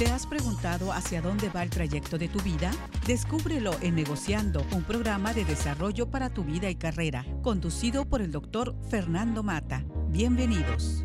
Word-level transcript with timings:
¿Te 0.00 0.06
has 0.06 0.26
preguntado 0.26 0.94
hacia 0.94 1.20
dónde 1.20 1.50
va 1.50 1.62
el 1.62 1.68
trayecto 1.68 2.16
de 2.16 2.28
tu 2.28 2.40
vida? 2.40 2.70
Descúbrelo 3.06 3.72
en 3.82 3.96
Negociando, 3.96 4.64
un 4.72 4.82
programa 4.82 5.34
de 5.34 5.44
desarrollo 5.44 6.10
para 6.10 6.30
tu 6.30 6.42
vida 6.42 6.70
y 6.70 6.74
carrera, 6.74 7.26
conducido 7.42 8.06
por 8.06 8.22
el 8.22 8.32
doctor 8.32 8.74
Fernando 8.88 9.42
Mata. 9.42 9.84
Bienvenidos. 10.08 11.04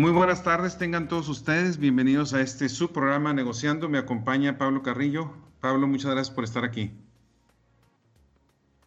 Muy 0.00 0.12
buenas 0.12 0.42
tardes, 0.42 0.78
tengan 0.78 1.08
todos 1.08 1.28
ustedes. 1.28 1.76
Bienvenidos 1.76 2.32
a 2.32 2.40
este 2.40 2.70
su 2.70 2.90
programa 2.90 3.34
Negociando. 3.34 3.90
Me 3.90 3.98
acompaña 3.98 4.56
Pablo 4.56 4.82
Carrillo. 4.82 5.30
Pablo, 5.60 5.86
muchas 5.86 6.12
gracias 6.12 6.34
por 6.34 6.42
estar 6.42 6.64
aquí. 6.64 6.90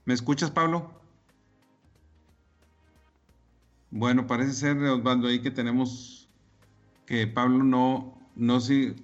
¿Me 0.05 0.15
escuchas, 0.15 0.49
Pablo? 0.49 0.91
Bueno, 3.91 4.25
parece 4.25 4.53
ser, 4.53 4.77
Osvaldo, 4.77 5.27
ahí 5.27 5.39
que 5.39 5.51
tenemos 5.51 6.27
que 7.05 7.27
Pablo 7.27 7.63
no, 7.63 8.17
no 8.35 8.59
si. 8.59 8.95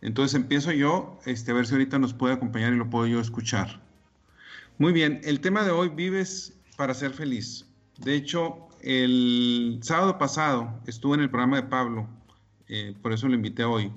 Entonces 0.00 0.34
empiezo 0.34 0.72
yo, 0.72 1.20
este, 1.26 1.52
a 1.52 1.54
ver 1.54 1.68
si 1.68 1.74
ahorita 1.74 2.00
nos 2.00 2.12
puede 2.12 2.34
acompañar 2.34 2.72
y 2.72 2.76
lo 2.76 2.90
puedo 2.90 3.06
yo 3.06 3.20
escuchar. 3.20 3.80
Muy 4.78 4.92
bien, 4.92 5.20
el 5.22 5.38
tema 5.38 5.62
de 5.62 5.70
hoy, 5.70 5.90
vives 5.90 6.58
para 6.76 6.92
ser 6.92 7.12
feliz. 7.12 7.66
De 7.98 8.16
hecho, 8.16 8.65
el 8.82 9.80
sábado 9.82 10.18
pasado 10.18 10.80
estuve 10.86 11.16
en 11.16 11.22
el 11.22 11.30
programa 11.30 11.56
de 11.56 11.64
Pablo, 11.64 12.08
eh, 12.68 12.94
por 13.02 13.12
eso 13.12 13.28
lo 13.28 13.34
invité 13.34 13.64
hoy, 13.64 13.92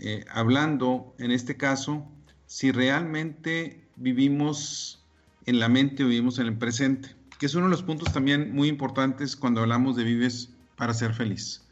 eh, 0.00 0.24
hablando 0.30 1.14
en 1.18 1.30
este 1.30 1.56
caso 1.56 2.06
si 2.46 2.72
realmente 2.72 3.86
vivimos 3.96 5.04
en 5.46 5.60
la 5.60 5.68
mente 5.68 6.04
o 6.04 6.08
vivimos 6.08 6.38
en 6.38 6.46
el 6.46 6.56
presente, 6.56 7.14
que 7.38 7.46
es 7.46 7.54
uno 7.54 7.66
de 7.66 7.70
los 7.70 7.82
puntos 7.82 8.12
también 8.12 8.54
muy 8.54 8.68
importantes 8.68 9.36
cuando 9.36 9.60
hablamos 9.60 9.96
de 9.96 10.04
vives 10.04 10.50
para 10.76 10.94
ser 10.94 11.14
feliz. 11.14 11.66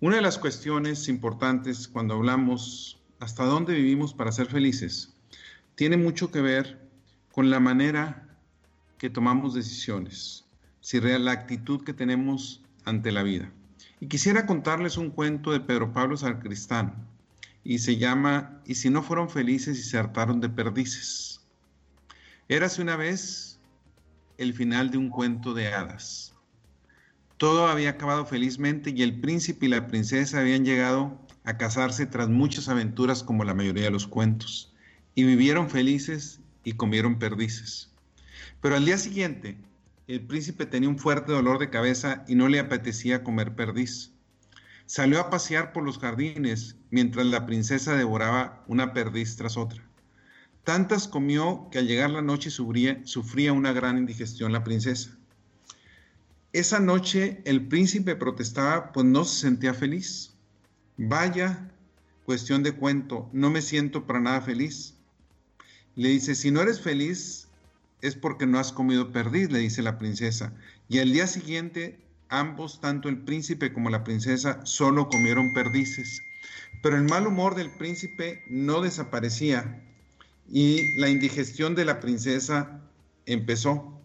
Una 0.00 0.16
de 0.16 0.22
las 0.22 0.38
cuestiones 0.38 1.08
importantes 1.08 1.88
cuando 1.88 2.14
hablamos 2.14 2.98
hasta 3.20 3.44
dónde 3.44 3.74
vivimos 3.74 4.14
para 4.14 4.32
ser 4.32 4.46
felices 4.46 5.14
tiene 5.74 5.96
mucho 5.96 6.30
que 6.30 6.40
ver 6.40 6.88
con 7.32 7.50
la 7.50 7.60
manera 7.60 8.28
que 8.98 9.10
tomamos 9.10 9.54
decisiones 9.54 10.45
si 10.86 11.00
real 11.00 11.24
la 11.24 11.32
actitud 11.32 11.82
que 11.82 11.92
tenemos 11.92 12.62
ante 12.84 13.10
la 13.10 13.24
vida. 13.24 13.50
Y 13.98 14.06
quisiera 14.06 14.46
contarles 14.46 14.96
un 14.96 15.10
cuento 15.10 15.50
de 15.50 15.58
Pedro 15.58 15.92
Pablo 15.92 16.16
Sacristán 16.16 16.94
y 17.64 17.80
se 17.80 17.96
llama 17.96 18.62
Y 18.66 18.76
si 18.76 18.88
no 18.88 19.02
fueron 19.02 19.28
felices 19.28 19.80
y 19.80 19.82
se 19.82 19.98
hartaron 19.98 20.40
de 20.40 20.48
perdices. 20.48 21.40
Érase 22.48 22.82
una 22.82 22.94
vez 22.94 23.58
el 24.38 24.54
final 24.54 24.92
de 24.92 24.98
un 24.98 25.10
cuento 25.10 25.54
de 25.54 25.74
hadas. 25.74 26.36
Todo 27.36 27.66
había 27.66 27.90
acabado 27.90 28.24
felizmente 28.24 28.90
y 28.94 29.02
el 29.02 29.18
príncipe 29.18 29.66
y 29.66 29.70
la 29.70 29.88
princesa 29.88 30.38
habían 30.38 30.64
llegado 30.64 31.20
a 31.42 31.56
casarse 31.56 32.06
tras 32.06 32.28
muchas 32.28 32.68
aventuras 32.68 33.24
como 33.24 33.42
la 33.42 33.54
mayoría 33.54 33.86
de 33.86 33.90
los 33.90 34.06
cuentos, 34.06 34.72
y 35.16 35.24
vivieron 35.24 35.68
felices 35.68 36.38
y 36.62 36.74
comieron 36.74 37.18
perdices. 37.18 37.90
Pero 38.60 38.76
al 38.76 38.84
día 38.84 38.98
siguiente, 38.98 39.58
el 40.08 40.24
príncipe 40.24 40.66
tenía 40.66 40.88
un 40.88 40.98
fuerte 40.98 41.32
dolor 41.32 41.58
de 41.58 41.70
cabeza 41.70 42.24
y 42.28 42.36
no 42.36 42.48
le 42.48 42.60
apetecía 42.60 43.24
comer 43.24 43.56
perdiz. 43.56 44.12
Salió 44.86 45.20
a 45.20 45.30
pasear 45.30 45.72
por 45.72 45.82
los 45.82 45.98
jardines 45.98 46.76
mientras 46.90 47.26
la 47.26 47.44
princesa 47.44 47.96
devoraba 47.96 48.62
una 48.68 48.92
perdiz 48.92 49.36
tras 49.36 49.56
otra. 49.56 49.82
Tantas 50.62 51.08
comió 51.08 51.68
que 51.70 51.78
al 51.78 51.88
llegar 51.88 52.10
la 52.10 52.22
noche 52.22 52.50
sufría, 52.50 53.52
una 53.52 53.72
gran 53.72 53.98
indigestión 53.98 54.52
la 54.52 54.64
princesa. 54.64 55.16
Esa 56.52 56.78
noche 56.78 57.42
el 57.44 57.66
príncipe 57.66 58.14
protestaba 58.14 58.92
pues 58.92 59.06
no 59.06 59.24
se 59.24 59.40
sentía 59.40 59.74
feliz. 59.74 60.34
Vaya, 60.96 61.70
cuestión 62.24 62.62
de 62.62 62.72
cuento, 62.72 63.28
no 63.32 63.50
me 63.50 63.62
siento 63.62 64.06
para 64.06 64.20
nada 64.20 64.40
feliz. 64.40 64.94
Le 65.96 66.10
dice, 66.10 66.34
si 66.34 66.50
no 66.50 66.60
eres 66.60 66.80
feliz, 66.80 67.45
es 68.06 68.14
porque 68.14 68.46
no 68.46 68.58
has 68.58 68.72
comido 68.72 69.12
perdiz, 69.12 69.50
le 69.50 69.58
dice 69.58 69.82
la 69.82 69.98
princesa. 69.98 70.52
Y 70.88 70.98
al 71.00 71.12
día 71.12 71.26
siguiente, 71.26 71.98
ambos, 72.28 72.80
tanto 72.80 73.08
el 73.08 73.18
príncipe 73.18 73.72
como 73.72 73.90
la 73.90 74.04
princesa, 74.04 74.64
solo 74.64 75.08
comieron 75.08 75.52
perdices. 75.52 76.22
Pero 76.82 76.96
el 76.96 77.04
mal 77.04 77.26
humor 77.26 77.54
del 77.54 77.70
príncipe 77.70 78.42
no 78.48 78.80
desaparecía 78.80 79.82
y 80.48 80.98
la 81.00 81.08
indigestión 81.08 81.74
de 81.74 81.84
la 81.84 81.98
princesa 82.00 82.80
empezó. 83.26 84.00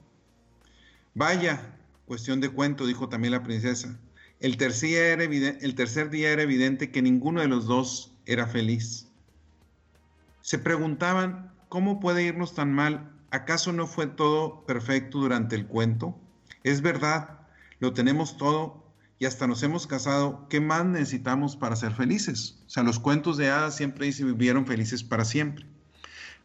Vaya, 1.13 1.75
cuestión 2.05 2.41
de 2.41 2.49
cuento, 2.49 2.87
dijo 2.87 3.09
también 3.09 3.33
la 3.33 3.43
princesa. 3.43 3.99
El 4.39 4.57
tercer, 4.57 5.21
el 5.21 5.75
tercer 5.75 6.09
día 6.09 6.31
era 6.31 6.41
evidente 6.41 6.89
que 6.89 7.03
ninguno 7.03 7.41
de 7.41 7.47
los 7.47 7.67
dos 7.67 8.15
era 8.25 8.47
feliz. 8.47 9.07
Se 10.41 10.57
preguntaban, 10.57 11.51
¿cómo 11.69 11.99
puede 11.99 12.23
irnos 12.23 12.55
tan 12.55 12.73
mal 12.73 13.11
¿acaso 13.31 13.73
no 13.73 13.87
fue 13.87 14.07
todo 14.07 14.65
perfecto 14.65 15.19
durante 15.19 15.55
el 15.55 15.65
cuento? 15.65 16.15
Es 16.63 16.81
verdad, 16.81 17.39
lo 17.79 17.93
tenemos 17.93 18.37
todo 18.37 18.85
y 19.17 19.25
hasta 19.25 19.47
nos 19.47 19.63
hemos 19.63 19.87
casado. 19.87 20.47
¿Qué 20.49 20.59
más 20.59 20.85
necesitamos 20.85 21.55
para 21.55 21.75
ser 21.75 21.93
felices? 21.93 22.59
O 22.67 22.69
sea, 22.69 22.83
los 22.83 22.99
cuentos 22.99 23.37
de 23.37 23.49
hadas 23.49 23.75
siempre 23.75 24.05
dicen 24.05 24.27
vivieron 24.27 24.65
felices 24.65 25.03
para 25.03 25.25
siempre. 25.25 25.65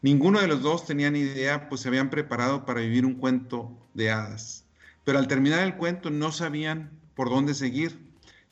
Ninguno 0.03 0.41
de 0.41 0.47
los 0.47 0.63
dos 0.63 0.87
tenía 0.87 1.11
ni 1.11 1.21
idea, 1.21 1.69
pues 1.69 1.81
se 1.81 1.89
habían 1.89 2.11
preparado 2.11 2.65
para 2.65 2.81
vivir 2.81 3.05
un 3.05 3.15
cuento 3.15 3.71
de 3.95 4.11
hadas. 4.11 4.65
Pero 5.05 5.19
al 5.19 5.29
terminar 5.29 5.61
el 5.61 5.77
cuento 5.77 6.11
no 6.11 6.33
sabían 6.33 6.91
por 7.15 7.31
dónde 7.31 7.55
seguir. 7.55 7.99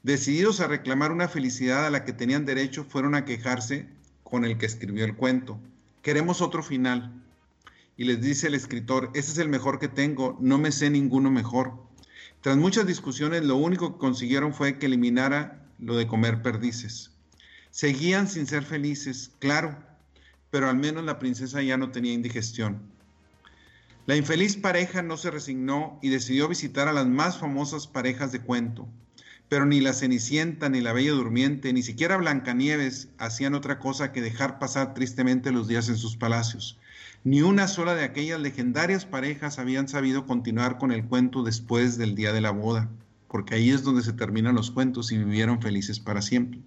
Decididos 0.03 0.61
a 0.61 0.67
reclamar 0.67 1.13
una 1.13 1.29
felicidad 1.29 1.87
a 1.87 1.91
la 1.91 2.05
que 2.05 2.13
tenían 2.13 2.45
derecho, 2.45 2.85
fueron 2.85 3.15
a 3.15 3.25
quejarse 3.25 3.89
con 4.23 4.45
el 4.45 4.59
que 4.59 4.67
escribió 4.67 5.05
el 5.05 5.17
cuento. 5.17 5.59
Queremos 6.03 6.41
otro 6.43 6.63
final 6.63 7.24
y 7.97 8.05
les 8.05 8.21
dice 8.21 8.49
el 8.49 8.55
escritor, 8.55 9.11
ese 9.15 9.33
es 9.33 9.39
el 9.39 9.49
mejor 9.49 9.79
que 9.79 9.89
tengo, 9.89 10.37
no 10.41 10.59
me 10.59 10.73
sé 10.73 10.91
ninguno 10.91 11.31
mejor. 11.31 11.75
Tras 12.41 12.57
muchas 12.57 12.87
discusiones, 12.87 13.45
lo 13.45 13.57
único 13.57 13.93
que 13.93 13.99
consiguieron 13.99 14.53
fue 14.53 14.79
que 14.79 14.87
eliminara 14.87 15.67
lo 15.79 15.97
de 15.97 16.07
comer 16.07 16.43
perdices. 16.43 17.13
Seguían 17.71 18.29
sin 18.29 18.47
ser 18.47 18.65
felices, 18.65 19.33
claro, 19.39 19.77
pero 20.51 20.69
al 20.69 20.77
menos 20.77 21.05
la 21.05 21.19
princesa 21.19 21.63
ya 21.63 21.77
no 21.77 21.91
tenía 21.91 22.13
indigestión. 22.13 22.83
La 24.07 24.17
infeliz 24.17 24.57
pareja 24.57 25.03
no 25.03 25.17
se 25.17 25.31
resignó 25.31 25.99
y 26.03 26.11
decidió 26.11 26.47
visitar 26.47 26.89
a 26.89 26.93
las 26.93 27.07
más 27.07 27.39
famosas 27.39 27.87
parejas 27.87 28.33
de 28.33 28.41
cuento. 28.41 28.87
Pero 29.49 29.65
ni 29.65 29.81
la 29.81 29.95
Cenicienta, 29.95 30.69
ni 30.69 30.81
la 30.81 30.93
Bella 30.93 31.13
Durmiente, 31.13 31.73
ni 31.73 31.83
siquiera 31.83 32.19
Blancanieves 32.19 33.09
hacían 33.19 33.55
otra 33.55 33.79
cosa 33.79 34.13
que 34.13 34.21
dejar 34.21 34.59
pasar 34.59 34.93
tristemente 34.95 35.53
los 35.53 35.69
días 35.69 35.89
en 35.89 35.97
sus 35.97 36.17
palacios. 36.17 36.79
Ni 37.27 37.41
una 37.41 37.69
sola 37.69 37.95
de 37.95 38.05
aquellas 38.05 38.39
legendarias 38.39 39.07
parejas 39.07 39.59
habían 39.59 39.89
sabido 39.89 40.27
continuar 40.27 40.77
con 40.77 40.93
el 40.93 41.07
cuento 41.07 41.43
después 41.43 41.97
del 41.97 42.15
día 42.15 42.35
de 42.35 42.43
la 42.43 42.51
boda, 42.51 42.91
porque 43.29 43.55
ahí 43.55 43.71
es 43.71 43.83
donde 43.83 44.03
se 44.03 44.13
terminan 44.13 44.55
los 44.55 44.71
cuentos 44.71 45.11
y 45.11 45.17
vivieron 45.17 45.63
felices 45.63 46.01
para 46.01 46.21
siempre. 46.21 46.61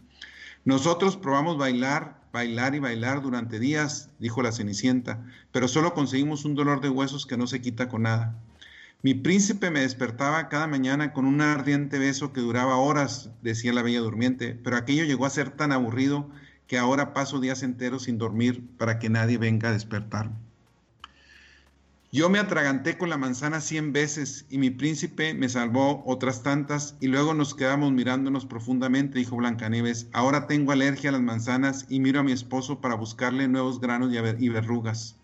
Nosotros 0.66 1.16
probamos 1.16 1.60
bailar, 1.60 2.24
bailar 2.34 2.74
y 2.74 2.80
bailar 2.80 3.22
durante 3.22 3.60
días, 3.60 4.10
dijo 4.18 4.42
la 4.42 4.52
Cenicienta, 4.52 5.24
pero 5.52 5.68
solo 5.68 5.94
conseguimos 5.94 6.44
un 6.44 6.56
dolor 6.56 6.82
de 6.82 6.90
huesos 6.90 7.28
que 7.28 7.38
no 7.38 7.46
se 7.46 7.62
quita 7.62 7.88
con 7.88 8.02
nada. 8.02 8.36
Mi 9.04 9.14
príncipe 9.14 9.70
me 9.70 9.82
despertaba 9.82 10.50
cada 10.50 10.66
mañana 10.66 11.14
con 11.14 11.26
un 11.26 11.40
ardiente 11.40 12.00
beso 12.00 12.34
que 12.34 12.42
duraba 12.42 12.78
horas, 12.78 13.30
decía 13.44 13.74
la 13.74 13.84
bella 13.84 14.00
durmiente, 14.00 14.60
pero 14.64 14.78
aquello 14.78 15.04
llegó 15.04 15.28
a 15.28 15.30
ser 15.30 15.52
tan 15.52 15.72
aburrido 15.72 16.32
que 16.66 16.80
ahora 16.80 17.14
paso 17.14 17.40
días 17.40 17.62
enteros 17.62 18.06
sin 18.06 18.18
dormir 18.18 18.68
para 18.80 18.98
que 18.98 19.12
nadie 19.12 19.38
venga 19.38 19.70
a 19.70 19.74
despertarme. 19.74 20.47
Yo 22.10 22.30
me 22.30 22.40
atraganté 22.40 22.98
con 22.98 23.10
la 23.10 23.18
manzana 23.18 23.60
cien 23.60 23.92
veces 23.92 24.46
y 24.50 24.60
mi 24.60 24.70
príncipe 24.70 25.34
me 25.34 25.50
salvó 25.50 26.04
otras 26.06 26.42
tantas 26.42 26.96
y 27.02 27.08
luego 27.08 27.34
nos 27.34 27.54
quedamos 27.54 27.92
mirándonos 27.92 28.46
profundamente, 28.46 29.20
dijo 29.20 29.36
Blancanieves. 29.36 30.08
Ahora 30.14 30.48
tengo 30.48 30.72
alergia 30.72 31.10
a 31.10 31.14
las 31.14 31.22
manzanas 31.22 31.86
y 31.90 32.00
miro 32.00 32.22
a 32.22 32.24
mi 32.24 32.32
esposo 32.32 32.80
para 32.80 32.96
buscarle 32.96 33.50
nuevos 33.50 33.82
granos 33.82 34.14
y 34.40 34.48
verrugas. 34.48 35.18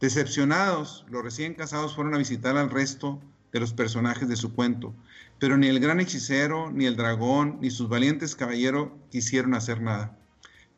Decepcionados, 0.00 1.06
los 1.08 1.22
recién 1.22 1.54
casados 1.54 1.94
fueron 1.94 2.14
a 2.16 2.18
visitar 2.18 2.56
al 2.56 2.70
resto 2.70 3.20
de 3.52 3.60
los 3.60 3.72
personajes 3.72 4.28
de 4.28 4.34
su 4.34 4.52
cuento, 4.52 4.94
pero 5.38 5.56
ni 5.56 5.68
el 5.68 5.78
gran 5.78 6.00
hechicero, 6.00 6.72
ni 6.72 6.86
el 6.86 6.96
dragón, 6.96 7.58
ni 7.60 7.70
sus 7.70 7.88
valientes 7.88 8.34
caballeros 8.34 8.88
quisieron 9.12 9.54
hacer 9.54 9.80
nada. 9.80 10.18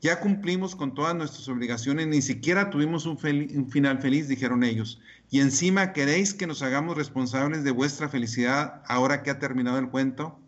Ya 0.00 0.20
cumplimos 0.20 0.76
con 0.76 0.94
todas 0.94 1.16
nuestras 1.16 1.48
obligaciones, 1.48 2.06
ni 2.06 2.22
siquiera 2.22 2.70
tuvimos 2.70 3.04
un, 3.04 3.18
final 3.18 3.98
feliz, 3.98 4.28
dijeron 4.28 4.62
ellos. 4.62 5.00
Y 5.28 5.40
encima 5.40 5.92
queréis 5.92 6.34
que 6.34 6.46
nos 6.46 6.62
hagamos 6.62 6.96
responsables 6.96 7.64
de 7.64 7.72
vuestra 7.72 8.08
felicidad 8.08 8.82
ahora 8.86 9.22
que 9.22 9.30
ha 9.30 9.40
terminado 9.40 9.78
el 9.78 9.88
cuento. 9.90 10.38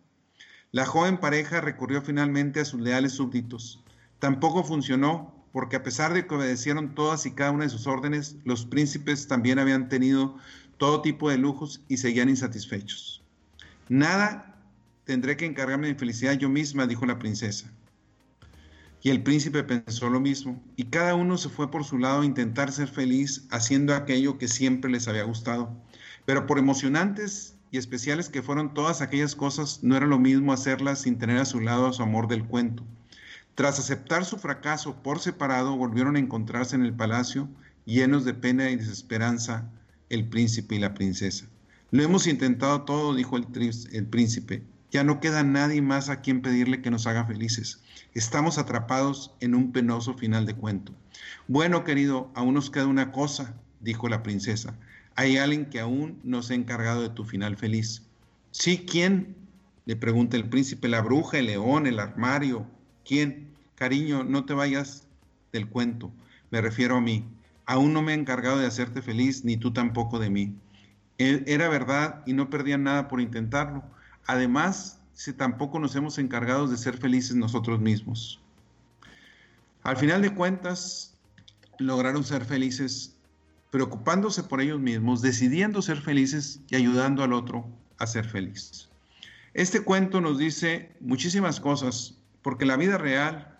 La 0.71 0.87
joven 0.87 1.19
pareja 1.19 1.61
recurrió 1.61 2.01
finalmente 2.01 2.61
a 2.61 2.65
sus 2.65 2.81
leales 2.81 3.13
súbditos. 3.13 3.83
Tampoco 4.21 4.63
funcionó 4.63 5.35
porque 5.53 5.75
a 5.75 5.83
pesar 5.83 6.15
de 6.15 6.29
que 6.29 6.35
obedecieron 6.37 6.95
todas 6.95 7.27
y 7.27 7.33
cada 7.33 7.51
una 7.51 7.65
de 7.65 7.71
sus 7.71 7.89
órdenes, 7.89 8.37
los 8.45 8.65
príncipes 8.65 9.27
también 9.27 9.59
habían 9.59 9.89
tenido 9.89 10.37
todo 10.79 11.03
tipo 11.03 11.29
de 11.29 11.39
lujos 11.39 11.83
y 11.89 11.97
seguían 11.97 12.29
insatisfechos. 12.29 13.23
Nada 13.89 14.57
tendré 15.05 15.37
que 15.37 15.45
encargarme 15.45 15.89
de 15.89 15.97
felicidad 15.97 16.35
yo 16.35 16.49
misma, 16.49 16.87
dijo 16.87 17.05
la 17.05 17.19
princesa. 17.19 17.73
Y 19.03 19.11
el 19.11 19.23
príncipe 19.23 19.65
pensó 19.65 20.11
lo 20.11 20.21
mismo, 20.21 20.63
y 20.77 20.85
cada 20.85 21.15
uno 21.15 21.39
se 21.39 21.49
fue 21.49 21.71
por 21.71 21.85
su 21.85 21.97
lado 21.97 22.21
a 22.21 22.27
intentar 22.27 22.71
ser 22.71 22.89
feliz 22.89 23.47
haciendo 23.51 23.95
aquello 23.95 24.37
que 24.37 24.47
siempre 24.47 24.91
les 24.91 25.09
había 25.09 25.25
gustado. 25.25 25.75
Pero 26.27 26.47
por 26.47 26.59
emocionantes 26.59 27.57
y 27.71 27.79
especiales 27.79 28.29
que 28.29 28.43
fueron 28.43 28.75
todas 28.75 29.01
aquellas 29.01 29.35
cosas, 29.35 29.83
no 29.83 29.97
era 29.97 30.07
lo 30.07 30.19
mismo 30.19 30.53
hacerlas 30.53 31.03
sin 31.03 31.19
tener 31.19 31.39
a 31.39 31.47
su 31.47 31.61
lado 31.61 31.87
a 31.87 31.93
su 31.93 32.03
amor 32.03 32.29
del 32.29 32.45
cuento. 32.45 32.85
Tras 33.55 33.79
aceptar 33.79 34.25
su 34.25 34.39
fracaso 34.39 35.03
por 35.03 35.19
separado, 35.19 35.77
volvieron 35.77 36.17
a 36.17 36.21
encontrarse 36.21 36.77
en 36.77 36.85
el 36.85 36.93
palacio, 36.93 37.49
llenos 37.87 38.25
de 38.25 38.35
pena 38.35 38.71
y 38.71 38.77
desesperanza, 38.77 39.71
el 40.11 40.29
príncipe 40.29 40.75
y 40.75 40.79
la 40.79 40.95
princesa. 40.95 41.47
Lo 41.91 42.03
hemos 42.03 42.27
intentado 42.27 42.83
todo, 42.83 43.15
dijo 43.15 43.37
el, 43.37 43.47
el 43.93 44.07
príncipe. 44.07 44.63
Ya 44.91 45.05
no 45.05 45.21
queda 45.21 45.43
nadie 45.43 45.81
más 45.83 46.09
a 46.09 46.21
quien 46.21 46.43
pedirle 46.43 46.83
que 46.83 46.91
nos 46.91 47.07
haga 47.07 47.25
felices. 47.25 47.81
Estamos 48.15 48.59
atrapados 48.59 49.35
en 49.41 49.55
un 49.55 49.73
penoso 49.73 50.15
final 50.15 50.45
de 50.45 50.55
cuento. 50.55 50.93
Bueno, 51.47 51.85
querido, 51.85 52.31
aún 52.35 52.55
nos 52.55 52.71
queda 52.71 52.87
una 52.87 53.13
cosa, 53.13 53.55
dijo 53.81 54.09
la 54.09 54.23
princesa. 54.23 54.75
Hay 55.15 55.37
alguien 55.37 55.67
que 55.67 55.81
aún 55.81 56.19
no 56.25 56.43
se 56.43 56.55
ha 56.55 56.57
encargado 56.57 57.03
de 57.03 57.11
tu 57.11 57.25
final 57.25 57.57
feliz. 57.57 58.03
Sí, 58.51 58.85
¿quién? 58.89 59.37
Le 59.87 59.97
pregunta 59.97 60.37
el 60.37 60.49
príncipe, 60.49 60.89
la 60.89 61.03
bruja, 61.03 61.39
el 61.39 61.47
león, 61.47 61.87
el 61.87 62.01
armario. 62.01 62.67
¿Quién? 63.05 63.51
Cariño, 63.77 64.25
no 64.25 64.45
te 64.45 64.55
vayas 64.55 65.07
del 65.53 65.69
cuento. 65.69 66.11
Me 66.51 66.61
refiero 66.61 66.97
a 66.97 67.01
mí. 67.01 67.25
Aún 67.67 67.93
no 67.93 68.03
me 68.03 68.13
he 68.13 68.17
encargado 68.17 68.59
de 68.59 68.67
hacerte 68.67 69.03
feliz, 69.03 69.45
ni 69.45 69.57
tú 69.57 69.73
tampoco 69.73 70.19
de 70.19 70.31
mí. 70.31 70.55
E, 71.19 71.45
era 71.47 71.69
verdad 71.69 72.23
y 72.27 72.33
no 72.33 72.51
perdían 72.51 72.83
nada 72.83 73.09
por 73.09 73.21
intentarlo. 73.21 73.85
Además, 74.27 75.00
si 75.21 75.35
tampoco 75.35 75.79
nos 75.79 75.95
hemos 75.97 76.17
encargado 76.17 76.67
de 76.67 76.79
ser 76.79 76.97
felices 76.97 77.37
nosotros 77.37 77.79
mismos. 77.79 78.41
Al 79.83 79.99
final 79.99 80.23
de 80.23 80.35
cuentas, 80.35 81.15
lograron 81.79 82.25
ser 82.25 82.43
felices 82.47 83.15
preocupándose 83.71 84.43
por 84.43 84.63
ellos 84.63 84.81
mismos, 84.81 85.21
decidiendo 85.21 85.83
ser 85.83 86.01
felices 86.01 86.63
y 86.71 86.77
ayudando 86.77 87.23
al 87.23 87.35
otro 87.35 87.69
a 87.99 88.07
ser 88.07 88.25
feliz. 88.25 88.89
Este 89.53 89.83
cuento 89.83 90.23
nos 90.23 90.39
dice 90.39 90.91
muchísimas 91.01 91.61
cosas, 91.61 92.17
porque 92.41 92.65
la 92.65 92.79
vida 92.79 92.97
real 92.97 93.59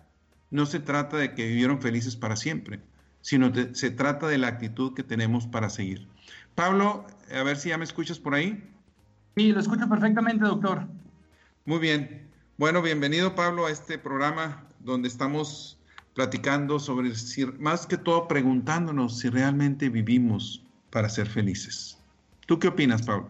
no 0.49 0.65
se 0.65 0.79
trata 0.79 1.17
de 1.17 1.35
que 1.35 1.45
vivieron 1.45 1.79
felices 1.79 2.15
para 2.15 2.37
siempre, 2.37 2.79
sino 3.21 3.51
se 3.73 3.91
trata 3.91 4.27
de 4.27 4.39
la 4.39 4.47
actitud 4.47 4.95
que 4.95 5.03
tenemos 5.03 5.45
para 5.45 5.69
seguir. 5.69 6.07
Pablo, 6.55 7.05
a 7.31 7.43
ver 7.43 7.57
si 7.57 7.69
ya 7.69 7.77
me 7.77 7.83
escuchas 7.83 8.17
por 8.17 8.33
ahí. 8.33 8.67
Sí, 9.35 9.51
lo 9.51 9.59
escucho 9.59 9.87
perfectamente, 9.87 10.43
doctor. 10.43 10.87
Muy 11.65 11.77
bien. 11.77 12.27
Bueno, 12.57 12.81
bienvenido 12.81 13.35
Pablo 13.35 13.67
a 13.67 13.71
este 13.71 13.99
programa 13.99 14.63
donde 14.79 15.07
estamos 15.07 15.77
platicando 16.15 16.79
sobre, 16.79 17.13
si, 17.13 17.45
más 17.45 17.85
que 17.85 17.97
todo 17.97 18.27
preguntándonos 18.27 19.19
si 19.19 19.29
realmente 19.29 19.89
vivimos 19.89 20.65
para 20.89 21.07
ser 21.07 21.27
felices. 21.27 21.99
¿Tú 22.47 22.57
qué 22.57 22.67
opinas, 22.67 23.03
Pablo? 23.03 23.29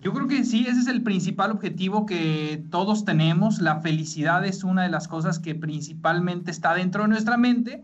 Yo 0.00 0.12
creo 0.12 0.28
que 0.28 0.44
sí, 0.44 0.64
ese 0.68 0.78
es 0.78 0.86
el 0.86 1.02
principal 1.02 1.50
objetivo 1.50 2.06
que 2.06 2.64
todos 2.70 3.04
tenemos. 3.04 3.60
La 3.60 3.80
felicidad 3.80 4.44
es 4.46 4.62
una 4.62 4.84
de 4.84 4.88
las 4.88 5.08
cosas 5.08 5.40
que 5.40 5.56
principalmente 5.56 6.52
está 6.52 6.72
dentro 6.74 7.02
de 7.02 7.08
nuestra 7.08 7.36
mente, 7.36 7.82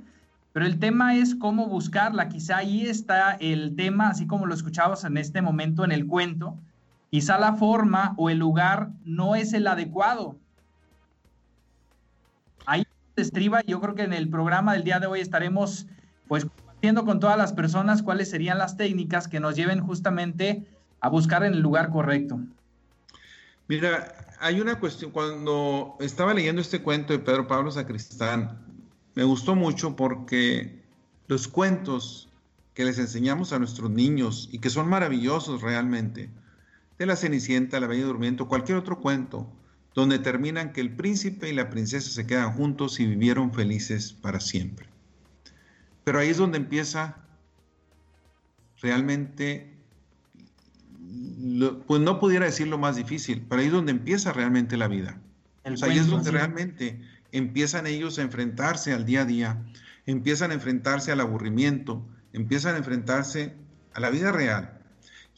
pero 0.53 0.65
el 0.65 0.79
tema 0.79 1.17
es 1.17 1.35
cómo 1.35 1.67
buscarla. 1.67 2.29
Quizá 2.29 2.59
ahí 2.59 2.87
está 2.87 3.33
el 3.33 3.75
tema, 3.75 4.11
así 4.11 4.29
como 4.29 4.47
lo 4.47 4.55
escuchabas 4.55 5.03
en 5.03 5.17
este 5.17 5.43
momento 5.43 5.85
en 5.85 5.91
el 5.91 6.07
cuento. 6.07 6.57
Quizá 7.11 7.39
la 7.39 7.55
forma 7.55 8.15
o 8.17 8.31
el 8.31 8.39
lugar 8.39 8.91
no 9.05 9.35
es 9.35 9.53
el 9.53 9.67
adecuado. 9.67 10.37
Ahí 12.67 12.85
se 13.17 13.23
estriba, 13.23 13.63
yo 13.67 13.81
creo 13.81 13.95
que 13.95 14.03
en 14.03 14.13
el 14.13 14.29
programa 14.29 14.75
del 14.75 14.85
día 14.85 15.01
de 15.01 15.07
hoy 15.07 15.21
estaremos 15.21 15.87
pues 16.27 16.45
compartiendo 16.45 17.05
con 17.05 17.19
todas 17.19 17.39
las 17.39 17.53
personas 17.55 18.03
cuáles 18.03 18.31
serían 18.31 18.59
las 18.59 18.77
técnicas 18.77 19.27
que 19.27 19.41
nos 19.41 19.57
lleven 19.57 19.81
justamente 19.81 20.67
a 21.01 21.09
buscar 21.09 21.43
en 21.45 21.55
el 21.55 21.61
lugar 21.61 21.91
correcto. 21.91 22.41
Mira, 23.69 24.15
hay 24.41 24.61
una 24.61 24.79
cuestión, 24.79 25.11
cuando 25.11 25.97
estaba 26.01 26.35
leyendo 26.35 26.61
este 26.61 26.83
cuento 26.83 27.13
de 27.13 27.19
Pedro 27.19 27.47
Pablo 27.47 27.71
Sacristán, 27.71 28.59
me 29.15 29.25
gustó 29.25 29.55
mucho 29.55 29.97
porque 29.97 30.83
los 31.27 31.49
cuentos 31.49 32.29
que 32.75 32.85
les 32.85 32.99
enseñamos 32.99 33.53
a 33.53 33.59
nuestros 33.59 33.91
niños 33.91 34.49
y 34.53 34.61
que 34.61 34.71
son 34.71 34.89
maravillosos 34.89 35.63
realmente, 35.63 36.31
de 36.99 37.07
la 37.07 37.17
Cenicienta, 37.17 37.81
la 37.81 37.87
Bella 37.87 38.07
Durmiente, 38.07 38.45
cualquier 38.45 38.77
otro 38.77 39.01
cuento, 39.01 39.51
donde 39.95 40.19
terminan 40.19 40.73
que 40.73 40.81
el 40.81 40.95
príncipe 40.95 41.49
y 41.49 41.53
la 41.53 41.71
princesa 41.71 42.11
se 42.11 42.27
quedan 42.27 42.53
juntos 42.53 43.01
y 43.01 43.07
vivieron 43.07 43.53
felices 43.53 44.13
para 44.13 44.41
siempre. 44.41 44.87
Pero 46.05 46.19
ahí 46.19 46.29
es 46.29 46.37
donde 46.37 46.59
empieza 46.59 47.17
realmente, 48.81 49.73
pues 51.87 52.01
no 52.01 52.19
pudiera 52.19 52.47
decir 52.47 52.67
lo 52.69 52.79
más 52.79 52.97
difícil, 52.97 53.45
pero 53.49 53.61
ahí 53.61 53.67
es 53.69 53.73
donde 53.73 53.93
empieza 53.93 54.33
realmente 54.33 54.77
la 54.77 54.89
vida. 54.89 55.21
ahí 55.65 55.99
es 55.99 56.07
donde 56.09 56.31
realmente 56.31 57.01
empiezan 57.31 57.87
ellos 57.87 58.19
a 58.19 58.23
enfrentarse 58.23 58.93
al 58.93 59.05
día 59.05 59.23
a 59.23 59.25
día, 59.25 59.63
empiezan 60.07 60.51
a 60.51 60.55
enfrentarse 60.55 61.13
al 61.13 61.21
aburrimiento, 61.21 62.05
empiezan 62.33 62.75
a 62.75 62.79
enfrentarse 62.79 63.55
a 63.95 64.01
la 64.01 64.11
vida 64.11 64.33
real 64.33 64.78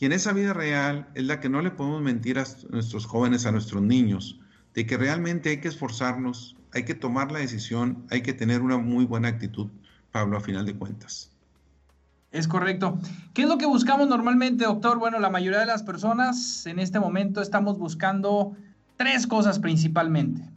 y 0.00 0.06
en 0.06 0.12
esa 0.12 0.32
vida 0.32 0.54
real 0.54 1.08
es 1.14 1.24
la 1.24 1.40
que 1.40 1.50
no 1.50 1.60
le 1.60 1.70
podemos 1.70 2.00
mentir 2.00 2.38
a 2.38 2.46
nuestros 2.70 3.04
jóvenes, 3.04 3.44
a 3.44 3.52
nuestros 3.52 3.82
niños, 3.82 4.40
de 4.72 4.86
que 4.86 4.96
realmente 4.96 5.50
hay 5.50 5.60
que 5.60 5.68
esforzarnos, 5.68 6.56
hay 6.72 6.84
que 6.86 6.94
tomar 6.94 7.30
la 7.30 7.40
decisión, 7.40 8.06
hay 8.10 8.22
que 8.22 8.32
tener 8.32 8.62
una 8.62 8.78
muy 8.78 9.04
buena 9.04 9.28
actitud, 9.28 9.68
Pablo, 10.10 10.38
a 10.38 10.40
final 10.40 10.64
de 10.64 10.74
cuentas. 10.74 11.30
Es 12.32 12.48
correcto. 12.48 12.98
¿Qué 13.34 13.42
es 13.42 13.48
lo 13.48 13.58
que 13.58 13.66
buscamos 13.66 14.08
normalmente, 14.08 14.64
doctor? 14.64 14.98
Bueno, 14.98 15.18
la 15.18 15.28
mayoría 15.28 15.60
de 15.60 15.66
las 15.66 15.82
personas 15.82 16.64
en 16.64 16.78
este 16.78 16.98
momento 16.98 17.42
estamos 17.42 17.78
buscando 17.78 18.56
tres 18.96 19.26
cosas 19.26 19.58
principalmente. 19.58 20.48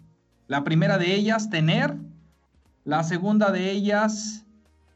La 0.47 0.63
primera 0.63 0.97
de 0.97 1.13
ellas, 1.13 1.49
tener. 1.49 1.97
La 2.85 3.03
segunda 3.03 3.51
de 3.51 3.71
ellas, 3.71 4.45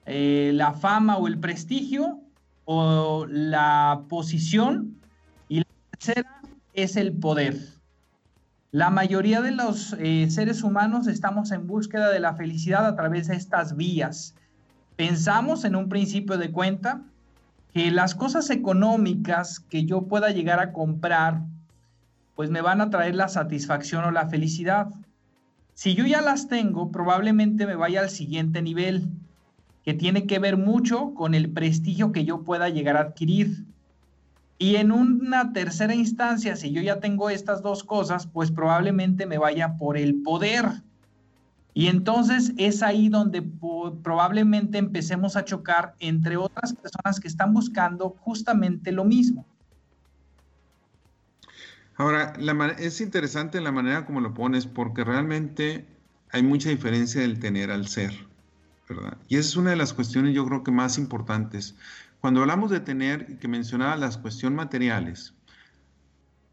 eh, 0.06 0.52
la 0.54 0.72
fama 0.72 1.18
o 1.18 1.28
el 1.28 1.38
prestigio 1.38 2.22
o 2.70 3.26
la 3.30 4.04
posición 4.10 4.98
y 5.48 5.60
la 5.60 5.66
tercera 5.92 6.42
es 6.74 6.98
el 6.98 7.14
poder. 7.14 7.58
La 8.72 8.90
mayoría 8.90 9.42
de 9.42 9.52
los 9.52 9.96
eh, 10.00 10.30
seres 10.30 10.64
humanos 10.64 11.08
estamos 11.08 11.52
en 11.52 11.66
búsqueda 11.66 12.10
de 12.10 12.20
la 12.20 12.36
felicidad 12.36 12.86
a 12.86 12.98
través 12.98 13.28
de 13.28 13.38
estas 13.38 13.78
vías. 13.78 14.36
Pensamos 14.98 15.64
en 15.64 15.78
un 15.78 15.88
principio 15.88 16.38
de 16.38 16.52
cuenta 16.52 17.04
que 17.74 17.90
las 17.90 18.16
cosas 18.16 18.50
económicas 18.50 19.62
que 19.62 19.86
yo 19.86 20.02
pueda 20.02 20.32
llegar 20.32 20.60
a 20.60 20.74
comprar, 20.74 21.44
pues 22.36 22.50
me 22.50 22.60
van 22.60 22.82
a 22.82 22.90
traer 22.90 23.16
la 23.16 23.30
satisfacción 23.30 24.04
o 24.04 24.12
la 24.12 24.28
felicidad. 24.28 24.90
Si 25.74 25.96
yo 25.96 26.06
ya 26.06 26.22
las 26.22 26.50
tengo, 26.50 26.92
probablemente 26.92 27.66
me 27.66 27.76
vaya 27.76 28.02
al 28.02 28.10
siguiente 28.10 28.62
nivel 28.62 29.10
que 29.88 29.94
tiene 29.94 30.28
que 30.28 30.38
ver 30.38 30.58
mucho 30.58 31.14
con 31.14 31.34
el 31.34 31.50
prestigio 31.50 32.12
que 32.12 32.26
yo 32.26 32.44
pueda 32.44 32.68
llegar 32.68 32.98
a 32.98 33.04
adquirir. 33.04 33.64
Y 34.58 34.76
en 34.76 34.92
una 34.92 35.54
tercera 35.54 35.96
instancia, 35.96 36.58
si 36.58 36.74
yo 36.74 36.82
ya 36.82 37.00
tengo 37.00 37.30
estas 37.30 37.62
dos 37.62 37.86
cosas, 37.86 38.28
pues 38.28 38.52
probablemente 38.52 39.26
me 39.26 39.38
vaya 39.38 39.78
por 39.78 39.98
el 39.98 40.24
poder. 40.24 40.66
Y 41.74 41.88
entonces 41.88 42.52
es 42.58 42.84
ahí 42.84 43.08
donde 43.08 43.42
probablemente 44.04 44.78
empecemos 44.78 45.38
a 45.38 45.46
chocar 45.46 45.96
entre 46.00 46.36
otras 46.36 46.74
personas 46.74 47.22
que 47.22 47.30
están 47.30 47.54
buscando 47.54 48.10
justamente 48.10 48.92
lo 48.92 49.06
mismo. 49.06 49.46
Ahora, 51.96 52.34
es 52.78 53.00
interesante 53.00 53.62
la 53.62 53.72
manera 53.72 54.06
como 54.06 54.20
lo 54.20 54.34
pones 54.34 54.68
porque 54.68 55.06
realmente 55.06 55.86
hay 56.30 56.44
mucha 56.44 56.68
diferencia 56.68 57.22
del 57.22 57.40
tener 57.40 57.72
al 57.72 57.88
ser. 57.88 58.27
Y 59.28 59.38
esa 59.38 59.50
es 59.50 59.56
una 59.56 59.72
de 59.72 59.76
las 59.76 59.94
cuestiones 59.94 60.34
yo 60.34 60.46
creo 60.46 60.64
que 60.64 60.72
más 60.72 60.98
importantes. 60.98 61.76
Cuando 62.22 62.42
hablamos 62.42 62.72
de 62.72 62.80
tener, 62.80 63.28
y 63.30 63.36
que 63.36 63.48
mencionaba 63.48 63.96
las 63.96 64.18
cuestiones 64.18 64.58
materiales, 64.58 65.34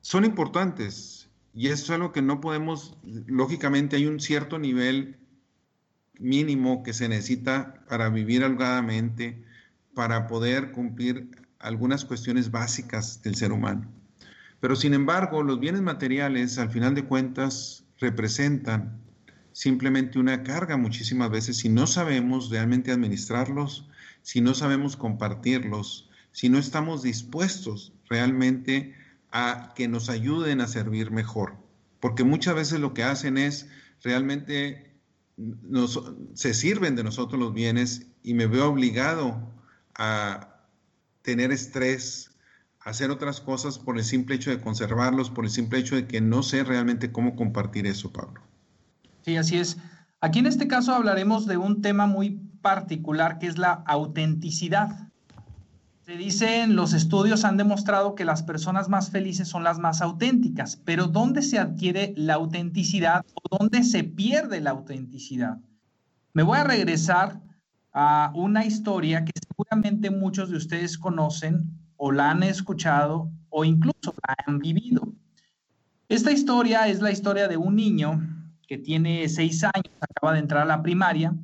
son 0.00 0.24
importantes 0.24 1.28
y 1.54 1.68
eso 1.68 1.84
es 1.84 1.90
algo 1.90 2.12
que 2.12 2.20
no 2.20 2.40
podemos, 2.40 2.96
lógicamente 3.26 3.96
hay 3.96 4.06
un 4.06 4.18
cierto 4.18 4.58
nivel 4.58 5.16
mínimo 6.18 6.82
que 6.82 6.92
se 6.92 7.08
necesita 7.08 7.84
para 7.88 8.08
vivir 8.08 8.42
holgadamente, 8.42 9.44
para 9.94 10.26
poder 10.26 10.72
cumplir 10.72 11.30
algunas 11.60 12.04
cuestiones 12.04 12.50
básicas 12.50 13.22
del 13.22 13.36
ser 13.36 13.52
humano. 13.52 13.86
Pero 14.60 14.74
sin 14.74 14.94
embargo, 14.94 15.42
los 15.42 15.60
bienes 15.60 15.80
materiales, 15.80 16.58
al 16.58 16.70
final 16.70 16.94
de 16.94 17.04
cuentas, 17.04 17.84
representan 17.98 19.03
simplemente 19.54 20.18
una 20.18 20.42
carga 20.42 20.76
muchísimas 20.76 21.30
veces 21.30 21.58
si 21.58 21.68
no 21.68 21.86
sabemos 21.86 22.50
realmente 22.50 22.90
administrarlos, 22.90 23.88
si 24.20 24.40
no 24.40 24.52
sabemos 24.52 24.96
compartirlos, 24.96 26.10
si 26.32 26.48
no 26.48 26.58
estamos 26.58 27.04
dispuestos 27.04 27.92
realmente 28.10 28.96
a 29.30 29.72
que 29.76 29.86
nos 29.86 30.10
ayuden 30.10 30.60
a 30.60 30.66
servir 30.66 31.12
mejor. 31.12 31.54
Porque 32.00 32.24
muchas 32.24 32.56
veces 32.56 32.80
lo 32.80 32.94
que 32.94 33.04
hacen 33.04 33.38
es 33.38 33.68
realmente 34.02 34.92
se 36.34 36.52
sirven 36.52 36.96
de 36.96 37.04
nosotros 37.04 37.40
los 37.40 37.54
bienes 37.54 38.08
y 38.24 38.34
me 38.34 38.48
veo 38.48 38.68
obligado 38.68 39.52
a 39.94 40.64
tener 41.22 41.52
estrés, 41.52 42.32
a 42.80 42.90
hacer 42.90 43.12
otras 43.12 43.40
cosas 43.40 43.78
por 43.78 43.98
el 43.98 44.04
simple 44.04 44.34
hecho 44.34 44.50
de 44.50 44.60
conservarlos, 44.60 45.30
por 45.30 45.44
el 45.44 45.50
simple 45.50 45.78
hecho 45.78 45.94
de 45.94 46.08
que 46.08 46.20
no 46.20 46.42
sé 46.42 46.64
realmente 46.64 47.12
cómo 47.12 47.36
compartir 47.36 47.86
eso, 47.86 48.12
Pablo. 48.12 48.42
Sí, 49.24 49.36
así 49.36 49.56
es. 49.56 49.78
Aquí 50.20 50.38
en 50.38 50.46
este 50.46 50.68
caso 50.68 50.94
hablaremos 50.94 51.46
de 51.46 51.56
un 51.56 51.80
tema 51.80 52.06
muy 52.06 52.42
particular 52.60 53.38
que 53.38 53.46
es 53.46 53.56
la 53.56 53.72
autenticidad. 53.86 55.08
Se 56.02 56.16
dicen, 56.18 56.76
los 56.76 56.92
estudios 56.92 57.46
han 57.46 57.56
demostrado 57.56 58.14
que 58.14 58.26
las 58.26 58.42
personas 58.42 58.90
más 58.90 59.10
felices 59.10 59.48
son 59.48 59.64
las 59.64 59.78
más 59.78 60.02
auténticas, 60.02 60.76
pero 60.76 61.06
¿dónde 61.06 61.40
se 61.40 61.58
adquiere 61.58 62.12
la 62.18 62.34
autenticidad 62.34 63.24
o 63.32 63.56
dónde 63.58 63.82
se 63.82 64.04
pierde 64.04 64.60
la 64.60 64.70
autenticidad? 64.70 65.58
Me 66.34 66.42
voy 66.42 66.58
a 66.58 66.64
regresar 66.64 67.40
a 67.94 68.30
una 68.34 68.66
historia 68.66 69.24
que 69.24 69.32
seguramente 69.48 70.10
muchos 70.10 70.50
de 70.50 70.58
ustedes 70.58 70.98
conocen 70.98 71.70
o 71.96 72.12
la 72.12 72.30
han 72.30 72.42
escuchado 72.42 73.30
o 73.48 73.64
incluso 73.64 74.14
la 74.26 74.34
han 74.46 74.58
vivido. 74.58 75.08
Esta 76.10 76.32
historia 76.32 76.88
es 76.88 77.00
la 77.00 77.10
historia 77.10 77.48
de 77.48 77.56
un 77.56 77.76
niño 77.76 78.33
que 78.66 78.78
tiene 78.78 79.28
seis 79.28 79.64
años, 79.64 79.94
acaba 80.00 80.32
de 80.34 80.40
entrar 80.40 80.62
a 80.62 80.66
la 80.66 80.82
primaria, 80.82 81.34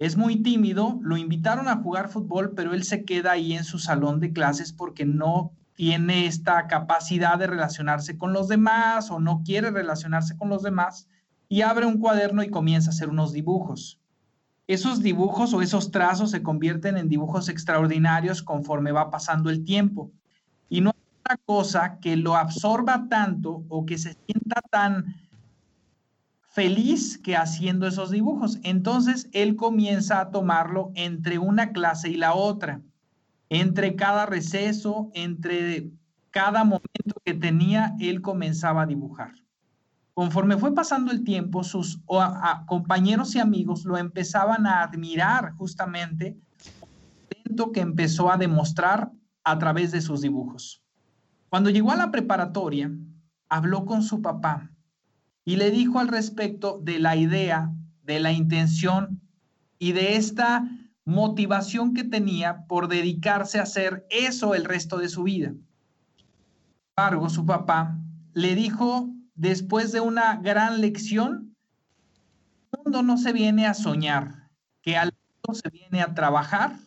es 0.00 0.16
muy 0.16 0.42
tímido, 0.42 0.98
lo 1.02 1.18
invitaron 1.18 1.68
a 1.68 1.76
jugar 1.76 2.08
fútbol, 2.08 2.54
pero 2.56 2.72
él 2.72 2.84
se 2.84 3.04
queda 3.04 3.32
ahí 3.32 3.52
en 3.52 3.64
su 3.64 3.78
salón 3.78 4.18
de 4.18 4.32
clases 4.32 4.72
porque 4.72 5.04
no 5.04 5.52
tiene 5.74 6.26
esta 6.26 6.66
capacidad 6.68 7.38
de 7.38 7.46
relacionarse 7.46 8.16
con 8.16 8.32
los 8.32 8.48
demás 8.48 9.10
o 9.10 9.20
no 9.20 9.42
quiere 9.44 9.70
relacionarse 9.70 10.38
con 10.38 10.48
los 10.48 10.62
demás 10.62 11.06
y 11.50 11.60
abre 11.60 11.84
un 11.84 11.98
cuaderno 11.98 12.42
y 12.42 12.48
comienza 12.48 12.88
a 12.88 12.94
hacer 12.94 13.10
unos 13.10 13.32
dibujos. 13.32 14.00
Esos 14.66 15.02
dibujos 15.02 15.52
o 15.52 15.60
esos 15.60 15.90
trazos 15.90 16.30
se 16.30 16.42
convierten 16.42 16.96
en 16.96 17.10
dibujos 17.10 17.50
extraordinarios 17.50 18.42
conforme 18.42 18.92
va 18.92 19.10
pasando 19.10 19.50
el 19.50 19.64
tiempo. 19.64 20.10
Y 20.70 20.80
no 20.80 20.90
hay 20.90 21.02
otra 21.20 21.36
cosa 21.44 21.98
que 22.00 22.16
lo 22.16 22.36
absorba 22.36 23.06
tanto 23.10 23.64
o 23.68 23.84
que 23.84 23.98
se 23.98 24.16
sienta 24.26 24.62
tan 24.70 25.14
feliz 26.50 27.16
que 27.18 27.36
haciendo 27.36 27.86
esos 27.86 28.10
dibujos. 28.10 28.58
Entonces 28.62 29.28
él 29.32 29.56
comienza 29.56 30.20
a 30.20 30.30
tomarlo 30.30 30.92
entre 30.94 31.38
una 31.38 31.72
clase 31.72 32.10
y 32.10 32.16
la 32.16 32.34
otra, 32.34 32.82
entre 33.48 33.96
cada 33.96 34.26
receso, 34.26 35.10
entre 35.14 35.90
cada 36.30 36.64
momento 36.64 37.20
que 37.24 37.34
tenía, 37.34 37.94
él 37.98 38.20
comenzaba 38.20 38.82
a 38.82 38.86
dibujar. 38.86 39.32
Conforme 40.14 40.58
fue 40.58 40.74
pasando 40.74 41.12
el 41.12 41.24
tiempo, 41.24 41.64
sus 41.64 42.00
compañeros 42.66 43.34
y 43.34 43.38
amigos 43.38 43.84
lo 43.84 43.96
empezaban 43.96 44.66
a 44.66 44.82
admirar 44.82 45.52
justamente 45.52 46.36
que 47.72 47.80
empezó 47.80 48.30
a 48.30 48.38
demostrar 48.38 49.10
a 49.44 49.58
través 49.58 49.92
de 49.92 50.00
sus 50.00 50.22
dibujos. 50.22 50.82
Cuando 51.50 51.68
llegó 51.68 51.90
a 51.90 51.96
la 51.96 52.10
preparatoria, 52.10 52.90
habló 53.48 53.84
con 53.84 54.02
su 54.02 54.22
papá 54.22 54.70
y 55.44 55.56
le 55.56 55.70
dijo 55.70 55.98
al 55.98 56.08
respecto 56.08 56.80
de 56.82 56.98
la 56.98 57.16
idea, 57.16 57.72
de 58.02 58.20
la 58.20 58.32
intención 58.32 59.20
y 59.78 59.92
de 59.92 60.16
esta 60.16 60.68
motivación 61.04 61.94
que 61.94 62.04
tenía 62.04 62.66
por 62.66 62.88
dedicarse 62.88 63.58
a 63.58 63.64
hacer 63.64 64.06
eso 64.10 64.54
el 64.54 64.64
resto 64.64 64.98
de 64.98 65.08
su 65.08 65.22
vida. 65.22 65.48
Sin 65.48 66.28
embargo, 66.96 67.30
su 67.30 67.46
papá 67.46 67.98
le 68.32 68.54
dijo, 68.54 69.10
después 69.34 69.92
de 69.92 70.00
una 70.00 70.36
gran 70.36 70.80
lección, 70.80 71.56
el 72.72 72.78
mundo 72.84 73.02
no 73.02 73.16
se 73.16 73.32
viene 73.32 73.66
a 73.66 73.74
soñar, 73.74 74.50
que 74.82 74.96
al 74.96 75.12
mundo 75.12 75.60
se 75.60 75.70
viene 75.70 76.02
a 76.02 76.14
trabajar, 76.14 76.78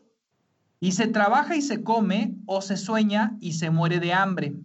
y 0.79 0.91
se 0.91 1.07
trabaja 1.07 1.55
y 1.55 1.61
se 1.61 1.83
come, 1.83 2.35
o 2.45 2.61
se 2.61 2.77
sueña 2.77 3.37
y 3.39 3.53
se 3.53 3.69
muere 3.69 3.99
de 3.99 4.13
hambre. 4.13 4.55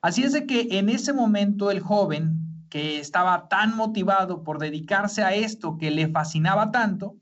Así 0.00 0.22
es 0.22 0.32
de 0.32 0.46
que 0.46 0.78
en 0.78 0.88
ese 0.88 1.12
momento 1.12 1.70
el 1.70 1.80
joven 1.80 2.41
que 2.72 2.98
estaba 3.00 3.50
tan 3.50 3.76
motivado 3.76 4.42
por 4.44 4.58
dedicarse 4.58 5.22
a 5.22 5.34
esto 5.34 5.76
que 5.76 5.90
le 5.90 6.08
fascinaba 6.08 6.70
tanto, 6.70 7.18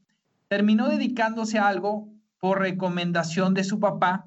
terminó 0.47 0.89
dedicándose 0.89 1.59
a 1.59 1.67
algo 1.67 2.09
por 2.39 2.61
recomendación 2.61 3.53
de 3.53 3.65
su 3.65 3.81
papá 3.81 4.27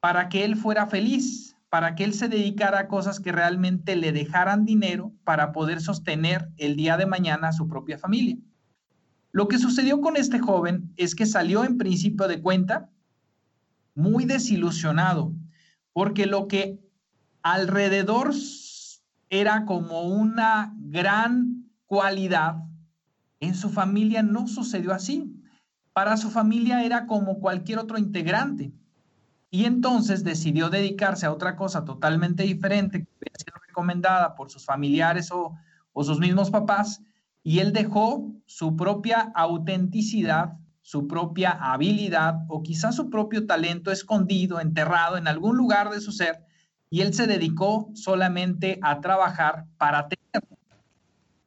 para 0.00 0.30
que 0.30 0.42
él 0.42 0.56
fuera 0.56 0.86
feliz, 0.86 1.54
para 1.68 1.94
que 1.94 2.04
él 2.04 2.14
se 2.14 2.30
dedicara 2.30 2.78
a 2.78 2.88
cosas 2.88 3.20
que 3.20 3.30
realmente 3.30 3.94
le 3.94 4.10
dejaran 4.12 4.64
dinero 4.64 5.12
para 5.22 5.52
poder 5.52 5.82
sostener 5.82 6.48
el 6.56 6.76
día 6.76 6.96
de 6.96 7.04
mañana 7.04 7.48
a 7.48 7.52
su 7.52 7.68
propia 7.68 7.98
familia. 7.98 8.38
Lo 9.32 9.48
que 9.48 9.58
sucedió 9.58 10.00
con 10.00 10.16
este 10.16 10.38
joven 10.38 10.94
es 10.96 11.14
que 11.14 11.26
salió 11.26 11.64
en 11.64 11.76
principio 11.76 12.26
de 12.26 12.40
cuenta 12.40 12.88
muy 13.94 14.24
desilusionado, 14.24 15.30
porque 15.92 16.24
lo 16.24 16.48
que 16.48 16.78
alrededor 17.42 18.32
era 19.40 19.64
como 19.64 20.02
una 20.02 20.74
gran 20.78 21.68
cualidad, 21.86 22.62
en 23.40 23.56
su 23.56 23.68
familia 23.68 24.22
no 24.22 24.46
sucedió 24.46 24.92
así. 24.94 25.34
Para 25.92 26.16
su 26.16 26.30
familia 26.30 26.84
era 26.84 27.06
como 27.06 27.40
cualquier 27.40 27.80
otro 27.80 27.98
integrante. 27.98 28.72
Y 29.50 29.64
entonces 29.64 30.22
decidió 30.22 30.70
dedicarse 30.70 31.26
a 31.26 31.32
otra 31.32 31.56
cosa 31.56 31.84
totalmente 31.84 32.44
diferente, 32.44 33.00
que 33.00 33.08
había 33.20 33.38
sido 33.38 33.56
recomendada 33.66 34.36
por 34.36 34.50
sus 34.50 34.64
familiares 34.64 35.30
o, 35.32 35.56
o 35.92 36.04
sus 36.04 36.20
mismos 36.20 36.50
papás, 36.50 37.02
y 37.42 37.58
él 37.58 37.72
dejó 37.72 38.32
su 38.46 38.76
propia 38.76 39.32
autenticidad, 39.34 40.54
su 40.80 41.08
propia 41.08 41.50
habilidad 41.50 42.44
o 42.48 42.62
quizás 42.62 42.94
su 42.94 43.10
propio 43.10 43.46
talento 43.46 43.90
escondido, 43.90 44.60
enterrado 44.60 45.16
en 45.16 45.26
algún 45.26 45.56
lugar 45.56 45.90
de 45.90 46.00
su 46.00 46.12
ser, 46.12 46.44
y 46.94 47.00
él 47.00 47.12
se 47.12 47.26
dedicó 47.26 47.90
solamente 47.94 48.78
a 48.80 49.00
trabajar 49.00 49.66
para 49.78 50.06
tener. 50.08 50.48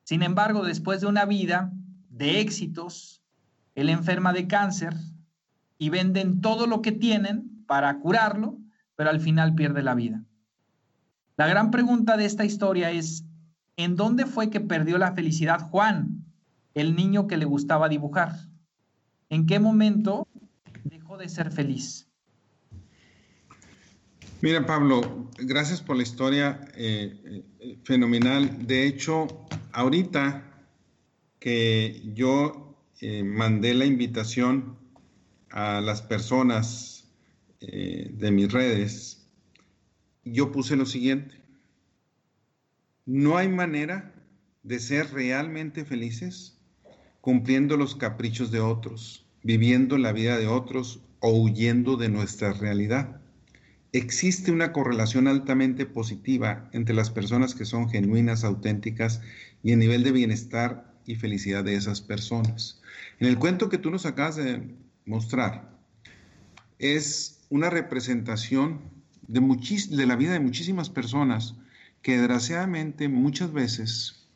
Sin 0.04 0.22
embargo, 0.22 0.66
después 0.66 1.00
de 1.00 1.08
una 1.08 1.24
vida 1.24 1.72
de 2.10 2.42
éxitos, 2.42 3.24
él 3.74 3.88
enferma 3.88 4.34
de 4.34 4.46
cáncer 4.46 4.94
y 5.78 5.88
venden 5.88 6.42
todo 6.42 6.68
lo 6.68 6.82
que 6.82 6.92
tienen 6.92 7.64
para 7.66 7.98
curarlo, 8.00 8.58
pero 8.98 9.10
al 9.10 9.22
final 9.22 9.56
pierde 9.56 9.84
la 9.84 9.96
vida. 9.96 10.22
La 11.38 11.48
gran 11.48 11.72
pregunta 11.72 12.18
de 12.18 12.26
esta 12.26 12.44
historia 12.44 12.92
es, 12.92 13.24
¿en 13.78 13.96
dónde 13.96 14.26
fue 14.26 14.50
que 14.50 14.60
perdió 14.60 14.98
la 14.98 15.14
felicidad 15.14 15.62
Juan, 15.62 16.26
el 16.74 16.94
niño 16.94 17.26
que 17.28 17.38
le 17.38 17.46
gustaba 17.46 17.88
dibujar? 17.88 18.36
¿En 19.30 19.46
qué 19.46 19.62
momento 19.62 20.28
dejó 20.84 21.18
de 21.18 21.30
ser 21.30 21.52
feliz? 21.52 22.07
Mira, 24.40 24.68
Pablo, 24.68 25.32
gracias 25.40 25.82
por 25.82 25.96
la 25.96 26.04
historia 26.04 26.62
eh, 26.76 27.44
eh, 27.60 27.80
fenomenal. 27.84 28.68
De 28.68 28.86
hecho, 28.86 29.26
ahorita 29.72 30.68
que 31.40 32.04
yo 32.14 32.78
eh, 33.02 33.24
mandé 33.24 33.74
la 33.74 33.86
invitación 33.86 34.78
a 35.50 35.82
las 35.82 36.04
personas 36.04 36.94
de 37.60 38.32
mis 38.32 38.52
redes, 38.52 39.28
yo 40.24 40.52
puse 40.52 40.76
lo 40.76 40.86
siguiente. 40.86 41.42
No 43.08 43.38
hay 43.38 43.48
manera 43.48 44.14
de 44.62 44.80
ser 44.80 45.12
realmente 45.12 45.84
felices 45.84 46.60
cumpliendo 47.22 47.76
los 47.76 47.96
caprichos 47.96 48.52
de 48.52 48.60
otros, 48.60 49.26
viviendo 49.42 49.98
la 49.98 50.12
vida 50.12 50.38
de 50.38 50.46
otros 50.46 51.02
o 51.20 51.32
huyendo 51.32 51.98
de 51.98 52.10
nuestra 52.10 52.54
realidad 52.54 53.20
existe 53.94 54.52
una 54.52 54.74
correlación 54.74 55.28
altamente 55.28 55.86
positiva 55.86 56.70
entre 56.74 56.96
las 56.96 57.10
personas 57.10 57.56
que 57.56 57.66
son 57.66 57.90
genuinas, 57.90 58.44
auténticas 58.44 59.22
y 59.64 59.72
el 59.72 59.80
nivel 59.80 60.04
de 60.04 60.12
bienestar 60.12 60.94
y 61.06 61.16
felicidad 61.16 61.64
de 61.64 61.76
esas 61.76 62.02
personas. 62.02 62.82
En 63.20 63.28
el 63.28 63.40
cuento 63.40 63.70
que 63.70 63.78
tú 63.78 63.90
nos 63.90 64.06
acabas 64.06 64.36
de 64.36 64.76
mostrar, 65.06 65.78
es 66.80 67.40
una 67.50 67.70
representación 67.70 68.82
de, 69.28 70.06
la 70.06 70.16
vida 70.16 70.34
de 70.34 70.40
muchísimas 70.40 70.90
personas 70.90 71.56
que 72.02 72.18
desgraciadamente 72.18 73.10
muchas 73.10 73.52
veces 73.52 74.28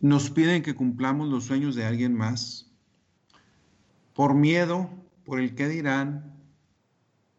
nos 0.00 0.30
piden 0.30 0.62
que 0.62 0.74
cumplamos 0.74 1.28
los 1.28 1.44
sueños 1.44 1.74
de 1.74 1.84
alguien 1.84 2.14
más 2.14 2.70
por 4.14 4.34
miedo, 4.34 4.90
por 5.24 5.40
el 5.40 5.54
que 5.54 5.68
dirán, 5.68 6.33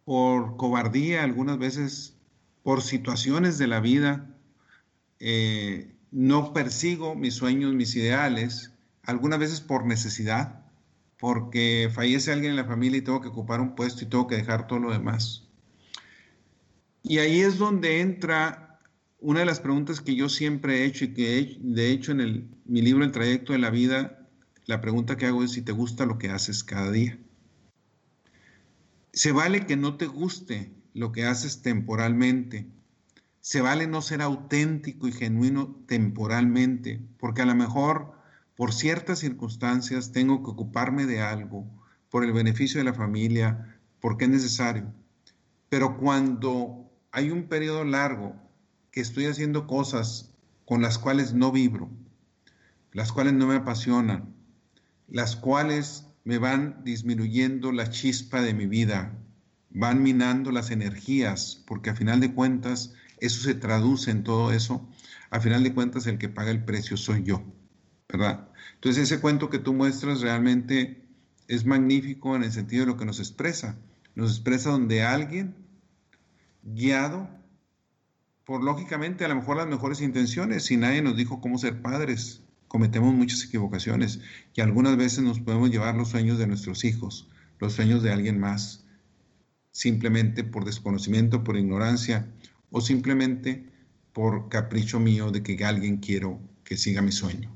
por 0.06 0.56
cobardía, 0.56 1.24
algunas 1.24 1.58
veces 1.58 2.16
por 2.64 2.82
situaciones 2.82 3.58
de 3.58 3.68
la 3.68 3.80
vida, 3.80 4.36
eh, 5.20 5.96
no 6.12 6.54
persigo 6.54 7.16
mis 7.16 7.34
sueños, 7.34 7.74
mis 7.74 7.96
ideales, 7.96 8.72
algunas 9.04 9.40
veces 9.40 9.62
por 9.62 9.86
necesidad, 9.86 10.64
porque 11.18 11.90
fallece 11.94 12.32
alguien 12.32 12.52
en 12.52 12.58
la 12.58 12.66
familia 12.66 13.00
y 13.00 13.02
tengo 13.02 13.22
que 13.22 13.28
ocupar 13.28 13.62
un 13.62 13.76
puesto 13.76 14.04
y 14.04 14.08
tengo 14.08 14.28
que 14.28 14.36
dejar 14.36 14.68
todo 14.68 14.80
lo 14.80 14.92
demás. 14.92 15.48
Y 17.04 17.20
ahí 17.20 17.42
es 17.42 17.58
donde 17.58 18.02
entra 18.02 18.80
una 19.20 19.40
de 19.40 19.46
las 19.46 19.60
preguntas 19.60 20.02
que 20.02 20.16
yo 20.16 20.30
siempre 20.30 20.80
he 20.80 20.86
hecho 20.86 21.06
y 21.06 21.14
que 21.14 21.58
de 21.60 21.92
hecho 21.92 22.12
en 22.12 22.56
mi 22.66 22.82
libro 22.82 23.04
El 23.04 23.12
trayecto 23.12 23.54
de 23.54 23.60
la 23.60 23.70
vida, 23.70 24.28
la 24.66 24.82
pregunta 24.82 25.18
que 25.18 25.26
hago 25.26 25.44
es 25.44 25.52
si 25.52 25.62
te 25.62 25.72
gusta 25.72 26.06
lo 26.06 26.18
que 26.18 26.30
haces 26.30 26.64
cada 26.64 26.92
día. 26.92 27.18
Se 29.16 29.32
vale 29.32 29.66
que 29.66 29.78
no 29.78 29.96
te 29.96 30.08
guste 30.08 30.76
lo 30.94 31.14
que 31.14 31.26
haces 31.26 31.62
temporalmente. 31.62 32.68
Se 33.40 33.62
vale 33.62 33.88
no 33.88 34.02
ser 34.02 34.22
auténtico 34.22 35.08
y 35.08 35.14
genuino 35.14 35.74
temporalmente, 35.88 37.02
porque 37.18 37.42
a 37.42 37.46
lo 37.46 37.56
mejor 37.56 38.12
por 38.58 38.74
ciertas 38.74 39.20
circunstancias 39.20 40.12
tengo 40.12 40.44
que 40.44 40.52
ocuparme 40.52 41.06
de 41.06 41.22
algo, 41.22 41.66
por 42.10 42.26
el 42.26 42.34
beneficio 42.34 42.78
de 42.78 42.84
la 42.84 42.94
familia, 42.94 43.80
porque 44.02 44.26
es 44.26 44.32
necesario. 44.32 44.94
Pero 45.70 45.98
cuando 45.98 46.92
hay 47.12 47.32
un 47.32 47.48
periodo 47.48 47.86
largo 47.86 48.36
que 48.92 49.00
estoy 49.00 49.28
haciendo 49.28 49.66
cosas 49.66 50.34
con 50.66 50.82
las 50.82 50.98
cuales 50.98 51.34
no 51.34 51.54
vibro, 51.54 51.90
las 52.92 53.14
cuales 53.14 53.32
no 53.32 53.48
me 53.48 53.56
apasionan, 53.56 54.36
las 55.08 55.38
cuales 55.38 56.05
me 56.26 56.38
van 56.38 56.84
disminuyendo 56.84 57.72
la 57.72 57.90
chispa 57.90 58.42
de 58.42 58.54
mi 58.54 58.66
vida, 58.66 59.18
van 59.70 60.04
minando 60.04 60.52
las 60.52 60.70
energías, 60.72 61.64
porque 61.66 61.92
a 61.92 61.96
final 61.96 62.20
de 62.20 62.34
cuentas 62.34 62.94
eso 63.20 63.42
se 63.42 63.56
traduce 63.56 64.12
en 64.12 64.24
todo 64.24 64.52
eso, 64.52 64.86
a 65.30 65.40
final 65.40 65.64
de 65.64 65.74
cuentas 65.74 66.06
el 66.08 66.18
que 66.18 66.28
paga 66.28 66.52
el 66.52 66.66
precio 66.66 66.98
soy 66.98 67.24
yo. 67.24 67.44
¿verdad? 68.10 68.48
Entonces 68.76 69.04
ese 69.04 69.22
cuento 69.22 69.50
que 69.50 69.60
tú 69.60 69.74
muestras 69.74 70.22
realmente 70.22 71.04
es 71.48 71.66
magnífico 71.66 72.36
en 72.36 72.44
el 72.44 72.52
sentido 72.52 72.82
de 72.82 72.92
lo 72.92 72.98
que 72.98 73.06
nos 73.06 73.20
expresa. 73.20 73.78
Nos 74.16 74.32
expresa 74.32 74.72
donde 74.72 75.04
alguien, 75.04 75.56
guiado 76.64 77.30
por 78.46 78.64
lógicamente 78.64 79.26
a 79.26 79.28
lo 79.28 79.36
mejor 79.36 79.58
las 79.58 79.68
mejores 79.68 80.02
intenciones, 80.02 80.64
si 80.66 80.78
nadie 80.78 81.02
nos 81.02 81.18
dijo 81.18 81.42
cómo 81.42 81.58
ser 81.58 81.82
padres, 81.82 82.42
cometemos 82.76 83.14
muchas 83.14 83.42
equivocaciones 83.46 84.20
y 84.54 84.60
algunas 84.60 84.98
veces 84.98 85.20
nos 85.24 85.40
podemos 85.40 85.72
llevar 85.72 85.96
los 85.96 86.10
sueños 86.10 86.38
de 86.38 86.46
nuestros 86.46 86.84
hijos, 86.84 87.30
los 87.58 87.72
sueños 87.72 88.04
de 88.04 88.12
alguien 88.12 88.38
más, 88.38 88.84
simplemente 89.72 90.44
por 90.44 90.66
desconocimiento, 90.66 91.42
por 91.42 91.56
ignorancia 91.56 92.28
o 92.72 92.82
simplemente 92.82 93.72
por 94.12 94.50
capricho 94.50 95.00
mío 95.00 95.32
de 95.32 95.42
que 95.42 95.64
alguien 95.64 96.00
quiero 96.00 96.38
que 96.66 96.76
siga 96.76 97.02
mi 97.02 97.14
sueño. 97.14 97.50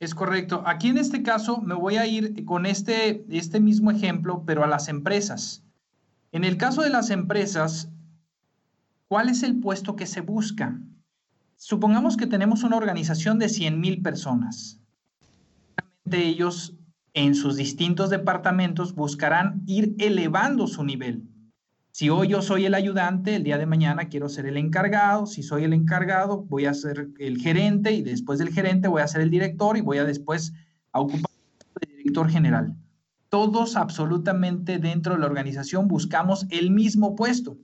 Es 0.00 0.16
correcto. 0.16 0.64
Aquí 0.66 0.88
en 0.88 0.98
este 0.98 1.22
caso 1.22 1.60
me 1.60 1.74
voy 1.74 1.94
a 1.94 2.08
ir 2.08 2.44
con 2.44 2.66
este, 2.66 3.24
este 3.30 3.60
mismo 3.60 3.92
ejemplo, 3.92 4.42
pero 4.44 4.64
a 4.64 4.66
las 4.66 4.88
empresas. 4.88 5.62
En 6.32 6.42
el 6.42 6.56
caso 6.56 6.82
de 6.82 6.90
las 6.90 7.10
empresas, 7.10 7.88
¿cuál 9.06 9.28
es 9.28 9.44
el 9.44 9.60
puesto 9.60 9.94
que 9.94 10.08
se 10.08 10.22
busca? 10.22 10.76
Supongamos 11.62 12.16
que 12.16 12.26
tenemos 12.26 12.62
una 12.62 12.78
organización 12.78 13.38
de 13.38 13.50
100 13.50 13.78
mil 13.78 14.00
personas. 14.00 14.80
De 16.04 16.26
ellos, 16.26 16.74
en 17.12 17.34
sus 17.34 17.56
distintos 17.56 18.08
departamentos, 18.08 18.94
buscarán 18.94 19.62
ir 19.66 19.94
elevando 19.98 20.66
su 20.66 20.84
nivel. 20.84 21.28
Si 21.90 22.08
hoy 22.08 22.28
yo 22.28 22.40
soy 22.40 22.64
el 22.64 22.72
ayudante, 22.72 23.36
el 23.36 23.42
día 23.42 23.58
de 23.58 23.66
mañana 23.66 24.08
quiero 24.08 24.30
ser 24.30 24.46
el 24.46 24.56
encargado. 24.56 25.26
Si 25.26 25.42
soy 25.42 25.64
el 25.64 25.74
encargado, 25.74 26.44
voy 26.44 26.64
a 26.64 26.72
ser 26.72 27.10
el 27.18 27.36
gerente 27.36 27.92
y 27.92 28.00
después 28.00 28.38
del 28.38 28.54
gerente 28.54 28.88
voy 28.88 29.02
a 29.02 29.08
ser 29.08 29.20
el 29.20 29.30
director 29.30 29.76
y 29.76 29.82
voy 29.82 29.98
a 29.98 30.04
después 30.04 30.54
a 30.92 31.00
ocupar 31.00 31.30
el 31.82 31.98
director 31.98 32.30
general. 32.30 32.74
Todos 33.28 33.76
absolutamente 33.76 34.78
dentro 34.78 35.12
de 35.12 35.20
la 35.20 35.26
organización 35.26 35.88
buscamos 35.88 36.46
el 36.48 36.70
mismo 36.70 37.14
puesto. 37.14 37.58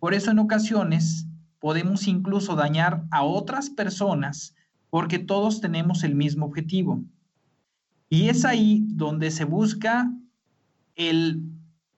Por 0.00 0.12
eso 0.12 0.32
en 0.32 0.40
ocasiones 0.40 1.27
podemos 1.58 2.06
incluso 2.06 2.54
dañar 2.56 3.04
a 3.10 3.22
otras 3.22 3.70
personas 3.70 4.54
porque 4.90 5.18
todos 5.18 5.60
tenemos 5.60 6.04
el 6.04 6.14
mismo 6.14 6.46
objetivo. 6.46 7.02
Y 8.08 8.28
es 8.28 8.44
ahí 8.44 8.84
donde 8.88 9.30
se 9.30 9.44
busca 9.44 10.10
el 10.96 11.42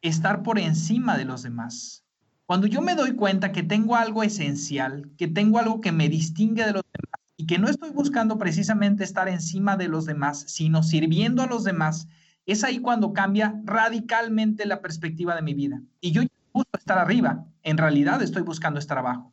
estar 0.03 0.43
por 0.43 0.59
encima 0.59 1.17
de 1.17 1.25
los 1.25 1.43
demás. 1.43 2.05
Cuando 2.47 2.67
yo 2.67 2.83
me 2.83 2.97
doy 2.97 3.13
cuenta 3.13 3.53
que 3.53 3.63
tengo 3.63 3.95
algo 3.95 4.25
esencial, 4.25 5.09
que 5.17 5.29
tengo 5.29 5.59
algo 5.59 5.81
que 5.81 5.93
me 5.93 6.09
distingue 6.09 6.65
de 6.65 6.73
los 6.73 6.83
demás 6.83 7.21
y 7.37 7.47
que 7.47 7.59
no 7.59 7.69
estoy 7.69 7.91
buscando 7.91 8.39
precisamente 8.39 9.05
estar 9.05 9.29
encima 9.29 9.77
de 9.77 9.89
los 9.89 10.05
demás, 10.05 10.45
sino 10.49 10.83
sirviendo 10.83 11.43
a 11.43 11.47
los 11.47 11.63
demás, 11.63 12.09
es 12.47 12.65
ahí 12.65 12.81
cuando 12.81 13.13
cambia 13.13 13.61
radicalmente 13.65 14.67
la 14.67 14.83
perspectiva 14.83 15.37
de 15.37 15.43
mi 15.43 15.55
vida. 15.55 15.81
Y 16.01 16.11
yo 16.11 16.23
busco 16.53 16.77
estar 16.77 16.99
arriba, 16.99 17.47
en 17.63 17.79
realidad 17.79 18.21
estoy 18.21 18.43
buscando 18.43 18.81
estar 18.81 18.99
abajo. 18.99 19.33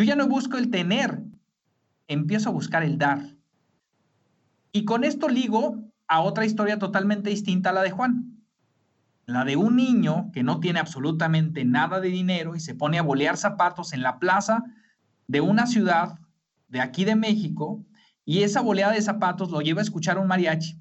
Yo 0.00 0.04
ya 0.04 0.16
no 0.16 0.28
busco 0.28 0.56
el 0.56 0.70
tener, 0.70 1.22
empiezo 2.08 2.48
a 2.48 2.52
buscar 2.52 2.82
el 2.82 2.96
dar. 2.96 3.36
Y 4.72 4.86
con 4.86 5.04
esto 5.04 5.28
ligo 5.28 5.76
a 6.08 6.22
otra 6.22 6.46
historia 6.46 6.78
totalmente 6.78 7.28
distinta 7.28 7.68
a 7.68 7.74
la 7.74 7.82
de 7.82 7.90
Juan 7.90 8.42
la 9.26 9.44
de 9.44 9.56
un 9.56 9.76
niño 9.76 10.30
que 10.32 10.42
no 10.42 10.58
tiene 10.58 10.78
absolutamente 10.78 11.66
nada 11.66 12.00
de 12.00 12.08
dinero 12.08 12.56
y 12.56 12.60
se 12.60 12.74
pone 12.74 12.98
a 12.98 13.02
bolear 13.02 13.36
zapatos 13.36 13.92
en 13.92 14.00
la 14.00 14.18
plaza 14.18 14.64
de 15.26 15.42
una 15.42 15.66
ciudad 15.66 16.18
de 16.68 16.80
aquí 16.80 17.04
de 17.04 17.14
México 17.14 17.84
y 18.24 18.42
esa 18.42 18.62
boleada 18.62 18.94
de 18.94 19.02
zapatos 19.02 19.50
lo 19.50 19.60
lleva 19.60 19.82
a 19.82 19.84
escuchar 19.84 20.16
un 20.16 20.28
mariachi. 20.28 20.80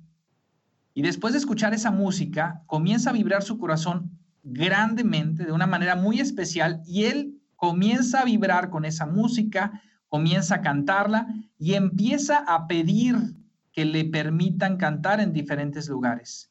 Y 0.94 1.02
después 1.02 1.34
de 1.34 1.40
escuchar 1.40 1.74
esa 1.74 1.92
música, 1.92 2.64
comienza 2.68 3.10
a 3.10 3.14
vibrar 3.14 3.44
su 3.44 3.58
corazón 3.58 4.18
grandemente, 4.44 5.44
de 5.44 5.52
una 5.52 5.68
manera 5.68 5.98
muy 5.98 6.22
especial, 6.22 6.82
y 6.88 7.04
él 7.04 7.39
comienza 7.60 8.22
a 8.22 8.26
vibrar 8.26 8.70
con 8.70 8.86
esa 8.86 9.06
música, 9.06 9.82
comienza 10.08 10.56
a 10.56 10.62
cantarla 10.62 11.28
y 11.60 11.74
empieza 11.74 12.38
a 12.38 12.68
pedir 12.68 13.36
que 13.74 13.86
le 13.86 14.06
permitan 14.06 14.78
cantar 14.78 15.20
en 15.20 15.34
diferentes 15.34 15.90
lugares. 15.90 16.50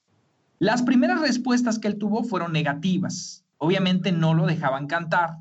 Las 0.58 0.82
primeras 0.82 1.20
respuestas 1.20 1.78
que 1.78 1.88
él 1.88 1.96
tuvo 1.96 2.24
fueron 2.24 2.52
negativas. 2.52 3.44
Obviamente 3.56 4.12
no 4.12 4.34
lo 4.34 4.46
dejaban 4.46 4.86
cantar. 4.86 5.38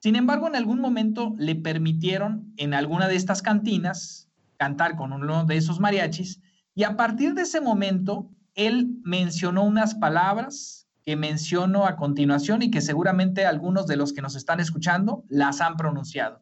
Sin 0.00 0.16
embargo, 0.16 0.48
en 0.48 0.56
algún 0.56 0.80
momento 0.80 1.34
le 1.38 1.54
permitieron 1.54 2.52
en 2.56 2.72
alguna 2.72 3.06
de 3.06 3.16
estas 3.16 3.42
cantinas 3.42 4.28
cantar 4.56 4.96
con 4.96 5.12
uno 5.12 5.44
de 5.44 5.56
esos 5.56 5.80
mariachis 5.80 6.40
y 6.74 6.84
a 6.84 6.96
partir 6.96 7.34
de 7.34 7.42
ese 7.42 7.60
momento 7.60 8.30
él 8.54 9.00
mencionó 9.04 9.64
unas 9.64 9.94
palabras 9.94 10.83
que 11.04 11.16
menciono 11.16 11.86
a 11.86 11.96
continuación 11.96 12.62
y 12.62 12.70
que 12.70 12.80
seguramente 12.80 13.44
algunos 13.44 13.86
de 13.86 13.96
los 13.96 14.12
que 14.12 14.22
nos 14.22 14.36
están 14.36 14.60
escuchando 14.60 15.24
las 15.28 15.60
han 15.60 15.76
pronunciado. 15.76 16.40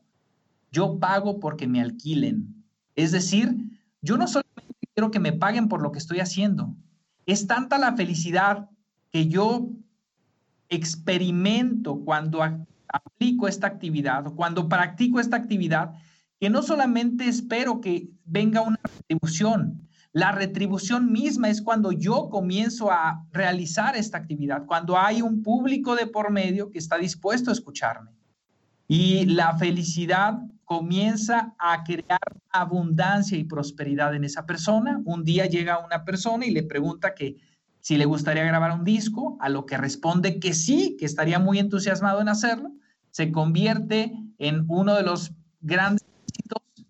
Yo 0.70 0.98
pago 0.98 1.40
porque 1.40 1.66
me 1.66 1.80
alquilen. 1.80 2.64
Es 2.94 3.10
decir, 3.12 3.56
yo 4.00 4.16
no 4.16 4.28
solamente 4.28 4.74
quiero 4.94 5.10
que 5.10 5.20
me 5.20 5.32
paguen 5.32 5.68
por 5.68 5.82
lo 5.82 5.90
que 5.90 5.98
estoy 5.98 6.20
haciendo, 6.20 6.74
es 7.26 7.46
tanta 7.46 7.78
la 7.78 7.94
felicidad 7.94 8.68
que 9.10 9.28
yo 9.28 9.70
experimento 10.68 12.00
cuando 12.04 12.42
aplico 12.88 13.48
esta 13.48 13.66
actividad 13.66 14.26
o 14.26 14.34
cuando 14.34 14.68
practico 14.68 15.20
esta 15.20 15.36
actividad, 15.36 15.92
que 16.40 16.50
no 16.50 16.62
solamente 16.62 17.28
espero 17.28 17.80
que 17.80 18.08
venga 18.24 18.62
una 18.62 18.80
retribución, 18.82 19.88
la 20.12 20.30
retribución 20.30 21.10
misma 21.10 21.48
es 21.48 21.62
cuando 21.62 21.90
yo 21.90 22.28
comienzo 22.28 22.90
a 22.90 23.26
realizar 23.32 23.96
esta 23.96 24.18
actividad, 24.18 24.66
cuando 24.66 24.98
hay 24.98 25.22
un 25.22 25.42
público 25.42 25.96
de 25.96 26.06
por 26.06 26.30
medio 26.30 26.70
que 26.70 26.78
está 26.78 26.98
dispuesto 26.98 27.50
a 27.50 27.54
escucharme. 27.54 28.10
Y 28.86 29.24
la 29.24 29.56
felicidad 29.56 30.38
comienza 30.64 31.54
a 31.58 31.82
crear 31.82 32.20
abundancia 32.50 33.38
y 33.38 33.44
prosperidad 33.44 34.14
en 34.14 34.24
esa 34.24 34.44
persona. 34.44 35.00
Un 35.06 35.24
día 35.24 35.46
llega 35.46 35.82
una 35.82 36.04
persona 36.04 36.44
y 36.44 36.50
le 36.50 36.62
pregunta 36.62 37.14
que 37.14 37.36
si 37.80 37.96
le 37.96 38.04
gustaría 38.04 38.44
grabar 38.44 38.72
un 38.72 38.84
disco, 38.84 39.38
a 39.40 39.48
lo 39.48 39.64
que 39.64 39.78
responde 39.78 40.38
que 40.38 40.52
sí, 40.52 40.96
que 40.98 41.06
estaría 41.06 41.38
muy 41.38 41.58
entusiasmado 41.58 42.20
en 42.20 42.28
hacerlo. 42.28 42.70
Se 43.10 43.32
convierte 43.32 44.12
en 44.38 44.66
uno 44.68 44.94
de 44.94 45.02
los 45.04 45.32
grandes 45.62 46.04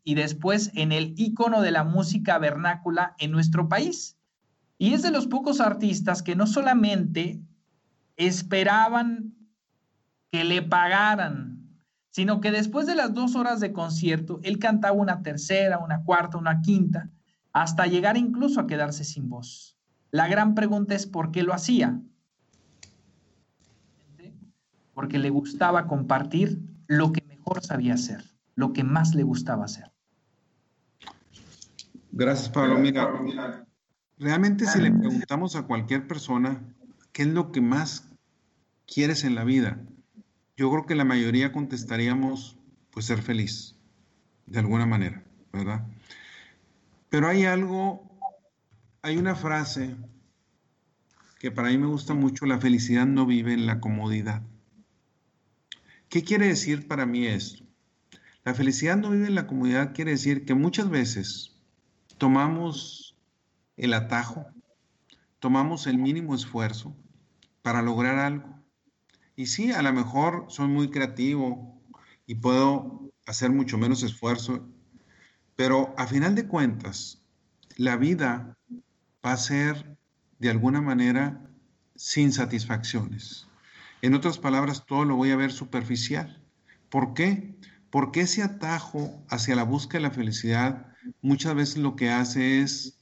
y 0.04 0.14
después 0.14 0.70
en 0.74 0.92
el 0.92 1.14
ícono 1.16 1.60
de 1.62 1.70
la 1.70 1.84
música 1.84 2.38
vernácula 2.38 3.14
en 3.18 3.30
nuestro 3.30 3.68
país. 3.68 4.16
Y 4.78 4.94
es 4.94 5.02
de 5.02 5.10
los 5.10 5.26
pocos 5.26 5.60
artistas 5.60 6.22
que 6.22 6.34
no 6.34 6.46
solamente 6.46 7.40
esperaban 8.16 9.34
que 10.30 10.44
le 10.44 10.62
pagaran 10.62 11.62
sino 12.12 12.42
que 12.42 12.50
después 12.50 12.86
de 12.86 12.94
las 12.94 13.14
dos 13.14 13.34
horas 13.36 13.58
de 13.58 13.72
concierto, 13.72 14.38
él 14.42 14.58
cantaba 14.58 14.92
una 14.92 15.22
tercera, 15.22 15.78
una 15.78 16.04
cuarta, 16.04 16.36
una 16.36 16.60
quinta, 16.60 17.10
hasta 17.52 17.86
llegar 17.86 18.18
incluso 18.18 18.60
a 18.60 18.66
quedarse 18.66 19.02
sin 19.02 19.30
voz. 19.30 19.78
La 20.10 20.28
gran 20.28 20.54
pregunta 20.54 20.94
es 20.94 21.06
por 21.06 21.32
qué 21.32 21.42
lo 21.42 21.52
hacía. 21.52 22.00
porque 24.94 25.18
le 25.18 25.30
gustaba 25.30 25.86
compartir 25.86 26.60
lo 26.86 27.12
que 27.12 27.22
mejor 27.22 27.64
sabía 27.64 27.94
hacer, 27.94 28.22
lo 28.54 28.74
que 28.74 28.84
más 28.84 29.14
le 29.14 29.22
gustaba 29.22 29.64
hacer. 29.64 29.91
Gracias, 32.12 32.50
Pablo. 32.50 32.78
Mira, 32.78 33.66
realmente 34.18 34.66
si 34.66 34.80
le 34.80 34.92
preguntamos 34.92 35.56
a 35.56 35.62
cualquier 35.62 36.06
persona 36.06 36.62
qué 37.12 37.22
es 37.22 37.28
lo 37.28 37.52
que 37.52 37.62
más 37.62 38.06
quieres 38.86 39.24
en 39.24 39.34
la 39.34 39.44
vida, 39.44 39.80
yo 40.56 40.70
creo 40.70 40.84
que 40.84 40.94
la 40.94 41.06
mayoría 41.06 41.52
contestaríamos, 41.52 42.58
pues 42.90 43.06
ser 43.06 43.22
feliz, 43.22 43.76
de 44.46 44.58
alguna 44.58 44.84
manera, 44.84 45.24
¿verdad? 45.54 45.86
Pero 47.08 47.28
hay 47.28 47.46
algo, 47.46 48.10
hay 49.00 49.16
una 49.16 49.34
frase 49.34 49.96
que 51.38 51.50
para 51.50 51.68
mí 51.68 51.78
me 51.78 51.86
gusta 51.86 52.12
mucho, 52.12 52.44
la 52.44 52.60
felicidad 52.60 53.06
no 53.06 53.24
vive 53.24 53.54
en 53.54 53.66
la 53.66 53.80
comodidad. 53.80 54.42
¿Qué 56.10 56.22
quiere 56.22 56.46
decir 56.46 56.86
para 56.86 57.06
mí 57.06 57.26
esto? 57.26 57.64
La 58.44 58.52
felicidad 58.52 58.98
no 58.98 59.10
vive 59.10 59.28
en 59.28 59.34
la 59.34 59.46
comodidad 59.46 59.94
quiere 59.94 60.10
decir 60.10 60.44
que 60.44 60.54
muchas 60.54 60.90
veces 60.90 61.51
tomamos 62.22 63.18
el 63.76 63.94
atajo, 63.94 64.46
tomamos 65.40 65.88
el 65.88 65.98
mínimo 65.98 66.36
esfuerzo 66.36 66.94
para 67.62 67.82
lograr 67.82 68.16
algo. 68.20 68.62
Y 69.34 69.46
sí, 69.46 69.72
a 69.72 69.82
lo 69.82 69.92
mejor 69.92 70.44
soy 70.46 70.68
muy 70.68 70.88
creativo 70.88 71.82
y 72.24 72.36
puedo 72.36 73.10
hacer 73.26 73.50
mucho 73.50 73.76
menos 73.76 74.04
esfuerzo, 74.04 74.64
pero 75.56 75.96
a 75.98 76.06
final 76.06 76.36
de 76.36 76.46
cuentas, 76.46 77.20
la 77.76 77.96
vida 77.96 78.56
va 79.26 79.32
a 79.32 79.36
ser 79.36 79.98
de 80.38 80.50
alguna 80.50 80.80
manera 80.80 81.44
sin 81.96 82.30
satisfacciones. 82.30 83.48
En 84.00 84.14
otras 84.14 84.38
palabras, 84.38 84.86
todo 84.86 85.04
lo 85.04 85.16
voy 85.16 85.32
a 85.32 85.36
ver 85.36 85.50
superficial. 85.50 86.40
¿Por 86.88 87.14
qué? 87.14 87.56
Porque 87.90 88.20
ese 88.20 88.44
atajo 88.44 89.24
hacia 89.28 89.56
la 89.56 89.64
búsqueda 89.64 90.02
de 90.02 90.08
la 90.08 90.14
felicidad 90.14 90.91
muchas 91.20 91.54
veces 91.54 91.78
lo 91.78 91.96
que 91.96 92.10
hace 92.10 92.60
es 92.60 92.98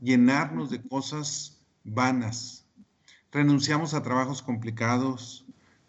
llenarnos 0.00 0.70
de 0.70 0.82
cosas 0.82 1.58
vanas. 1.84 2.64
Renunciamos 3.32 3.94
a 3.94 4.02
trabajos 4.02 4.42
complicados, 4.42 5.44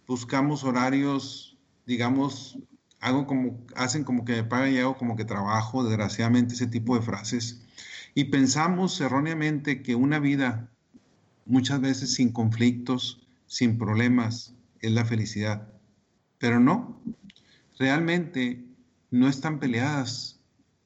buscamos 0.07 0.63
horarios, 0.63 1.57
digamos, 1.85 2.59
hago 2.99 3.25
como, 3.25 3.65
hacen 3.75 4.03
como 4.03 4.25
que 4.25 4.33
me 4.33 4.43
pagan 4.43 4.73
y 4.73 4.77
hago 4.77 4.97
como 4.97 5.15
que 5.15 5.25
trabajo, 5.25 5.83
desgraciadamente 5.83 6.53
ese 6.53 6.67
tipo 6.67 6.95
de 6.95 7.01
frases. 7.01 7.61
Y 8.13 8.25
pensamos 8.25 8.99
erróneamente 9.01 9.81
que 9.81 9.95
una 9.95 10.19
vida 10.19 10.69
muchas 11.45 11.81
veces 11.81 12.13
sin 12.13 12.31
conflictos, 12.31 13.25
sin 13.47 13.77
problemas, 13.77 14.53
es 14.81 14.91
la 14.91 15.05
felicidad. 15.05 15.67
Pero 16.37 16.59
no, 16.59 17.01
realmente 17.79 18.65
no 19.09 19.27
están 19.27 19.59
peleadas 19.59 20.40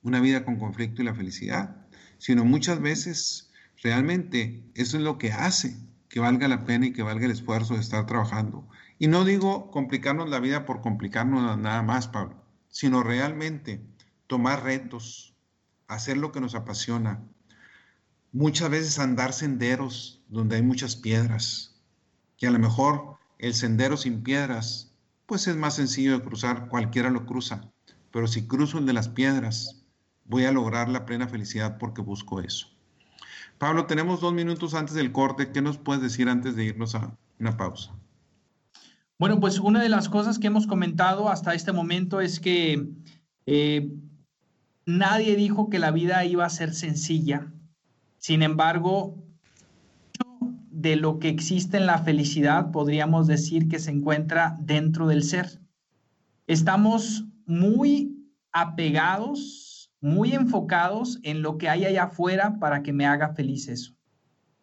una 0.06 0.22
vida 0.22 0.46
con 0.46 0.58
conflicto 0.58 1.02
y 1.02 1.06
la 1.06 1.16
felicidad, 1.16 1.76
sino 2.20 2.46
muchas 2.46 2.80
veces 2.80 3.52
realmente 3.82 4.64
eso 4.76 4.98
es 4.98 5.04
lo 5.04 5.18
que 5.18 5.34
hace 5.34 5.76
que 6.08 6.20
valga 6.20 6.48
la 6.48 6.64
pena 6.64 6.86
y 6.86 6.94
que 6.94 7.04
valga 7.04 7.26
el 7.26 7.32
esfuerzo 7.32 7.74
de 7.74 7.82
estar 7.82 8.06
trabajando. 8.06 8.70
Y 9.00 9.08
no 9.08 9.26
digo 9.26 9.72
complicarnos 9.72 10.30
la 10.30 10.40
vida 10.40 10.66
por 10.66 10.82
complicarnos 10.82 11.58
nada 11.58 11.82
más, 11.82 12.08
Pablo, 12.08 12.42
sino 12.70 13.04
realmente 13.04 13.82
tomar 14.28 14.64
retos, 14.64 15.36
hacer 15.88 16.18
lo 16.18 16.32
que 16.32 16.40
nos 16.40 16.56
apasiona, 16.56 17.24
muchas 18.32 18.70
veces 18.70 19.00
andar 19.00 19.34
senderos 19.34 20.24
donde 20.30 20.58
hay 20.58 20.62
muchas 20.62 20.96
piedras, 20.96 21.82
que 22.38 22.48
a 22.48 22.52
lo 22.52 22.60
mejor 22.60 23.18
el 23.40 23.56
sendero 23.56 23.98
sin 23.98 24.22
piedras, 24.22 24.94
pues 25.26 25.48
es 25.48 25.56
más 25.56 25.76
sencillo 25.76 26.18
de 26.18 26.24
cruzar, 26.24 26.70
cualquiera 26.70 27.10
lo 27.10 27.26
cruza, 27.26 27.72
pero 28.12 28.28
si 28.28 28.48
cruzo 28.48 28.78
el 28.78 28.86
de 28.86 28.94
las 28.94 29.10
piedras, 29.10 29.85
voy 30.26 30.46
a 30.46 30.52
lograr 30.52 30.90
la 30.90 31.06
plena 31.06 31.28
felicidad 31.28 31.78
porque 31.78 32.02
busco 32.02 32.42
eso. 32.42 32.68
Pablo, 33.58 33.86
tenemos 33.86 34.20
dos 34.20 34.34
minutos 34.34 34.74
antes 34.74 34.96
del 34.96 35.12
corte, 35.12 35.52
¿qué 35.52 35.62
nos 35.62 35.78
puedes 35.78 36.02
decir 36.02 36.28
antes 36.28 36.56
de 36.56 36.66
irnos 36.66 36.96
a 36.96 37.18
una 37.40 37.56
pausa? 37.56 37.92
Bueno, 39.18 39.40
pues 39.40 39.60
una 39.60 39.82
de 39.82 39.88
las 39.88 40.10
cosas 40.10 40.40
que 40.40 40.48
hemos 40.48 40.68
comentado 40.68 41.30
hasta 41.30 41.54
este 41.54 41.72
momento 41.72 42.20
es 42.20 42.42
que 42.42 42.90
eh, 43.46 43.90
nadie 44.86 45.38
dijo 45.38 45.70
que 45.70 45.80
la 45.80 45.92
vida 45.92 46.26
iba 46.26 46.46
a 46.46 46.50
ser 46.50 46.74
sencilla, 46.74 47.54
sin 48.18 48.44
embargo, 48.44 49.24
de 50.86 50.98
lo 50.98 51.20
que 51.20 51.30
existe 51.30 51.78
en 51.78 51.86
la 51.86 52.00
felicidad 52.00 52.72
podríamos 52.72 53.28
decir 53.28 53.70
que 53.70 53.80
se 53.80 53.92
encuentra 53.92 54.58
dentro 54.60 55.08
del 55.08 55.24
ser. 55.24 55.62
Estamos 56.48 57.26
muy 57.46 58.30
apegados, 58.52 59.65
muy 60.06 60.34
enfocados 60.34 61.20
en 61.24 61.42
lo 61.42 61.58
que 61.58 61.68
hay 61.68 61.84
allá 61.84 62.04
afuera 62.04 62.60
para 62.60 62.84
que 62.84 62.94
me 62.94 63.08
haga 63.08 63.34
feliz 63.34 63.68
eso. 63.68 63.96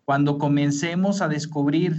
Cuando 0.04 0.38
comencemos 0.38 1.20
a 1.20 1.26
descubrir 1.26 1.96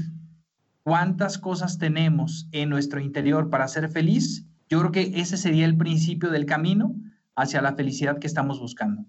cuántas 0.83 1.37
cosas 1.37 1.77
tenemos 1.77 2.47
en 2.53 2.69
nuestro 2.69 3.01
interior 3.01 3.49
para 3.49 3.67
ser 3.67 3.89
feliz, 3.89 4.45
yo 4.69 4.79
creo 4.79 4.93
que 4.93 5.19
ese 5.19 5.35
sería 5.35 5.65
el 5.65 5.75
principio 5.75 6.29
del 6.29 6.45
camino 6.45 6.95
hacia 7.35 7.61
la 7.61 7.75
felicidad 7.75 8.17
que 8.17 8.27
estamos 8.27 8.61
buscando. 8.61 9.03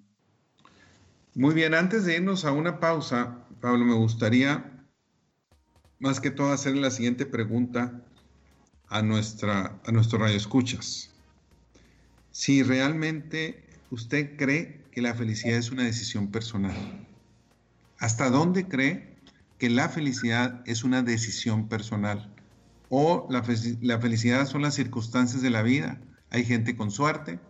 Muy 1.37 1.55
bien, 1.55 1.73
antes 1.73 2.05
de 2.05 2.16
irnos 2.16 2.44
a 2.44 2.51
una 2.51 2.81
pausa, 2.81 3.38
Pablo, 3.61 3.85
me 3.85 3.94
gustaría 3.94 4.85
más 6.01 6.18
que 6.18 6.33
todo 6.33 6.53
hacerle 6.53 6.81
la 6.81 6.90
siguiente 6.90 7.25
pregunta 7.25 8.03
a, 8.88 9.01
nuestra, 9.01 9.79
a 9.85 9.92
nuestro 9.92 10.18
radio 10.18 10.37
escuchas. 10.37 11.14
Si 12.33 12.64
realmente 12.64 13.63
usted 13.94 14.37
cree 14.37 14.83
que 14.92 15.02
la 15.02 15.14
felicidad 15.14 15.57
es 15.57 15.70
una 15.70 15.85
decisión 15.85 16.30
personal, 16.30 16.74
¿hasta 17.98 18.30
dónde 18.30 18.68
cree 18.68 19.16
que 19.59 19.70
la 19.70 19.88
felicidad 19.88 20.62
es 20.66 20.85
una 20.85 21.02
decisión 21.02 21.68
personal? 21.68 22.30
¿O 22.90 23.26
la, 23.30 23.42
felicidad 23.42 24.46
son 24.46 24.62
las 24.62 24.74
circunstancias 24.74 25.42
de 25.42 25.50
la 25.50 25.62
vida? 25.62 26.00
Hay 26.30 26.44
gente 26.44 26.76
con 26.76 26.90
suerte, 26.90 27.40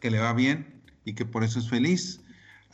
que 0.00 0.10
le 0.10 0.18
va 0.18 0.32
bien 0.32 0.82
y 1.04 1.14
que 1.14 1.24
por 1.24 1.44
eso 1.44 1.60
es 1.60 1.68
feliz 1.70 2.22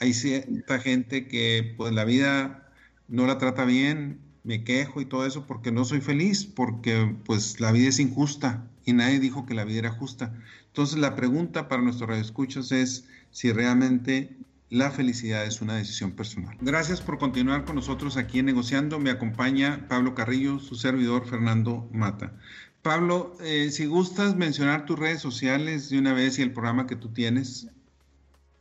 hay 0.01 0.15
cierta 0.15 0.79
gente 0.79 1.27
que 1.27 1.75
pues 1.77 1.93
la 1.93 2.05
vida 2.05 2.71
no 3.09 3.27
la 3.27 3.39
trata 3.39 3.65
bien, 3.65 4.21
me 4.45 4.65
quejo 4.65 5.01
y 5.01 5.07
todo 5.07 5.27
eso 5.27 5.47
porque 5.47 5.73
no 5.73 5.85
soy 5.85 6.01
feliz, 6.01 6.47
porque 6.47 7.17
pues 7.25 7.61
la 7.61 7.73
vida 7.73 7.89
es 7.89 7.99
injusta 7.99 8.65
y 8.89 8.95
nadie 8.95 9.21
dijo 9.21 9.45
que 9.45 9.53
la 9.53 9.65
vida 9.65 9.81
era 9.81 9.91
justa. 9.91 10.33
Entonces 10.69 10.99
la 10.99 11.15
pregunta 11.15 11.69
para 11.69 11.83
nuestros 11.83 12.09
radioescuchos 12.09 12.73
es 12.73 13.05
si 13.31 13.53
realmente 13.53 14.35
la 14.71 14.91
felicidad 14.91 15.45
es 15.45 15.61
una 15.61 15.77
decisión 15.77 16.13
personal. 16.13 16.57
Gracias 16.63 17.03
por 17.03 17.19
continuar 17.19 17.67
con 17.67 17.77
nosotros 17.77 18.17
aquí 18.17 18.43
Negociando. 18.43 18.99
Me 18.99 19.11
acompaña 19.11 19.87
Pablo 19.89 20.15
Carrillo, 20.15 20.59
su 20.59 20.75
servidor 20.75 21.27
Fernando 21.27 21.87
Mata. 21.93 22.33
Pablo, 22.81 23.37
eh, 23.43 23.71
si 23.71 23.85
gustas 23.85 24.37
mencionar 24.37 24.87
tus 24.87 24.99
redes 24.99 25.21
sociales 25.21 25.91
de 25.91 25.99
una 25.99 26.15
vez 26.15 26.39
y 26.39 26.43
el 26.43 26.55
programa 26.55 26.87
que 26.87 26.97
tú 26.97 27.11
tienes. 27.11 27.69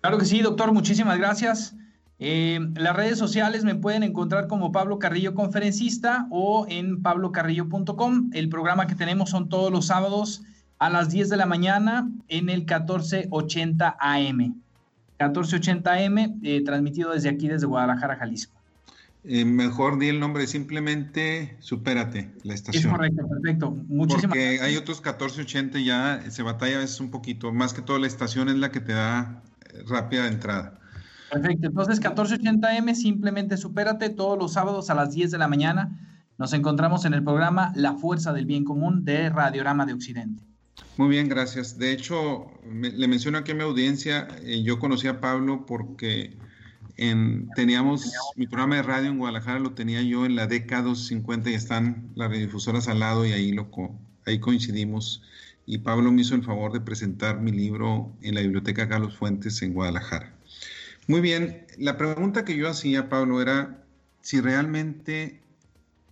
Claro 0.01 0.17
que 0.17 0.25
sí, 0.25 0.41
doctor, 0.41 0.73
muchísimas 0.73 1.17
gracias. 1.17 1.73
Eh, 2.19 2.59
las 2.75 2.95
redes 2.95 3.19
sociales 3.19 3.63
me 3.63 3.75
pueden 3.75 4.01
encontrar 4.01 4.47
como 4.47 4.71
Pablo 4.71 4.97
Carrillo 4.97 5.35
Conferencista 5.35 6.27
o 6.31 6.65
en 6.67 7.01
pablocarrillo.com. 7.01 8.31
El 8.33 8.49
programa 8.49 8.87
que 8.87 8.95
tenemos 8.95 9.29
son 9.29 9.49
todos 9.49 9.71
los 9.71 9.87
sábados 9.87 10.43
a 10.79 10.89
las 10.89 11.09
10 11.09 11.29
de 11.29 11.37
la 11.37 11.45
mañana 11.45 12.09
en 12.27 12.49
el 12.49 12.59
1480 12.59 13.97
AM. 13.99 14.37
1480 15.19 15.93
AM, 15.93 16.39
eh, 16.43 16.63
transmitido 16.63 17.11
desde 17.11 17.29
aquí, 17.29 17.47
desde 17.47 17.67
Guadalajara, 17.67 18.15
Jalisco. 18.15 18.53
Eh, 19.23 19.43
mejor 19.45 19.99
di 19.99 20.07
el 20.07 20.19
nombre, 20.19 20.47
simplemente 20.47 21.57
Supérate, 21.59 22.31
la 22.43 22.53
estación. 22.53 22.85
Es 22.85 22.89
correcto, 22.89 23.27
perfecto. 23.27 23.71
Muchísimas 23.89 24.37
Porque 24.37 24.59
hay 24.61 24.77
otros 24.77 24.99
1480 24.99 25.79
ya, 25.79 26.23
se 26.29 26.43
batalla 26.43 26.77
a 26.77 26.79
veces 26.79 26.99
un 26.99 27.11
poquito. 27.11 27.51
Más 27.51 27.73
que 27.73 27.81
todo, 27.81 27.99
la 27.99 28.07
estación 28.07 28.47
es 28.49 28.55
la 28.55 28.71
que 28.71 28.79
te 28.79 28.93
da 28.93 29.41
rápida 29.85 30.27
entrada. 30.27 30.79
Perfecto, 31.31 31.67
entonces 31.67 32.01
1480M, 32.01 32.93
simplemente 32.95 33.57
supérate 33.57 34.09
todos 34.09 34.37
los 34.37 34.53
sábados 34.53 34.89
a 34.89 34.95
las 34.95 35.11
10 35.13 35.31
de 35.31 35.37
la 35.37 35.47
mañana. 35.47 35.99
Nos 36.37 36.53
encontramos 36.53 37.05
en 37.05 37.13
el 37.13 37.23
programa 37.23 37.73
La 37.75 37.93
Fuerza 37.93 38.31
del 38.31 38.45
Bien 38.45 38.63
Común 38.63 39.03
de 39.03 39.29
Radiorama 39.29 39.85
de 39.85 39.93
Occidente. 39.93 40.43
Muy 40.97 41.09
bien, 41.09 41.27
gracias. 41.27 41.77
De 41.77 41.91
hecho, 41.91 42.47
le 42.71 43.07
menciono 43.07 43.39
aquí 43.39 43.51
a 43.51 43.55
mi 43.55 43.63
audiencia, 43.63 44.27
eh, 44.43 44.61
yo 44.63 44.79
conocí 44.79 45.07
a 45.07 45.19
Pablo 45.19 45.65
porque 45.65 46.37
en, 46.97 47.49
teníamos 47.55 48.11
mi 48.35 48.47
programa 48.47 48.75
de 48.75 48.83
radio 48.83 49.09
en 49.09 49.17
Guadalajara, 49.17 49.59
lo 49.59 49.73
tenía 49.73 50.01
yo 50.01 50.25
en 50.25 50.35
la 50.35 50.47
década 50.47 50.83
250 50.83 51.49
y 51.49 51.53
están 51.55 52.09
las 52.15 52.29
radiodifusoras 52.29 52.87
al 52.87 52.99
lado 52.99 53.25
y 53.25 53.33
ahí, 53.33 53.51
lo, 53.51 53.69
ahí 54.25 54.39
coincidimos 54.39 55.23
y 55.65 55.79
Pablo 55.79 56.11
me 56.11 56.21
hizo 56.21 56.33
el 56.33 56.43
favor 56.43 56.71
de 56.71 56.79
presentar 56.79 57.41
mi 57.41 57.51
libro 57.51 58.15
en 58.21 58.35
la 58.35 58.41
Biblioteca 58.41 58.87
Carlos 58.87 59.17
Fuentes 59.17 59.61
en 59.61 59.73
Guadalajara. 59.73 60.36
Muy 61.07 61.21
bien, 61.21 61.65
la 61.77 61.95
pregunta 61.95 62.43
que 62.43 62.57
yo 62.57 62.69
hacía, 62.69 63.07
Pablo, 63.07 63.41
era 63.41 63.85
si 64.19 64.41
realmente 64.41 65.41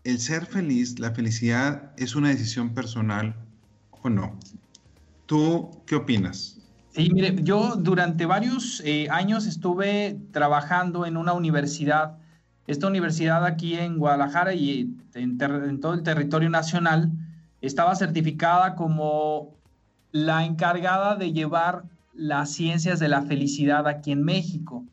el 0.05 0.19
ser 0.19 0.45
feliz, 0.45 0.99
la 0.99 1.11
felicidad 1.11 1.91
es 1.97 2.15
una 2.15 2.29
decisión 2.29 2.73
personal 2.73 3.35
o 3.91 4.09
no. 4.09 4.39
¿Tú 5.25 5.81
qué 5.85 5.95
opinas? 5.95 6.61
Sí, 6.91 7.09
mire, 7.11 7.35
yo 7.43 7.75
durante 7.75 8.25
varios 8.25 8.81
eh, 8.85 9.07
años 9.09 9.45
estuve 9.47 10.17
trabajando 10.31 11.05
en 11.05 11.17
una 11.17 11.33
universidad, 11.33 12.17
esta 12.65 12.87
universidad 12.87 13.45
aquí 13.45 13.75
en 13.75 13.97
Guadalajara 13.97 14.53
y 14.53 14.95
en, 15.13 15.37
en 15.41 15.79
todo 15.81 15.93
el 15.93 16.03
territorio 16.03 16.49
nacional, 16.49 17.11
estaba 17.59 17.95
certificada 17.95 18.75
como 18.75 19.55
la 20.13 20.45
encargada 20.45 21.17
de 21.17 21.33
llevar 21.33 21.83
las 22.15 22.51
ciencias 22.51 22.99
de 22.99 23.09
la 23.09 23.21
felicidad 23.23 23.87
aquí 23.87 24.11
en 24.11 24.23
México. 24.23 24.85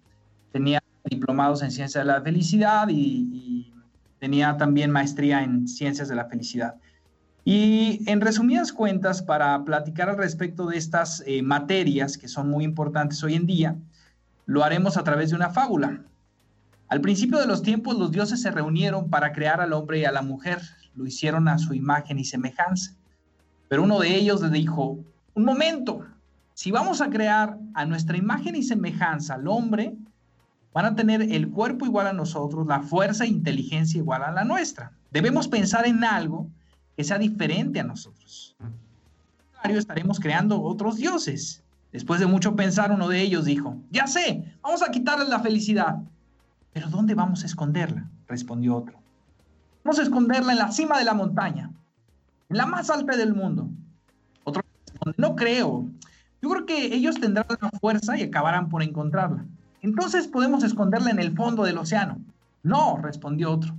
Tenía 0.51 0.83
diplomados 1.05 1.63
en 1.63 1.71
ciencias 1.71 2.05
de 2.05 2.13
la 2.13 2.23
felicidad 2.23 2.89
y, 2.89 3.69
tenía 4.19 4.57
también 4.57 4.93
maestría 4.93 5.43
en 5.43 5.67
ciencias 5.67 6.09
de 6.09 6.15
la 6.15 6.27
felicidad. 6.27 6.77
Y 7.45 8.09
en 8.09 8.21
resumidas 8.21 8.73
cuentas, 8.73 9.21
para 9.21 9.65
platicar 9.65 10.09
al 10.09 10.17
respecto 10.17 10.67
de 10.67 10.77
estas 10.77 11.25
eh, 11.27 11.43
materias 11.43 12.17
que 12.17 12.29
son 12.29 12.49
muy 12.49 12.63
importantes 12.63 13.21
hoy 13.25 13.35
en 13.35 13.47
día, 13.47 13.77
lo 14.47 14.63
haremos 14.63 14.97
a 14.97 15.03
través 15.03 15.31
de 15.31 15.37
una 15.37 15.51
fábula. 15.51 16.05
Al 16.87 17.01
principio 17.01 17.41
de 17.41 17.49
los 17.49 17.63
tiempos, 17.63 17.99
los 17.99 18.13
dioses 18.13 18.41
se 18.41 18.53
reunieron 18.53 19.11
para 19.11 19.33
crear 19.33 19.61
al 19.61 19.73
hombre 19.73 19.99
y 19.99 20.05
a 20.05 20.13
la 20.13 20.23
mujer. 20.23 20.61
Lo 20.95 21.05
hicieron 21.05 21.49
a 21.49 21.59
su 21.59 21.75
imagen 21.75 22.21
y 22.21 22.25
semejanza. 22.25 22.95
Pero 23.69 23.83
uno 23.83 23.99
de 23.99 24.15
ellos 24.15 24.41
le 24.41 24.51
dijo, 24.51 24.99
un 25.35 25.45
momento, 25.45 26.07
si 26.55 26.71
vamos 26.71 27.01
a 27.01 27.11
crear 27.11 27.59
a 27.75 27.85
nuestra 27.85 28.17
imagen 28.17 28.57
y 28.57 28.63
semejanza 28.63 29.35
al 29.35 29.49
hombre, 29.49 29.97
van 30.73 30.87
a 30.87 30.95
tener 30.95 31.23
el 31.23 31.51
cuerpo 31.51 31.87
igual 31.87 32.07
a 32.07 32.13
nosotros, 32.13 32.67
la 32.67 32.81
fuerza 32.81 33.25
e 33.25 33.29
inteligencia 33.29 33.99
igual 33.99 34.23
a 34.23 34.31
la 34.31 34.45
nuestra. 34.45 34.93
Debemos 35.11 35.49
pensar 35.49 35.87
en 35.87 36.05
algo 36.05 36.49
que 36.97 37.05
sea 37.05 37.19
diferente 37.19 37.81
a 37.81 37.85
nosotros. 37.85 38.57
Estaremos 39.65 40.19
creando 40.19 40.61
otros 40.61 40.97
dioses. 40.97 41.63
Después 41.93 42.21
de 42.21 42.27
mucho 42.27 42.57
pensar, 42.57 42.91
uno 42.91 43.09
de 43.09 43.21
ellos 43.21 43.45
dijo, 43.45 43.77
ya 43.91 44.07
sé, 44.07 44.57
vamos 44.63 44.83
a 44.83 44.91
quitarles 44.91 45.29
la 45.29 45.41
felicidad. 45.41 45.99
Pero 46.73 46.89
¿dónde 46.89 47.15
vamos 47.15 47.43
a 47.43 47.47
esconderla? 47.47 48.09
Respondió 48.27 48.77
otro. 48.77 48.99
Vamos 49.85 49.99
a 49.99 50.03
esconderla 50.03 50.53
en 50.53 50.59
la 50.59 50.73
cima 50.73 50.99
de 50.99 51.05
la 51.05 51.13
montaña, 51.13 51.71
en 52.49 52.57
la 52.57 52.67
más 52.67 52.89
alta 52.89 53.17
del 53.17 53.35
mundo. 53.35 53.69
Otro 54.45 54.63
responde, 54.87 55.17
no 55.19 55.37
creo. 55.37 55.87
Yo 56.43 56.51
creo 56.51 56.67
que 56.67 56.95
ellos 56.95 57.21
tendrán 57.21 57.47
la 57.49 57.71
fuerza 57.79 58.19
y 58.19 58.23
acabarán 58.23 58.69
por 58.69 58.83
encontrarla. 58.83 59.45
Entonces 59.81 60.27
podemos 60.27 60.65
esconderla 60.65 61.11
en 61.11 61.21
el 61.21 61.37
fondo 61.37 61.63
del 61.63 61.79
océano. 61.79 62.19
No, 62.65 62.99
respondió 63.01 63.53
otro. 63.53 63.77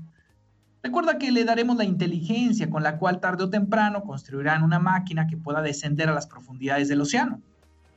Recuerda 0.81 1.17
que 1.17 1.31
le 1.31 1.43
daremos 1.43 1.75
la 1.75 1.83
inteligencia 1.83 2.69
con 2.69 2.83
la 2.83 2.97
cual 2.97 3.19
tarde 3.19 3.43
o 3.43 3.49
temprano 3.49 4.03
construirán 4.03 4.63
una 4.63 4.79
máquina 4.79 5.27
que 5.27 5.37
pueda 5.37 5.61
descender 5.61 6.09
a 6.09 6.13
las 6.13 6.27
profundidades 6.27 6.87
del 6.87 7.01
océano. 7.01 7.41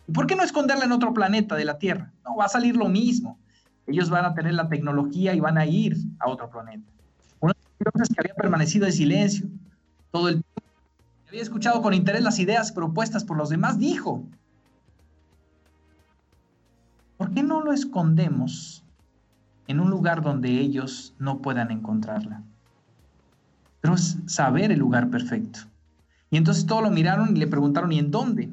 ¿Y 0.09 0.13
por 0.13 0.27
qué 0.27 0.35
no 0.35 0.43
esconderla 0.43 0.85
en 0.85 0.93
otro 0.93 1.15
planeta 1.15 1.55
de 1.55 1.65
la 1.65 1.79
Tierra? 1.79 2.13
No, 2.25 2.37
va 2.37 2.47
a 2.47 2.49
salir 2.49 2.77
lo 2.77 2.89
mismo. 2.89 3.39
Ellos 3.87 4.11
van 4.11 4.25
a 4.25 4.35
tener 4.35 4.55
la 4.55 4.69
tecnología 4.69 5.33
y 5.35 5.41
van 5.41 5.59
a 5.59 5.67
ir 5.67 5.97
a 6.19 6.29
otro 6.29 6.51
planeta. 6.51 6.85
Uno 7.39 7.53
de 7.53 7.91
los 7.95 8.09
que 8.09 8.21
había 8.21 8.35
permanecido 8.35 8.87
en 8.87 8.93
silencio 8.93 9.47
todo 10.11 10.29
el 10.29 10.35
tiempo, 10.35 10.63
había 11.29 11.43
escuchado 11.43 11.83
con 11.83 11.95
interés 11.95 12.23
las 12.23 12.39
ideas 12.39 12.73
propuestas 12.73 13.25
por 13.25 13.37
los 13.37 13.49
demás, 13.49 13.79
dijo, 13.79 14.25
¿por 17.17 17.33
qué 17.33 17.43
no 17.43 17.63
lo 17.63 17.73
escondemos 17.73 18.85
en 19.67 19.81
un 19.81 19.91
lugar 19.91 20.23
donde 20.23 20.61
ellos 20.61 21.15
no 21.19 21.39
puedan 21.39 21.71
encontrarla? 21.71 22.43
Pero 23.81 23.95
es 23.95 24.19
saber 24.27 24.73
el 24.73 24.79
lugar 24.79 25.11
perfecto. 25.11 25.61
Y 26.31 26.37
entonces 26.37 26.67
todos 26.67 26.83
lo 26.83 26.91
miraron 26.91 27.37
y 27.37 27.41
le 27.41 27.47
preguntaron, 27.47 27.93
¿y 27.93 27.99
en 27.99 28.11
dónde? 28.11 28.51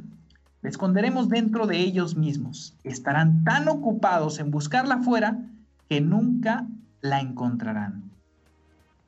La 0.61 0.69
esconderemos 0.69 1.27
dentro 1.27 1.67
de 1.67 1.79
ellos 1.79 2.15
mismos. 2.15 2.75
Estarán 2.83 3.43
tan 3.43 3.67
ocupados 3.67 4.39
en 4.39 4.51
buscarla 4.51 4.95
afuera 4.95 5.37
que 5.89 6.01
nunca 6.01 6.67
la 7.01 7.19
encontrarán. 7.19 8.11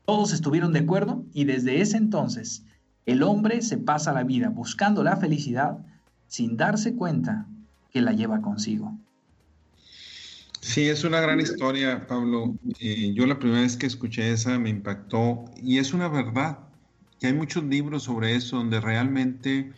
Todos 0.05 0.33
estuvieron 0.33 0.73
de 0.73 0.79
acuerdo 0.79 1.23
y 1.33 1.45
desde 1.45 1.81
ese 1.81 1.97
entonces 1.97 2.65
el 3.05 3.23
hombre 3.23 3.61
se 3.61 3.77
pasa 3.77 4.13
la 4.13 4.23
vida 4.23 4.49
buscando 4.49 5.03
la 5.03 5.15
felicidad 5.17 5.77
sin 6.27 6.57
darse 6.57 6.95
cuenta 6.95 7.47
que 7.91 8.01
la 8.01 8.11
lleva 8.11 8.41
consigo. 8.41 8.97
Sí, 10.65 10.89
es 10.89 11.03
una 11.03 11.21
gran 11.21 11.39
historia, 11.39 12.07
Pablo. 12.07 12.57
Eh, 12.79 13.13
yo 13.13 13.27
la 13.27 13.37
primera 13.37 13.61
vez 13.61 13.77
que 13.77 13.85
escuché 13.85 14.31
esa 14.31 14.57
me 14.57 14.71
impactó 14.71 15.45
y 15.61 15.77
es 15.77 15.93
una 15.93 16.07
verdad. 16.07 16.57
Y 17.21 17.27
hay 17.27 17.33
muchos 17.33 17.63
libros 17.63 18.03
sobre 18.03 18.35
eso 18.35 18.57
donde 18.57 18.81
realmente 18.81 19.71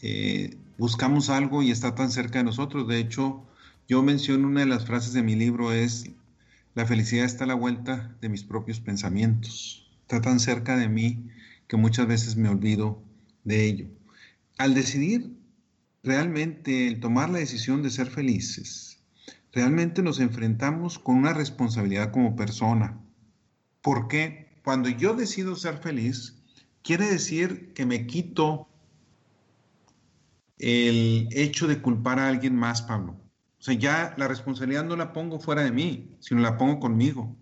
eh, 0.00 0.56
buscamos 0.78 1.28
algo 1.28 1.62
y 1.62 1.70
está 1.70 1.94
tan 1.94 2.10
cerca 2.10 2.38
de 2.38 2.44
nosotros. 2.44 2.88
De 2.88 2.98
hecho, 2.98 3.46
yo 3.86 4.02
menciono 4.02 4.48
una 4.48 4.60
de 4.60 4.66
las 4.66 4.86
frases 4.86 5.12
de 5.12 5.22
mi 5.22 5.36
libro 5.36 5.70
es, 5.70 6.06
la 6.74 6.86
felicidad 6.86 7.26
está 7.26 7.44
a 7.44 7.48
la 7.48 7.54
vuelta 7.54 8.16
de 8.22 8.30
mis 8.30 8.42
propios 8.42 8.80
pensamientos. 8.80 9.86
Está 10.00 10.22
tan 10.22 10.40
cerca 10.40 10.78
de 10.78 10.88
mí 10.88 11.28
que 11.68 11.76
muchas 11.76 12.06
veces 12.06 12.36
me 12.36 12.48
olvido 12.48 13.02
de 13.44 13.66
ello. 13.66 13.86
Al 14.56 14.72
decidir 14.72 15.30
realmente 16.02 16.88
el 16.88 17.00
tomar 17.00 17.28
la 17.28 17.38
decisión 17.38 17.82
de 17.82 17.90
ser 17.90 18.08
felices, 18.08 18.91
realmente 19.52 20.02
nos 20.02 20.18
enfrentamos 20.20 20.98
con 20.98 21.16
una 21.16 21.32
responsabilidad 21.32 22.10
como 22.10 22.36
persona. 22.36 22.98
Porque 23.82 24.58
cuando 24.64 24.88
yo 24.88 25.14
decido 25.14 25.56
ser 25.56 25.78
feliz, 25.78 26.42
quiere 26.82 27.06
decir 27.06 27.72
que 27.74 27.86
me 27.86 28.06
quito 28.06 28.68
el 30.58 31.28
hecho 31.32 31.66
de 31.66 31.82
culpar 31.82 32.18
a 32.18 32.28
alguien 32.28 32.56
más, 32.56 32.82
Pablo. 32.82 33.12
O 33.58 33.62
sea, 33.64 33.74
ya 33.74 34.14
la 34.16 34.28
responsabilidad 34.28 34.84
no 34.84 34.96
la 34.96 35.12
pongo 35.12 35.38
fuera 35.38 35.62
de 35.62 35.72
mí, 35.72 36.16
sino 36.20 36.40
la 36.40 36.56
pongo 36.56 36.80
conmigo. 36.80 37.36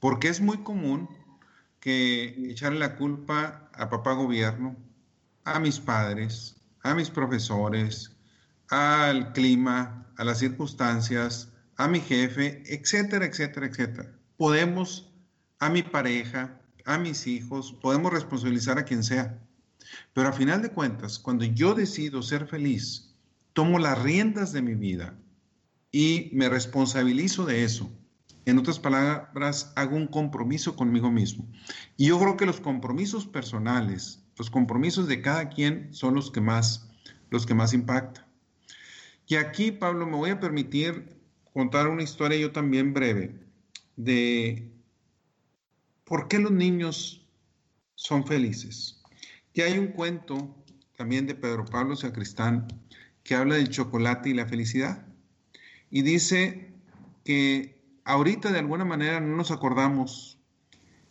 Porque 0.00 0.28
es 0.28 0.40
muy 0.40 0.58
común 0.58 1.08
que 1.80 2.34
echarle 2.50 2.78
la 2.78 2.96
culpa 2.96 3.70
a 3.74 3.88
papá 3.90 4.12
gobierno, 4.12 4.76
a 5.44 5.60
mis 5.60 5.78
padres, 5.78 6.56
a 6.82 6.94
mis 6.94 7.10
profesores, 7.10 8.16
al 8.68 9.32
clima, 9.32 10.03
a 10.16 10.24
las 10.24 10.38
circunstancias, 10.38 11.52
a 11.76 11.88
mi 11.88 12.00
jefe, 12.00 12.62
etcétera, 12.66 13.26
etcétera, 13.26 13.66
etcétera. 13.66 14.12
Podemos, 14.36 15.12
a 15.58 15.68
mi 15.68 15.82
pareja, 15.82 16.60
a 16.84 16.98
mis 16.98 17.26
hijos, 17.26 17.72
podemos 17.80 18.12
responsabilizar 18.12 18.78
a 18.78 18.84
quien 18.84 19.02
sea. 19.02 19.38
Pero 20.12 20.28
a 20.28 20.32
final 20.32 20.62
de 20.62 20.70
cuentas, 20.70 21.18
cuando 21.18 21.44
yo 21.44 21.74
decido 21.74 22.22
ser 22.22 22.46
feliz, 22.46 23.14
tomo 23.52 23.78
las 23.78 24.00
riendas 24.02 24.52
de 24.52 24.62
mi 24.62 24.74
vida 24.74 25.16
y 25.90 26.30
me 26.32 26.48
responsabilizo 26.48 27.46
de 27.46 27.64
eso. 27.64 27.90
En 28.46 28.58
otras 28.58 28.78
palabras, 28.78 29.72
hago 29.74 29.96
un 29.96 30.06
compromiso 30.06 30.76
conmigo 30.76 31.10
mismo. 31.10 31.48
Y 31.96 32.08
yo 32.08 32.18
creo 32.18 32.36
que 32.36 32.46
los 32.46 32.60
compromisos 32.60 33.26
personales, 33.26 34.22
los 34.36 34.50
compromisos 34.50 35.08
de 35.08 35.22
cada 35.22 35.48
quien 35.48 35.94
son 35.94 36.14
los 36.14 36.30
que 36.30 36.40
más, 36.40 36.90
los 37.30 37.46
que 37.46 37.54
más 37.54 37.72
impactan. 37.72 38.26
Y 39.26 39.36
aquí, 39.36 39.72
Pablo, 39.72 40.06
me 40.06 40.16
voy 40.16 40.30
a 40.30 40.40
permitir 40.40 41.16
contar 41.52 41.88
una 41.88 42.02
historia 42.02 42.38
yo 42.38 42.52
también 42.52 42.92
breve 42.92 43.34
de 43.96 44.70
por 46.04 46.28
qué 46.28 46.38
los 46.38 46.50
niños 46.50 47.26
son 47.94 48.26
felices. 48.26 49.02
Y 49.52 49.62
hay 49.62 49.78
un 49.78 49.88
cuento 49.88 50.54
también 50.96 51.26
de 51.26 51.34
Pedro 51.34 51.64
Pablo 51.64 51.96
Sacristán 51.96 52.66
que 53.22 53.34
habla 53.34 53.54
del 53.54 53.70
chocolate 53.70 54.30
y 54.30 54.34
la 54.34 54.46
felicidad. 54.46 55.06
Y 55.90 56.02
dice 56.02 56.72
que 57.24 57.80
ahorita 58.04 58.52
de 58.52 58.58
alguna 58.58 58.84
manera 58.84 59.20
no 59.20 59.36
nos 59.36 59.50
acordamos 59.50 60.38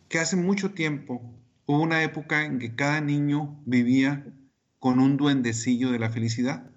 que 0.09 0.19
hace 0.19 0.35
mucho 0.35 0.71
tiempo 0.73 1.21
hubo 1.65 1.81
una 1.81 2.03
época 2.03 2.45
en 2.45 2.59
que 2.59 2.75
cada 2.75 3.01
niño 3.01 3.59
vivía 3.65 4.25
con 4.79 4.99
un 4.99 5.17
duendecillo 5.17 5.91
de 5.91 5.99
la 5.99 6.09
felicidad. 6.09 6.69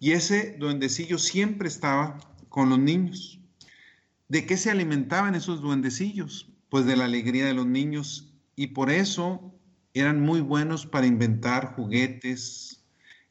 Y 0.00 0.12
ese 0.12 0.56
duendecillo 0.58 1.18
siempre 1.18 1.68
estaba 1.68 2.18
con 2.48 2.70
los 2.70 2.78
niños. 2.78 3.38
¿De 4.28 4.46
qué 4.46 4.56
se 4.56 4.70
alimentaban 4.70 5.34
esos 5.34 5.60
duendecillos? 5.60 6.50
Pues 6.70 6.86
de 6.86 6.96
la 6.96 7.04
alegría 7.04 7.44
de 7.44 7.52
los 7.52 7.66
niños. 7.66 8.32
Y 8.56 8.68
por 8.68 8.90
eso 8.90 9.54
eran 9.92 10.20
muy 10.20 10.40
buenos 10.40 10.86
para 10.86 11.06
inventar 11.06 11.74
juguetes, 11.74 12.82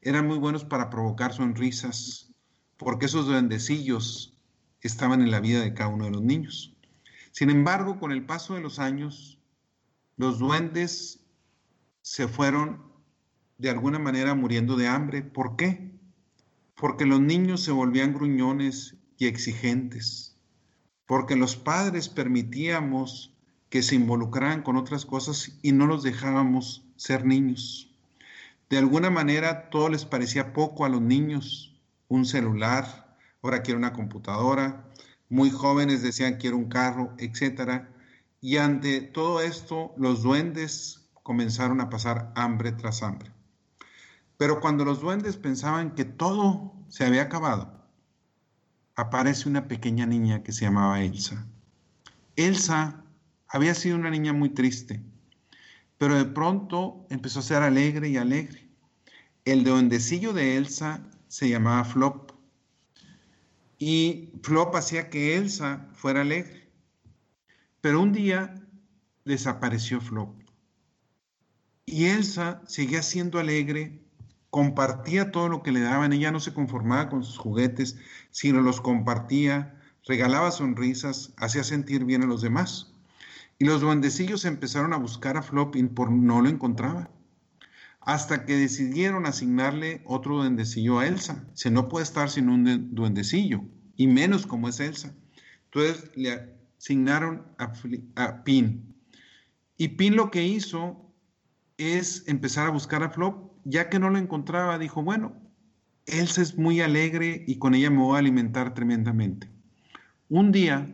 eran 0.02 0.28
muy 0.28 0.38
buenos 0.38 0.64
para 0.64 0.90
provocar 0.90 1.34
sonrisas, 1.34 2.32
porque 2.78 3.08
esos 3.08 3.26
duendecillos 3.26 4.38
estaban 4.82 5.22
en 5.22 5.32
la 5.32 5.40
vida 5.40 5.62
de 5.62 5.74
cada 5.74 5.90
uno 5.90 6.06
de 6.06 6.12
los 6.12 6.22
niños. 6.22 6.76
Sin 7.32 7.50
embargo, 7.50 8.00
con 8.00 8.12
el 8.12 8.26
paso 8.26 8.54
de 8.54 8.62
los 8.62 8.78
años, 8.78 9.40
los 10.18 10.38
duendes 10.38 11.26
se 12.02 12.28
fueron 12.28 12.84
de 13.58 13.72
alguna 13.72 13.98
manera 13.98 14.36
muriendo 14.36 14.76
de 14.76 14.88
hambre. 14.88 15.24
¿Por 15.24 15.56
qué? 15.56 15.89
Porque 16.80 17.06
los 17.06 17.20
niños 17.20 17.62
se 17.62 17.72
volvían 17.72 18.14
gruñones 18.14 18.96
y 19.18 19.28
exigentes, 19.28 20.38
porque 21.06 21.36
los 21.36 21.58
padres 21.58 22.08
permitíamos 22.08 23.36
que 23.70 23.84
se 23.84 23.96
involucraran 23.96 24.64
con 24.64 24.78
otras 24.78 25.06
cosas 25.06 25.60
y 25.62 25.74
no 25.74 25.88
los 25.88 26.04
dejábamos 26.04 26.86
ser 26.96 27.26
niños. 27.26 27.94
De 28.70 28.78
alguna 28.78 29.10
manera 29.10 29.70
todo 29.70 29.90
les 29.90 30.06
parecía 30.06 30.54
poco 30.54 30.86
a 30.86 30.90
los 30.90 31.02
niños, 31.02 31.78
un 32.08 32.26
celular, 32.26 33.18
ahora 33.42 33.62
quiero 33.62 33.78
una 33.78 33.94
computadora, 33.94 34.90
muy 35.28 35.50
jóvenes 35.50 36.02
decían 36.02 36.38
quiero 36.38 36.56
un 36.56 36.70
carro, 36.70 37.14
etc. 37.18 37.88
Y 38.40 38.56
ante 38.56 39.02
todo 39.02 39.42
esto 39.42 39.94
los 39.98 40.24
duendes 40.24 41.10
comenzaron 41.24 41.82
a 41.82 41.90
pasar 41.90 42.32
hambre 42.36 42.72
tras 42.72 43.04
hambre. 43.04 43.32
Pero 44.40 44.62
cuando 44.62 44.86
los 44.86 45.02
duendes 45.02 45.36
pensaban 45.36 45.96
que 45.96 46.06
todo 46.06 46.74
se 46.88 47.06
había 47.06 47.24
acabado, 47.24 47.74
aparece 48.96 49.50
una 49.50 49.68
pequeña 49.68 50.06
niña 50.06 50.44
que 50.44 50.54
se 50.54 50.64
llamaba 50.64 51.02
Elsa. 51.02 51.46
Elsa 52.38 53.04
había 53.50 53.76
sido 53.76 53.98
una 53.98 54.10
niña 54.10 54.32
muy 54.32 54.52
triste, 54.52 55.04
pero 55.98 56.16
de 56.16 56.24
pronto 56.24 57.06
empezó 57.10 57.40
a 57.40 57.44
ser 57.44 57.64
alegre 57.64 58.08
y 58.08 58.16
alegre. 58.16 58.66
El 59.44 59.66
duendecillo 59.66 60.32
de 60.32 60.56
Elsa 60.56 61.06
se 61.28 61.50
llamaba 61.50 61.84
Flop. 61.84 62.32
Y 63.78 64.30
Flop 64.42 64.74
hacía 64.74 65.10
que 65.10 65.36
Elsa 65.36 65.90
fuera 65.92 66.22
alegre. 66.22 66.72
Pero 67.82 68.02
un 68.02 68.14
día 68.14 68.56
desapareció 69.26 70.00
Flop. 70.00 70.34
Y 71.86 72.06
Elsa 72.06 72.62
seguía 72.66 73.04
siendo 73.04 73.38
alegre, 73.38 74.02
compartía 74.50 75.32
todo 75.32 75.50
lo 75.50 75.62
que 75.64 75.72
le 75.72 75.82
daban, 75.82 76.14
ella 76.14 76.32
no 76.32 76.40
se 76.40 76.54
conformaba 76.54 77.10
con 77.10 77.24
sus 77.24 77.38
juguetes, 77.38 77.98
sino 78.32 78.62
los 78.62 78.82
compartía, 78.82 79.80
regalaba 80.06 80.52
sonrisas, 80.52 81.34
hacía 81.38 81.64
sentir 81.64 82.06
bien 82.06 82.24
a 82.24 82.28
los 82.28 82.42
demás. 82.42 82.94
Y 83.60 83.66
los 83.66 83.82
duendecillos 83.82 84.46
empezaron 84.46 84.94
a 84.94 84.98
buscar 84.98 85.38
a 85.38 85.42
Flop 85.42 85.76
y 85.76 85.84
por 85.84 86.12
no 86.12 86.42
lo 86.42 86.50
encontraba. 86.50 87.10
Hasta 88.00 88.46
que 88.46 88.56
decidieron 88.56 89.26
asignarle 89.26 90.02
otro 90.06 90.38
duendecillo 90.38 91.00
a 91.00 91.08
Elsa. 91.08 91.46
Se 91.54 91.70
no 91.70 91.90
puede 91.90 92.04
estar 92.04 92.30
sin 92.30 92.50
un 92.50 92.96
duendecillo, 92.96 93.62
y 93.98 94.08
menos 94.08 94.48
como 94.48 94.70
es 94.70 94.80
Elsa. 94.80 95.14
Entonces 95.66 96.10
le 96.16 96.56
asignaron 96.80 97.46
a, 97.58 97.74
a 98.16 98.44
Pin. 98.44 98.96
Y 99.76 99.90
Pin 99.90 100.16
lo 100.16 100.32
que 100.32 100.44
hizo 100.44 101.14
es 101.78 102.24
empezar 102.28 102.68
a 102.68 102.72
buscar 102.72 103.04
a 103.04 103.10
Flop, 103.10 103.49
ya 103.70 103.90
que 103.90 104.00
no 104.00 104.10
lo 104.10 104.18
encontraba, 104.18 104.80
dijo, 104.80 105.04
bueno, 105.04 105.34
Elsa 106.08 106.42
es 106.42 106.58
muy 106.58 106.82
alegre 106.82 107.44
y 107.48 107.60
con 107.60 107.76
ella 107.76 107.92
me 107.92 108.00
voy 108.00 108.16
a 108.16 108.20
alimentar 108.20 108.74
tremendamente. 108.74 109.48
Un 110.28 110.52
día, 110.52 110.92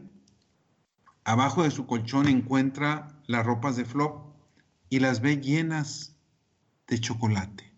abajo 1.23 1.63
de 1.63 1.71
su 1.71 1.87
colchón 1.87 2.27
encuentra 2.27 3.21
las 3.27 3.45
ropas 3.45 3.77
de 3.77 3.85
Flop 3.85 4.35
y 4.89 4.99
las 4.99 5.21
ve 5.21 5.37
llenas 5.37 6.17
de 6.87 6.99
chocolate. 6.99 7.71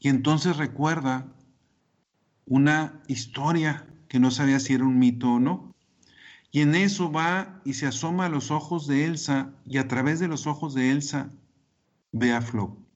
Y 0.00 0.08
entonces 0.08 0.56
recuerda 0.56 1.32
una 2.44 3.02
historia 3.06 3.86
que 4.08 4.18
no 4.18 4.32
sabía 4.32 4.58
si 4.58 4.74
era 4.74 4.84
un 4.84 4.98
mito 4.98 5.34
o 5.34 5.40
no. 5.40 5.74
Y 6.50 6.62
en 6.62 6.74
eso 6.74 7.12
va 7.12 7.60
y 7.64 7.74
se 7.74 7.86
asoma 7.86 8.26
a 8.26 8.30
los 8.30 8.50
ojos 8.50 8.86
de 8.86 9.04
Elsa 9.04 9.52
y 9.64 9.78
a 9.78 9.86
través 9.86 10.18
de 10.18 10.28
los 10.28 10.46
ojos 10.46 10.74
de 10.74 10.90
Elsa 10.90 11.30
ve 12.10 12.32
a 12.32 12.40
Flop 12.40 12.87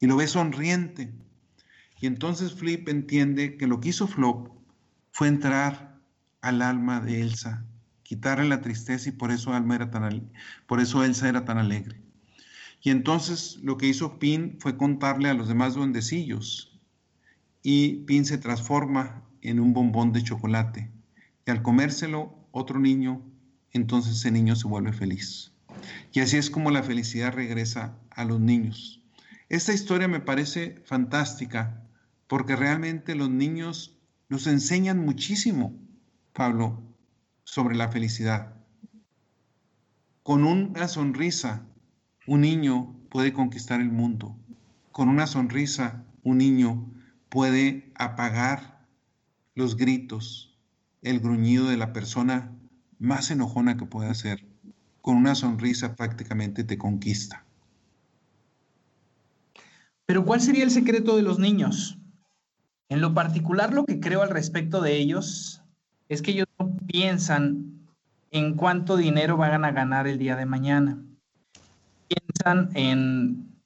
y 0.00 0.06
lo 0.06 0.16
ve 0.16 0.26
sonriente. 0.26 1.12
Y 2.00 2.06
entonces 2.06 2.52
Flip 2.52 2.88
entiende 2.88 3.56
que 3.56 3.66
lo 3.66 3.80
que 3.80 3.90
hizo 3.90 4.06
Flop 4.06 4.50
fue 5.12 5.28
entrar 5.28 5.98
al 6.42 6.62
alma 6.62 7.00
de 7.00 7.22
Elsa, 7.22 7.64
quitarle 8.02 8.48
la 8.48 8.60
tristeza 8.60 9.08
y 9.08 9.12
por 9.12 9.30
eso, 9.30 9.52
alma 9.52 9.76
era 9.76 9.90
tan, 9.90 10.30
por 10.66 10.80
eso 10.80 11.04
Elsa 11.04 11.28
era 11.28 11.44
tan 11.44 11.58
alegre. 11.58 12.00
Y 12.82 12.90
entonces 12.90 13.58
lo 13.62 13.78
que 13.78 13.88
hizo 13.88 14.18
Pin 14.18 14.58
fue 14.60 14.76
contarle 14.76 15.28
a 15.28 15.34
los 15.34 15.48
demás 15.48 15.74
duendecillos 15.74 16.78
y 17.62 18.04
Pin 18.04 18.24
se 18.24 18.38
transforma 18.38 19.24
en 19.42 19.58
un 19.58 19.72
bombón 19.72 20.12
de 20.12 20.22
chocolate. 20.22 20.90
Y 21.46 21.50
al 21.50 21.62
comérselo 21.62 22.32
otro 22.52 22.78
niño, 22.78 23.22
entonces 23.72 24.18
ese 24.18 24.30
niño 24.30 24.54
se 24.54 24.68
vuelve 24.68 24.92
feliz. 24.92 25.52
Y 26.12 26.20
así 26.20 26.36
es 26.36 26.50
como 26.50 26.70
la 26.70 26.82
felicidad 26.82 27.32
regresa 27.32 27.98
a 28.10 28.24
los 28.24 28.40
niños. 28.40 29.02
Esta 29.48 29.72
historia 29.72 30.08
me 30.08 30.18
parece 30.18 30.82
fantástica 30.84 31.82
porque 32.26 32.56
realmente 32.56 33.14
los 33.14 33.30
niños 33.30 33.96
nos 34.28 34.48
enseñan 34.48 34.98
muchísimo, 34.98 35.78
Pablo, 36.32 36.82
sobre 37.44 37.76
la 37.76 37.88
felicidad. 37.88 38.54
Con 40.24 40.44
una 40.44 40.88
sonrisa, 40.88 41.64
un 42.26 42.40
niño 42.40 42.96
puede 43.08 43.32
conquistar 43.32 43.80
el 43.80 43.92
mundo. 43.92 44.36
Con 44.90 45.08
una 45.08 45.28
sonrisa, 45.28 46.04
un 46.24 46.38
niño 46.38 46.92
puede 47.28 47.92
apagar 47.94 48.84
los 49.54 49.76
gritos, 49.76 50.58
el 51.02 51.20
gruñido 51.20 51.68
de 51.68 51.76
la 51.76 51.92
persona 51.92 52.50
más 52.98 53.30
enojona 53.30 53.76
que 53.76 53.86
pueda 53.86 54.12
ser. 54.14 54.44
Con 55.02 55.16
una 55.16 55.36
sonrisa 55.36 55.94
prácticamente 55.94 56.64
te 56.64 56.78
conquista. 56.78 57.45
Pero 60.06 60.24
¿cuál 60.24 60.40
sería 60.40 60.64
el 60.64 60.70
secreto 60.70 61.16
de 61.16 61.22
los 61.22 61.38
niños? 61.38 61.98
En 62.88 63.00
lo 63.00 63.12
particular, 63.12 63.74
lo 63.74 63.84
que 63.84 63.98
creo 63.98 64.22
al 64.22 64.30
respecto 64.30 64.80
de 64.80 64.96
ellos 64.96 65.62
es 66.08 66.22
que 66.22 66.30
ellos 66.30 66.46
no 66.58 66.76
piensan 66.86 67.76
en 68.30 68.54
cuánto 68.54 68.96
dinero 68.96 69.36
van 69.36 69.64
a 69.64 69.72
ganar 69.72 70.06
el 70.06 70.18
día 70.18 70.36
de 70.36 70.46
mañana. 70.46 71.02
Piensan 72.06 72.70
en 72.74 73.56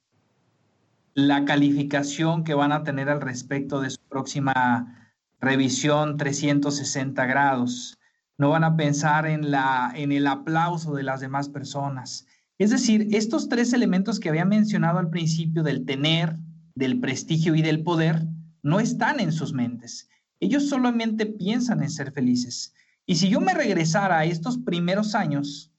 la 1.13 1.45
calificación 1.45 2.43
que 2.43 2.55
van 2.55 2.71
a 2.71 2.83
tener 2.83 3.09
al 3.09 3.21
respecto 3.21 3.79
de 3.79 3.91
su 3.91 3.99
próxima 4.09 5.13
revisión 5.39 6.17
360 6.17 7.25
grados. 7.25 7.99
No 8.37 8.49
van 8.49 8.63
a 8.63 8.75
pensar 8.75 9.27
en, 9.27 9.51
la, 9.51 9.91
en 9.93 10.11
el 10.11 10.25
aplauso 10.25 10.95
de 10.95 11.03
las 11.03 11.19
demás 11.19 11.49
personas. 11.49 12.25
Es 12.61 12.69
decir, 12.69 13.07
estos 13.09 13.49
tres 13.49 13.73
elementos 13.73 14.19
que 14.19 14.29
había 14.29 14.45
mencionado 14.45 14.99
al 14.99 15.09
principio 15.09 15.63
del 15.63 15.83
tener, 15.83 16.37
del 16.75 16.99
prestigio 16.99 17.55
y 17.55 17.63
del 17.63 17.81
poder, 17.81 18.27
no 18.61 18.79
están 18.79 19.19
en 19.19 19.31
sus 19.31 19.51
mentes. 19.51 20.09
Ellos 20.39 20.69
solamente 20.69 21.25
piensan 21.25 21.81
en 21.81 21.89
ser 21.89 22.11
felices. 22.11 22.75
Y 23.07 23.15
si 23.15 23.29
yo 23.29 23.41
me 23.41 23.55
regresara 23.55 24.19
a 24.19 24.25
estos 24.25 24.59
primeros 24.59 25.15
años, 25.15 25.71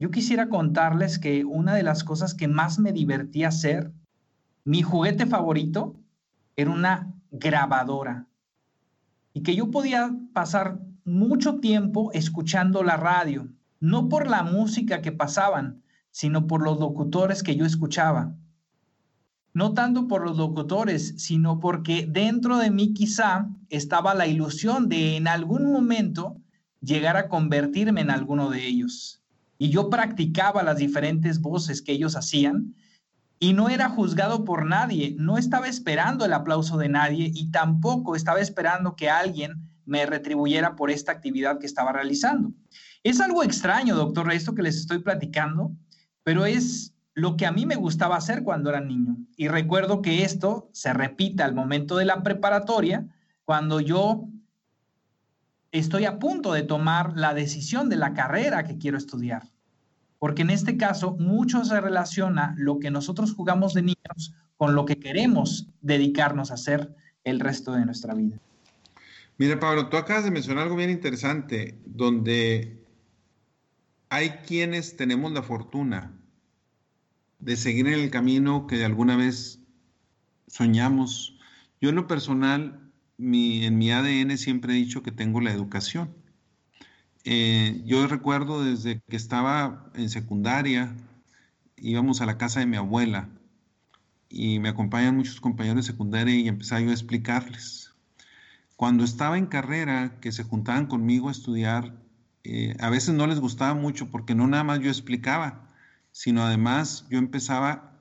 yo 0.00 0.10
quisiera 0.10 0.48
contarles 0.48 1.20
que 1.20 1.44
una 1.44 1.76
de 1.76 1.84
las 1.84 2.02
cosas 2.02 2.34
que 2.34 2.48
más 2.48 2.80
me 2.80 2.90
divertía 2.90 3.46
hacer, 3.46 3.92
mi 4.64 4.82
juguete 4.82 5.26
favorito, 5.26 5.94
era 6.56 6.72
una 6.72 7.14
grabadora 7.30 8.26
y 9.32 9.44
que 9.44 9.54
yo 9.54 9.70
podía 9.70 10.12
pasar 10.32 10.80
mucho 11.04 11.60
tiempo 11.60 12.10
escuchando 12.14 12.82
la 12.82 12.96
radio, 12.96 13.48
no 13.78 14.08
por 14.08 14.26
la 14.26 14.42
música 14.42 15.02
que 15.02 15.12
pasaban, 15.12 15.84
sino 16.16 16.46
por 16.46 16.62
los 16.62 16.80
locutores 16.80 17.42
que 17.42 17.56
yo 17.56 17.66
escuchaba. 17.66 18.34
No 19.52 19.74
tanto 19.74 20.08
por 20.08 20.24
los 20.24 20.38
locutores, 20.38 21.12
sino 21.18 21.60
porque 21.60 22.08
dentro 22.10 22.56
de 22.56 22.70
mí 22.70 22.94
quizá 22.94 23.50
estaba 23.68 24.14
la 24.14 24.26
ilusión 24.26 24.88
de 24.88 25.16
en 25.18 25.28
algún 25.28 25.70
momento 25.70 26.40
llegar 26.80 27.18
a 27.18 27.28
convertirme 27.28 28.00
en 28.00 28.10
alguno 28.10 28.48
de 28.48 28.66
ellos. 28.66 29.20
Y 29.58 29.68
yo 29.68 29.90
practicaba 29.90 30.62
las 30.62 30.78
diferentes 30.78 31.42
voces 31.42 31.82
que 31.82 31.92
ellos 31.92 32.16
hacían 32.16 32.74
y 33.38 33.52
no 33.52 33.68
era 33.68 33.90
juzgado 33.90 34.42
por 34.42 34.64
nadie, 34.64 35.14
no 35.18 35.36
estaba 35.36 35.68
esperando 35.68 36.24
el 36.24 36.32
aplauso 36.32 36.78
de 36.78 36.88
nadie 36.88 37.30
y 37.34 37.50
tampoco 37.50 38.16
estaba 38.16 38.40
esperando 38.40 38.96
que 38.96 39.10
alguien 39.10 39.68
me 39.84 40.06
retribuyera 40.06 40.76
por 40.76 40.90
esta 40.90 41.12
actividad 41.12 41.58
que 41.58 41.66
estaba 41.66 41.92
realizando. 41.92 42.54
Es 43.02 43.20
algo 43.20 43.42
extraño, 43.42 43.94
doctor, 43.94 44.32
esto 44.32 44.54
que 44.54 44.62
les 44.62 44.76
estoy 44.76 44.98
platicando, 44.98 45.76
pero 46.26 46.44
es 46.44 46.92
lo 47.14 47.36
que 47.36 47.46
a 47.46 47.52
mí 47.52 47.66
me 47.66 47.76
gustaba 47.76 48.16
hacer 48.16 48.42
cuando 48.42 48.70
era 48.70 48.80
niño. 48.80 49.16
Y 49.36 49.46
recuerdo 49.46 50.02
que 50.02 50.24
esto 50.24 50.68
se 50.72 50.92
repite 50.92 51.44
al 51.44 51.54
momento 51.54 51.96
de 51.96 52.04
la 52.04 52.24
preparatoria, 52.24 53.06
cuando 53.44 53.78
yo 53.78 54.24
estoy 55.70 56.04
a 56.04 56.18
punto 56.18 56.52
de 56.52 56.64
tomar 56.64 57.16
la 57.16 57.32
decisión 57.32 57.88
de 57.88 57.96
la 57.96 58.12
carrera 58.12 58.64
que 58.64 58.76
quiero 58.76 58.98
estudiar 58.98 59.44
porque 60.18 60.42
en 60.42 60.50
este 60.50 60.76
caso 60.76 61.16
mucho 61.18 61.64
se 61.64 61.80
relaciona 61.80 62.54
lo 62.56 62.78
que 62.78 62.90
nosotros 62.90 63.34
jugamos 63.34 63.74
de 63.74 63.82
niños 63.82 64.34
con 64.56 64.74
lo 64.74 64.86
que 64.86 64.98
queremos 64.98 65.68
dedicarnos 65.82 66.50
a 66.50 66.54
hacer 66.54 66.94
el 67.24 67.40
resto 67.40 67.72
de 67.72 67.84
nuestra 67.84 68.14
vida. 68.14 68.38
Mira, 69.38 69.60
Pablo, 69.60 69.88
tú 69.88 69.96
acabas 69.98 70.24
de 70.24 70.30
mencionar 70.30 70.64
algo 70.64 70.76
bien 70.76 70.90
interesante, 70.90 71.78
donde 71.84 72.82
hay 74.08 74.30
quienes 74.46 74.96
tenemos 74.96 75.32
la 75.32 75.42
fortuna 75.42 76.15
de 77.38 77.56
seguir 77.56 77.86
en 77.86 77.94
el 77.94 78.10
camino 78.10 78.66
que 78.66 78.84
alguna 78.84 79.16
vez 79.16 79.60
soñamos. 80.46 81.38
Yo 81.80 81.90
en 81.90 81.96
lo 81.96 82.06
personal, 82.06 82.90
en 83.18 83.78
mi 83.78 83.90
ADN 83.90 84.36
siempre 84.38 84.72
he 84.72 84.76
dicho 84.76 85.02
que 85.02 85.12
tengo 85.12 85.40
la 85.40 85.52
educación. 85.52 86.14
Eh, 87.28 87.82
yo 87.84 88.06
recuerdo 88.06 88.62
desde 88.62 89.00
que 89.08 89.16
estaba 89.16 89.90
en 89.94 90.08
secundaria, 90.10 90.94
íbamos 91.76 92.20
a 92.20 92.26
la 92.26 92.38
casa 92.38 92.60
de 92.60 92.66
mi 92.66 92.76
abuela 92.76 93.28
y 94.28 94.60
me 94.60 94.68
acompañan 94.68 95.16
muchos 95.16 95.40
compañeros 95.40 95.84
de 95.84 95.92
secundaria 95.92 96.36
y 96.36 96.46
empezaba 96.46 96.82
yo 96.82 96.90
a 96.90 96.92
explicarles. 96.92 97.92
Cuando 98.76 99.02
estaba 99.02 99.38
en 99.38 99.46
carrera, 99.46 100.20
que 100.20 100.30
se 100.30 100.44
juntaban 100.44 100.86
conmigo 100.86 101.28
a 101.28 101.32
estudiar, 101.32 101.96
eh, 102.44 102.76
a 102.78 102.90
veces 102.90 103.12
no 103.12 103.26
les 103.26 103.40
gustaba 103.40 103.74
mucho 103.74 104.08
porque 104.08 104.36
no 104.36 104.46
nada 104.46 104.62
más 104.62 104.78
yo 104.78 104.88
explicaba, 104.88 105.65
sino 106.16 106.46
además 106.46 107.04
yo 107.10 107.18
empezaba 107.18 107.92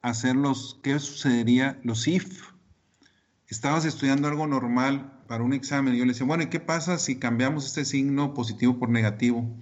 a 0.00 0.08
hacer 0.10 0.36
los, 0.36 0.78
¿qué 0.84 0.96
sucedería? 1.00 1.80
Los 1.82 2.06
if. 2.06 2.50
Estabas 3.48 3.84
estudiando 3.84 4.28
algo 4.28 4.46
normal 4.46 5.20
para 5.26 5.42
un 5.42 5.52
examen 5.52 5.92
y 5.92 5.98
yo 5.98 6.04
le 6.04 6.12
decía, 6.12 6.24
bueno, 6.24 6.44
¿y 6.44 6.46
qué 6.46 6.60
pasa 6.60 6.98
si 6.98 7.16
cambiamos 7.16 7.66
este 7.66 7.84
signo 7.84 8.32
positivo 8.32 8.78
por 8.78 8.90
negativo? 8.90 9.58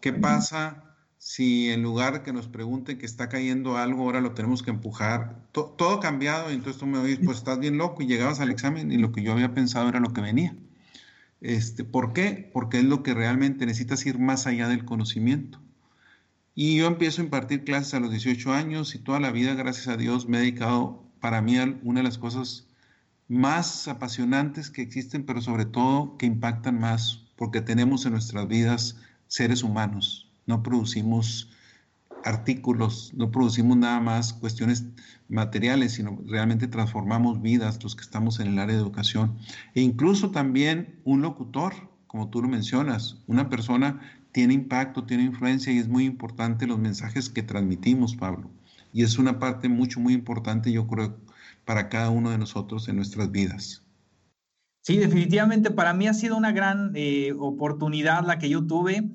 ¿Qué 0.00 0.14
pasa 0.14 0.96
si 1.18 1.68
en 1.68 1.82
lugar 1.82 2.14
de 2.14 2.22
que 2.22 2.32
nos 2.32 2.48
pregunten 2.48 2.96
que 2.96 3.04
está 3.04 3.28
cayendo 3.28 3.76
algo, 3.76 4.04
ahora 4.04 4.22
lo 4.22 4.32
tenemos 4.32 4.62
que 4.62 4.70
empujar, 4.70 5.44
todo 5.52 6.00
cambiado, 6.00 6.50
y 6.50 6.54
entonces 6.54 6.80
tú 6.80 6.86
me 6.86 6.96
oís, 6.96 7.18
pues 7.22 7.36
estás 7.36 7.58
bien 7.58 7.76
loco, 7.76 8.02
y 8.02 8.06
llegabas 8.06 8.40
al 8.40 8.50
examen 8.50 8.90
y 8.90 8.96
lo 8.96 9.12
que 9.12 9.22
yo 9.22 9.32
había 9.32 9.52
pensado 9.52 9.90
era 9.90 10.00
lo 10.00 10.14
que 10.14 10.22
venía. 10.22 10.56
Este, 11.42 11.84
¿Por 11.84 12.14
qué? 12.14 12.50
Porque 12.54 12.78
es 12.78 12.84
lo 12.84 13.02
que 13.02 13.12
realmente 13.12 13.66
necesitas 13.66 14.06
ir 14.06 14.18
más 14.18 14.46
allá 14.46 14.66
del 14.66 14.86
conocimiento. 14.86 15.60
Y 16.54 16.76
yo 16.76 16.86
empiezo 16.86 17.22
a 17.22 17.24
impartir 17.24 17.64
clases 17.64 17.94
a 17.94 18.00
los 18.00 18.10
18 18.10 18.52
años 18.52 18.94
y 18.94 18.98
toda 18.98 19.20
la 19.20 19.30
vida, 19.30 19.54
gracias 19.54 19.88
a 19.88 19.96
Dios, 19.96 20.28
me 20.28 20.38
he 20.38 20.40
dedicado 20.40 21.04
para 21.20 21.40
mí 21.42 21.56
a 21.58 21.78
una 21.82 22.00
de 22.00 22.04
las 22.04 22.18
cosas 22.18 22.66
más 23.28 23.86
apasionantes 23.86 24.70
que 24.70 24.82
existen, 24.82 25.24
pero 25.24 25.40
sobre 25.40 25.64
todo 25.64 26.16
que 26.16 26.26
impactan 26.26 26.80
más, 26.80 27.26
porque 27.36 27.60
tenemos 27.60 28.04
en 28.04 28.12
nuestras 28.12 28.48
vidas 28.48 28.96
seres 29.28 29.62
humanos, 29.62 30.32
no 30.46 30.62
producimos 30.64 31.50
artículos, 32.24 33.12
no 33.14 33.30
producimos 33.30 33.76
nada 33.76 34.00
más 34.00 34.32
cuestiones 34.32 34.84
materiales, 35.28 35.92
sino 35.92 36.18
realmente 36.26 36.66
transformamos 36.66 37.40
vidas 37.40 37.82
los 37.82 37.94
que 37.94 38.02
estamos 38.02 38.40
en 38.40 38.48
el 38.48 38.58
área 38.58 38.74
de 38.74 38.82
educación. 38.82 39.38
E 39.74 39.80
incluso 39.80 40.30
también 40.30 41.00
un 41.04 41.22
locutor, 41.22 41.72
como 42.08 42.28
tú 42.28 42.42
lo 42.42 42.48
mencionas, 42.48 43.22
una 43.26 43.48
persona 43.48 44.00
tiene 44.32 44.54
impacto, 44.54 45.04
tiene 45.04 45.24
influencia 45.24 45.72
y 45.72 45.78
es 45.78 45.88
muy 45.88 46.04
importante 46.04 46.66
los 46.66 46.78
mensajes 46.78 47.28
que 47.28 47.42
transmitimos, 47.42 48.16
Pablo. 48.16 48.50
Y 48.92 49.02
es 49.02 49.18
una 49.18 49.38
parte 49.38 49.68
mucho, 49.68 50.00
muy 50.00 50.14
importante, 50.14 50.72
yo 50.72 50.86
creo, 50.86 51.16
para 51.64 51.88
cada 51.88 52.10
uno 52.10 52.30
de 52.30 52.38
nosotros 52.38 52.88
en 52.88 52.96
nuestras 52.96 53.30
vidas. 53.30 53.82
Sí, 54.82 54.96
definitivamente 54.96 55.70
para 55.70 55.92
mí 55.92 56.08
ha 56.08 56.14
sido 56.14 56.36
una 56.36 56.52
gran 56.52 56.92
eh, 56.94 57.32
oportunidad 57.38 58.24
la 58.24 58.38
que 58.38 58.48
yo 58.48 58.66
tuve 58.66 59.10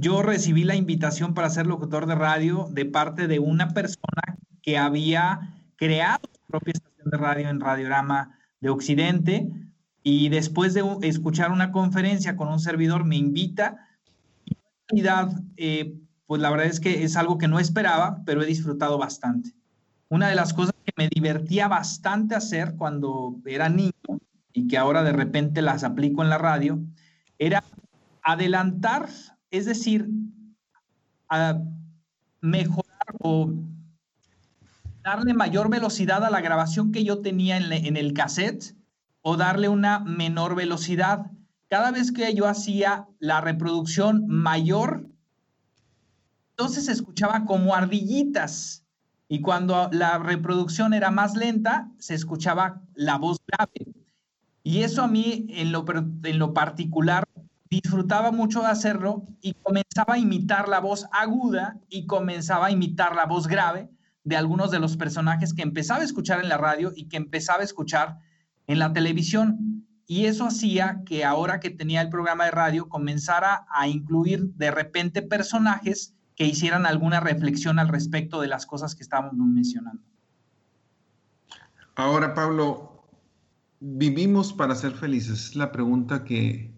yo 0.00 0.22
recibí 0.22 0.62
la 0.62 0.76
invitación 0.76 1.34
para 1.34 1.50
ser 1.50 1.66
locutor 1.66 2.06
de 2.06 2.14
radio 2.14 2.68
de 2.70 2.84
parte 2.84 3.26
de 3.26 3.40
una 3.40 3.70
persona 3.70 4.38
que 4.62 4.78
había 4.78 5.56
creado 5.74 6.20
su 6.32 6.40
propia 6.46 6.72
estación 6.72 7.10
de 7.10 7.18
radio 7.18 7.48
en 7.48 7.60
Radiograma 7.60 8.38
de 8.60 8.68
Occidente 8.68 9.50
y 10.08 10.30
después 10.30 10.72
de 10.72 10.82
escuchar 11.02 11.52
una 11.52 11.70
conferencia 11.70 12.34
con 12.34 12.48
un 12.48 12.60
servidor 12.60 13.04
me 13.04 13.16
invita 13.16 13.86
y 14.46 14.54
en 14.54 14.62
realidad 14.88 15.42
eh, 15.58 15.98
pues 16.26 16.40
la 16.40 16.48
verdad 16.50 16.66
es 16.66 16.80
que 16.80 17.04
es 17.04 17.14
algo 17.16 17.36
que 17.36 17.46
no 17.46 17.58
esperaba, 17.58 18.22
pero 18.24 18.42
he 18.42 18.46
disfrutado 18.46 18.96
bastante. 18.96 19.52
Una 20.08 20.28
de 20.28 20.34
las 20.34 20.54
cosas 20.54 20.74
que 20.82 20.92
me 20.96 21.08
divertía 21.08 21.68
bastante 21.68 22.34
hacer 22.34 22.74
cuando 22.76 23.36
era 23.44 23.68
niño 23.68 23.92
y 24.54 24.66
que 24.66 24.78
ahora 24.78 25.02
de 25.02 25.12
repente 25.12 25.60
las 25.60 25.84
aplico 25.84 26.22
en 26.22 26.30
la 26.30 26.38
radio 26.38 26.80
era 27.38 27.62
adelantar 28.22 29.10
es 29.50 29.66
decir, 29.66 30.08
mejorar 32.40 33.14
o 33.20 33.52
darle 35.02 35.34
mayor 35.34 35.68
velocidad 35.68 36.24
a 36.24 36.30
la 36.30 36.40
grabación 36.40 36.92
que 36.92 37.04
yo 37.04 37.20
tenía 37.20 37.58
en, 37.58 37.96
el 37.96 38.12
cassette 38.14 38.77
o 39.22 39.36
darle 39.36 39.68
una 39.68 40.00
menor 40.00 40.54
velocidad. 40.54 41.30
Cada 41.68 41.90
vez 41.90 42.12
que 42.12 42.34
yo 42.34 42.46
hacía 42.46 43.08
la 43.18 43.40
reproducción 43.40 44.26
mayor, 44.26 45.08
entonces 46.50 46.86
se 46.86 46.92
escuchaba 46.92 47.44
como 47.44 47.74
ardillitas. 47.74 48.84
Y 49.28 49.42
cuando 49.42 49.90
la 49.92 50.18
reproducción 50.18 50.94
era 50.94 51.10
más 51.10 51.36
lenta, 51.36 51.90
se 51.98 52.14
escuchaba 52.14 52.80
la 52.94 53.18
voz 53.18 53.38
grave. 53.46 53.92
Y 54.62 54.82
eso 54.82 55.02
a 55.02 55.08
mí, 55.08 55.46
en 55.50 55.70
lo, 55.70 55.84
en 56.24 56.38
lo 56.38 56.54
particular, 56.54 57.24
disfrutaba 57.70 58.32
mucho 58.32 58.60
de 58.62 58.68
hacerlo 58.68 59.26
y 59.40 59.54
comenzaba 59.54 60.14
a 60.14 60.18
imitar 60.18 60.68
la 60.68 60.80
voz 60.80 61.06
aguda 61.12 61.78
y 61.88 62.06
comenzaba 62.06 62.66
a 62.66 62.70
imitar 62.70 63.14
la 63.14 63.26
voz 63.26 63.46
grave 63.46 63.90
de 64.24 64.36
algunos 64.36 64.70
de 64.70 64.78
los 64.78 64.96
personajes 64.96 65.54
que 65.54 65.62
empezaba 65.62 66.00
a 66.00 66.04
escuchar 66.04 66.40
en 66.40 66.48
la 66.48 66.56
radio 66.56 66.92
y 66.94 67.08
que 67.08 67.16
empezaba 67.16 67.60
a 67.60 67.64
escuchar 67.64 68.18
en 68.68 68.78
la 68.78 68.92
televisión. 68.92 69.84
Y 70.06 70.26
eso 70.26 70.46
hacía 70.46 71.02
que 71.04 71.24
ahora 71.24 71.58
que 71.58 71.70
tenía 71.70 72.00
el 72.00 72.08
programa 72.08 72.44
de 72.44 72.52
radio 72.52 72.88
comenzara 72.88 73.66
a 73.68 73.88
incluir 73.88 74.54
de 74.54 74.70
repente 74.70 75.20
personajes 75.20 76.14
que 76.36 76.46
hicieran 76.46 76.86
alguna 76.86 77.18
reflexión 77.18 77.80
al 77.80 77.88
respecto 77.88 78.40
de 78.40 78.46
las 78.46 78.64
cosas 78.64 78.94
que 78.94 79.02
estábamos 79.02 79.34
mencionando. 79.34 80.00
Ahora, 81.96 82.32
Pablo, 82.32 83.08
¿vivimos 83.80 84.52
para 84.52 84.76
ser 84.76 84.92
felices? 84.92 85.48
Es 85.48 85.56
la 85.56 85.72
pregunta 85.72 86.22
que, 86.22 86.72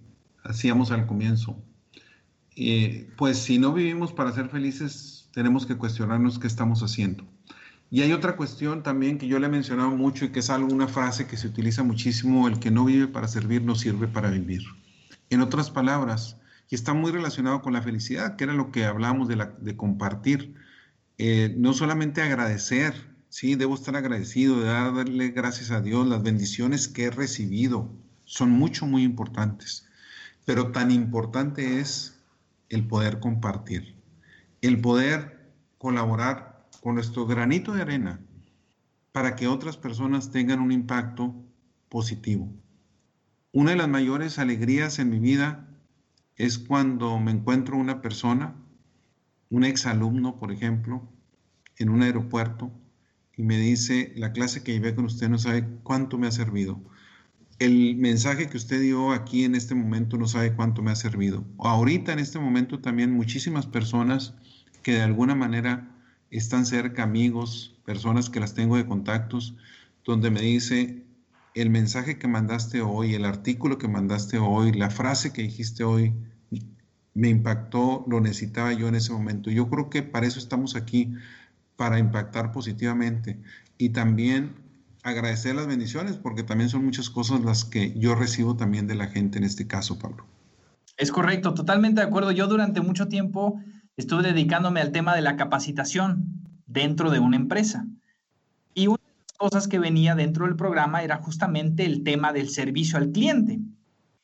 hacíamos 0.44 0.90
al 0.90 1.06
comienzo. 1.06 1.62
Eh, 2.56 3.08
pues 3.16 3.38
si 3.38 3.58
no 3.58 3.72
vivimos 3.72 4.12
para 4.12 4.32
ser 4.32 4.48
felices, 4.48 5.28
tenemos 5.32 5.66
que 5.66 5.76
cuestionarnos 5.76 6.38
qué 6.38 6.46
estamos 6.46 6.82
haciendo. 6.82 7.24
Y 7.90 8.02
hay 8.02 8.12
otra 8.12 8.36
cuestión 8.36 8.82
también 8.82 9.18
que 9.18 9.26
yo 9.26 9.38
le 9.38 9.46
he 9.46 9.50
mencionado 9.50 9.90
mucho 9.90 10.24
y 10.24 10.30
que 10.30 10.40
es 10.40 10.50
algo, 10.50 10.72
una 10.72 10.86
frase 10.86 11.26
que 11.26 11.36
se 11.36 11.48
utiliza 11.48 11.82
muchísimo, 11.82 12.46
el 12.46 12.60
que 12.60 12.70
no 12.70 12.84
vive 12.84 13.08
para 13.08 13.26
servir 13.26 13.62
no 13.62 13.74
sirve 13.74 14.06
para 14.06 14.30
vivir. 14.30 14.62
En 15.28 15.40
otras 15.40 15.70
palabras, 15.70 16.36
y 16.68 16.76
está 16.76 16.94
muy 16.94 17.10
relacionado 17.10 17.62
con 17.62 17.72
la 17.72 17.82
felicidad, 17.82 18.36
que 18.36 18.44
era 18.44 18.52
lo 18.52 18.70
que 18.70 18.82
la, 18.82 19.46
de 19.58 19.76
compartir, 19.76 20.54
eh, 21.18 21.54
no 21.58 21.72
solamente 21.72 22.22
agradecer, 22.22 22.94
sí, 23.28 23.56
debo 23.56 23.74
estar 23.74 23.96
agradecido, 23.96 24.60
de 24.60 24.66
darle 24.66 25.28
gracias 25.30 25.72
a 25.72 25.80
Dios, 25.80 26.06
las 26.06 26.22
bendiciones 26.22 26.86
que 26.86 27.04
he 27.04 27.10
recibido 27.10 27.90
son 28.24 28.50
mucho, 28.50 28.86
muy 28.86 29.02
importantes 29.02 29.90
pero 30.50 30.72
tan 30.72 30.90
importante 30.90 31.78
es 31.78 32.18
el 32.70 32.84
poder 32.84 33.20
compartir, 33.20 33.94
el 34.62 34.80
poder 34.80 35.48
colaborar 35.78 36.49
con 36.80 36.94
nuestro 36.94 37.26
granito 37.26 37.72
de 37.72 37.82
arena 37.82 38.20
para 39.12 39.36
que 39.36 39.48
otras 39.48 39.76
personas 39.76 40.30
tengan 40.30 40.60
un 40.60 40.72
impacto 40.72 41.34
positivo. 41.88 42.52
Una 43.52 43.72
de 43.72 43.76
las 43.76 43.88
mayores 43.88 44.38
alegrías 44.38 44.98
en 44.98 45.10
mi 45.10 45.18
vida 45.18 45.68
es 46.36 46.58
cuando 46.58 47.18
me 47.18 47.32
encuentro 47.32 47.76
una 47.76 48.00
persona, 48.00 48.54
un 49.50 49.64
exalumno, 49.64 50.36
por 50.36 50.52
ejemplo, 50.52 51.08
en 51.76 51.88
un 51.88 52.02
aeropuerto 52.02 52.70
y 53.36 53.42
me 53.42 53.58
dice, 53.58 54.12
la 54.16 54.32
clase 54.32 54.62
que 54.62 54.72
llevé 54.72 54.94
con 54.94 55.06
usted 55.06 55.28
no 55.28 55.38
sabe 55.38 55.66
cuánto 55.82 56.18
me 56.18 56.28
ha 56.28 56.32
servido 56.32 56.80
el 57.60 57.96
mensaje 57.96 58.48
que 58.48 58.56
usted 58.56 58.80
dio 58.80 59.12
aquí 59.12 59.44
en 59.44 59.54
este 59.54 59.74
momento 59.74 60.16
no 60.16 60.26
sabe 60.26 60.54
cuánto 60.54 60.82
me 60.82 60.90
ha 60.90 60.96
servido. 60.96 61.44
Ahorita 61.58 62.12
en 62.12 62.18
este 62.18 62.38
momento 62.38 62.80
también 62.80 63.12
muchísimas 63.12 63.66
personas 63.66 64.34
que 64.82 64.94
de 64.94 65.02
alguna 65.02 65.34
manera 65.34 65.89
están 66.30 66.66
cerca, 66.66 67.02
amigos, 67.02 67.76
personas 67.84 68.30
que 68.30 68.40
las 68.40 68.54
tengo 68.54 68.76
de 68.76 68.86
contactos, 68.86 69.54
donde 70.04 70.30
me 70.30 70.40
dice, 70.40 71.04
el 71.54 71.70
mensaje 71.70 72.18
que 72.18 72.28
mandaste 72.28 72.80
hoy, 72.80 73.14
el 73.14 73.24
artículo 73.24 73.78
que 73.78 73.88
mandaste 73.88 74.38
hoy, 74.38 74.72
la 74.72 74.90
frase 74.90 75.32
que 75.32 75.42
dijiste 75.42 75.84
hoy, 75.84 76.14
me 77.14 77.28
impactó, 77.28 78.04
lo 78.08 78.20
necesitaba 78.20 78.72
yo 78.72 78.88
en 78.88 78.94
ese 78.94 79.12
momento. 79.12 79.50
Yo 79.50 79.68
creo 79.68 79.90
que 79.90 80.02
para 80.02 80.26
eso 80.26 80.38
estamos 80.38 80.76
aquí, 80.76 81.12
para 81.76 81.98
impactar 81.98 82.52
positivamente. 82.52 83.40
Y 83.78 83.90
también 83.90 84.54
agradecer 85.02 85.54
las 85.54 85.66
bendiciones, 85.66 86.16
porque 86.16 86.42
también 86.42 86.70
son 86.70 86.84
muchas 86.84 87.10
cosas 87.10 87.40
las 87.40 87.64
que 87.64 87.98
yo 87.98 88.14
recibo 88.14 88.56
también 88.56 88.86
de 88.86 88.94
la 88.94 89.08
gente 89.08 89.38
en 89.38 89.44
este 89.44 89.66
caso, 89.66 89.98
Pablo. 89.98 90.24
Es 90.96 91.10
correcto, 91.10 91.54
totalmente 91.54 92.00
de 92.00 92.06
acuerdo. 92.06 92.30
Yo 92.30 92.46
durante 92.46 92.80
mucho 92.80 93.08
tiempo 93.08 93.60
estuve 93.96 94.22
dedicándome 94.22 94.80
al 94.80 94.92
tema 94.92 95.14
de 95.14 95.22
la 95.22 95.36
capacitación 95.36 96.40
dentro 96.66 97.10
de 97.10 97.18
una 97.18 97.36
empresa. 97.36 97.86
Y 98.74 98.86
una 98.86 99.02
de 99.02 99.22
las 99.26 99.32
cosas 99.36 99.68
que 99.68 99.78
venía 99.78 100.14
dentro 100.14 100.46
del 100.46 100.56
programa 100.56 101.02
era 101.02 101.16
justamente 101.16 101.84
el 101.84 102.04
tema 102.04 102.32
del 102.32 102.50
servicio 102.50 102.98
al 102.98 103.10
cliente. 103.10 103.60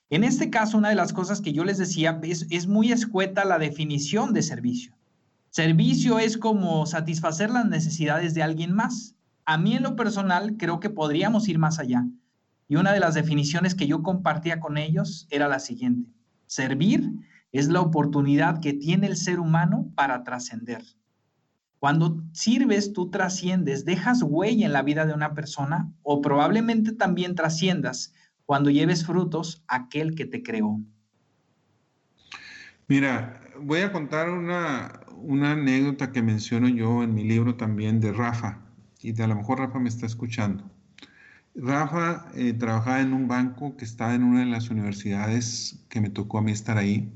En 0.08 0.22
este 0.22 0.50
caso, 0.50 0.78
una 0.78 0.90
de 0.90 0.94
las 0.94 1.12
cosas 1.12 1.40
que 1.40 1.52
yo 1.52 1.64
les 1.64 1.78
decía 1.78 2.20
es, 2.22 2.66
muy 2.68 2.92
escueta 2.92 3.44
la 3.44 3.58
definición 3.58 4.32
de 4.32 4.42
servicio. 4.42 4.94
Servicio 5.50 6.18
es 6.20 6.38
como 6.38 6.86
satisfacer 6.86 7.50
las 7.50 7.66
necesidades 7.66 8.34
de 8.34 8.42
alguien 8.42 8.72
más. 8.72 9.16
A 9.44 9.58
mí 9.58 9.74
en 9.74 9.82
lo 9.82 9.96
personal 9.96 10.56
creo 10.56 10.78
que 10.78 10.90
podríamos 10.90 11.48
ir 11.48 11.58
más 11.58 11.78
allá. 11.78 12.06
Y 12.68 12.76
una 12.76 12.92
de 12.92 13.00
las 13.00 13.14
definiciones 13.14 13.74
que 13.74 13.86
yo 13.86 14.02
compartía 14.02 14.60
con 14.60 14.76
ellos 14.76 15.26
era 15.30 15.48
la 15.48 15.58
siguiente. 15.58 16.08
Servir 16.46 17.10
es 17.52 17.68
la 17.68 17.80
oportunidad 17.80 18.60
que 18.60 18.72
tiene 18.72 19.06
el 19.06 19.16
ser 19.16 19.40
humano 19.40 19.90
para 19.94 20.24
trascender. 20.24 20.82
Cuando 21.78 22.22
sirves, 22.32 22.92
tú 22.92 23.10
trasciendes, 23.10 23.84
dejas 23.84 24.22
huella 24.22 24.66
en 24.66 24.72
la 24.72 24.82
vida 24.82 25.06
de 25.06 25.14
una 25.14 25.34
persona 25.34 25.92
o 26.02 26.20
probablemente 26.20 26.92
también 26.92 27.34
trasciendas 27.34 28.12
cuando 28.44 28.70
lleves 28.70 29.04
frutos 29.04 29.62
a 29.68 29.76
aquel 29.76 30.14
que 30.14 30.24
te 30.24 30.42
creó. 30.42 30.80
Mira, 32.88 33.40
voy 33.60 33.80
a 33.80 33.92
contar 33.92 34.30
una, 34.30 35.00
una 35.16 35.52
anécdota 35.52 36.12
que 36.12 36.22
menciono 36.22 36.68
yo 36.68 37.02
en 37.02 37.14
mi 37.14 37.24
libro 37.24 37.56
también 37.56 38.00
de 38.00 38.12
Rafa, 38.12 38.60
y 39.02 39.12
de 39.12 39.24
a 39.24 39.26
lo 39.26 39.36
mejor 39.36 39.58
Rafa 39.58 39.78
me 39.78 39.88
está 39.88 40.06
escuchando. 40.06 40.70
Rafa 41.54 42.26
eh, 42.34 42.52
trabajaba 42.52 43.00
en 43.00 43.12
un 43.12 43.28
banco 43.28 43.76
que 43.76 43.84
estaba 43.84 44.14
en 44.14 44.22
una 44.22 44.40
de 44.40 44.46
las 44.46 44.70
universidades 44.70 45.84
que 45.88 46.00
me 46.00 46.10
tocó 46.10 46.38
a 46.38 46.42
mí 46.42 46.52
estar 46.52 46.78
ahí, 46.78 47.12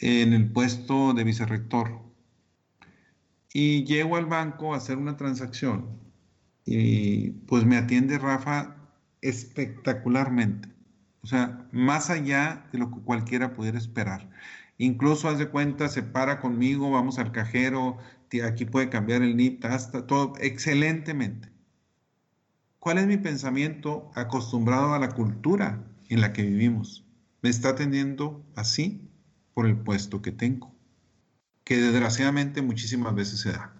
en 0.00 0.32
el 0.32 0.50
puesto 0.50 1.14
de 1.14 1.24
vicerrector. 1.24 2.00
Y 3.52 3.84
llego 3.84 4.16
al 4.16 4.26
banco 4.26 4.74
a 4.74 4.76
hacer 4.76 4.98
una 4.98 5.16
transacción 5.16 6.06
y 6.66 7.30
pues 7.46 7.64
me 7.64 7.76
atiende 7.76 8.18
Rafa 8.18 8.76
espectacularmente. 9.22 10.68
O 11.22 11.26
sea, 11.26 11.66
más 11.72 12.10
allá 12.10 12.66
de 12.72 12.78
lo 12.78 12.90
que 12.90 13.00
cualquiera 13.00 13.54
pudiera 13.54 13.78
esperar. 13.78 14.28
Incluso, 14.78 15.28
haz 15.28 15.38
de 15.38 15.48
cuenta, 15.48 15.88
se 15.88 16.02
para 16.02 16.40
conmigo, 16.40 16.90
vamos 16.90 17.18
al 17.18 17.32
cajero, 17.32 17.96
aquí 18.44 18.64
puede 18.66 18.90
cambiar 18.90 19.22
el 19.22 19.36
NIP, 19.36 19.64
hasta 19.64 20.06
todo 20.06 20.34
excelentemente. 20.40 21.48
¿Cuál 22.78 22.98
es 22.98 23.06
mi 23.06 23.16
pensamiento 23.16 24.10
acostumbrado 24.14 24.92
a 24.92 24.98
la 24.98 25.12
cultura 25.12 25.82
en 26.08 26.20
la 26.20 26.32
que 26.32 26.42
vivimos? 26.42 27.04
Me 27.42 27.48
está 27.48 27.70
atendiendo 27.70 28.44
así 28.54 29.05
por 29.56 29.66
el 29.66 29.78
puesto 29.78 30.20
que 30.20 30.32
tengo, 30.32 30.70
que 31.64 31.78
desgraciadamente 31.78 32.60
muchísimas 32.60 33.14
veces 33.14 33.40
se 33.40 33.52
da. 33.52 33.72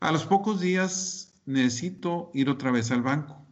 A 0.00 0.10
los 0.10 0.26
pocos 0.26 0.60
días 0.60 1.32
necesito 1.46 2.32
ir 2.34 2.50
otra 2.50 2.72
vez 2.72 2.90
al 2.90 3.02
banco. 3.02 3.46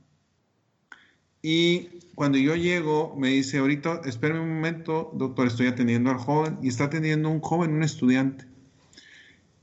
Y 1.41 2.01
cuando 2.17 2.37
yo 2.37 2.57
llego, 2.57 3.15
me 3.17 3.29
dice, 3.29 3.59
ahorita, 3.59 4.01
espérame 4.07 4.43
un 4.43 4.55
momento, 4.57 5.13
doctor, 5.15 5.47
estoy 5.47 5.69
atendiendo 5.69 6.11
al 6.11 6.19
joven. 6.19 6.59
Y 6.61 6.67
está 6.67 6.87
atendiendo 6.87 7.31
un 7.31 7.39
joven, 7.39 7.73
un 7.73 7.85
estudiante. 7.85 8.45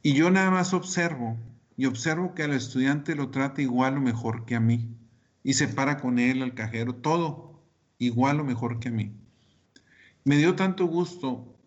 Y 0.02 0.14
yo 0.14 0.32
nada 0.32 0.52
más 0.52 0.74
observo 0.74 1.36
y 1.76 1.86
observo 1.86 2.34
que 2.34 2.44
al 2.44 2.54
estudiante 2.54 3.14
lo 3.16 3.30
trata 3.30 3.62
igual 3.62 3.98
o 3.98 4.02
mejor 4.02 4.46
que 4.46 4.56
a 4.56 4.62
mí. 4.62 4.96
Y 5.44 5.56
se 5.56 5.68
para 5.68 5.98
con 5.98 6.18
él, 6.18 6.42
al 6.42 6.54
cajero, 6.54 6.96
todo 6.96 7.62
igual 7.98 8.40
o 8.40 8.46
mejor 8.46 8.80
que 8.80 8.88
a 8.88 8.94
mí. 8.94 9.21
Me 10.24 10.38
dio 10.38 10.56
tanto 10.56 10.86
gusto 10.86 11.58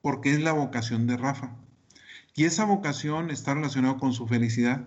porque 0.00 0.30
es 0.30 0.40
la 0.40 0.52
vocación 0.52 1.06
de 1.06 1.16
Rafa. 1.16 1.56
Y 2.34 2.44
esa 2.44 2.64
vocación 2.64 3.30
está 3.30 3.54
relacionada 3.54 3.96
con 3.96 4.12
su 4.12 4.26
felicidad, 4.26 4.84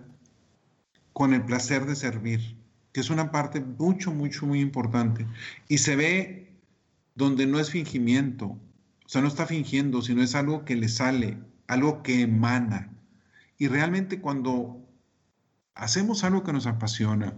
con 1.12 1.34
el 1.34 1.44
placer 1.44 1.84
de 1.84 1.96
servir, 1.96 2.56
que 2.92 3.00
es 3.00 3.10
una 3.10 3.30
parte 3.30 3.60
mucho, 3.60 4.12
mucho, 4.12 4.46
muy 4.46 4.60
importante. 4.60 5.26
Y 5.68 5.78
se 5.78 5.96
ve 5.96 6.52
donde 7.14 7.46
no 7.46 7.58
es 7.58 7.70
fingimiento, 7.70 8.46
o 8.46 9.08
sea, 9.08 9.20
no 9.20 9.28
está 9.28 9.46
fingiendo, 9.46 10.00
sino 10.00 10.22
es 10.22 10.34
algo 10.34 10.64
que 10.64 10.76
le 10.76 10.88
sale, 10.88 11.38
algo 11.66 12.02
que 12.02 12.22
emana. 12.22 12.90
Y 13.58 13.68
realmente 13.68 14.20
cuando 14.20 14.80
hacemos 15.74 16.24
algo 16.24 16.44
que 16.44 16.52
nos 16.52 16.66
apasiona, 16.66 17.34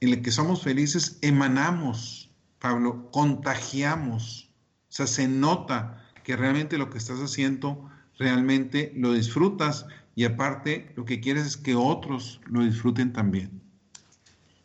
en 0.00 0.08
el 0.10 0.22
que 0.22 0.32
somos 0.32 0.62
felices, 0.62 1.18
emanamos, 1.22 2.30
Pablo, 2.58 3.10
contagiamos. 3.10 4.43
O 4.94 4.96
sea, 4.96 5.08
se 5.08 5.26
nota 5.26 6.04
que 6.22 6.36
realmente 6.36 6.78
lo 6.78 6.88
que 6.88 6.98
estás 6.98 7.18
haciendo, 7.18 7.90
realmente 8.16 8.92
lo 8.94 9.12
disfrutas 9.12 9.86
y 10.14 10.22
aparte 10.22 10.92
lo 10.94 11.04
que 11.04 11.18
quieres 11.18 11.46
es 11.46 11.56
que 11.56 11.74
otros 11.74 12.40
lo 12.46 12.62
disfruten 12.62 13.12
también. 13.12 13.60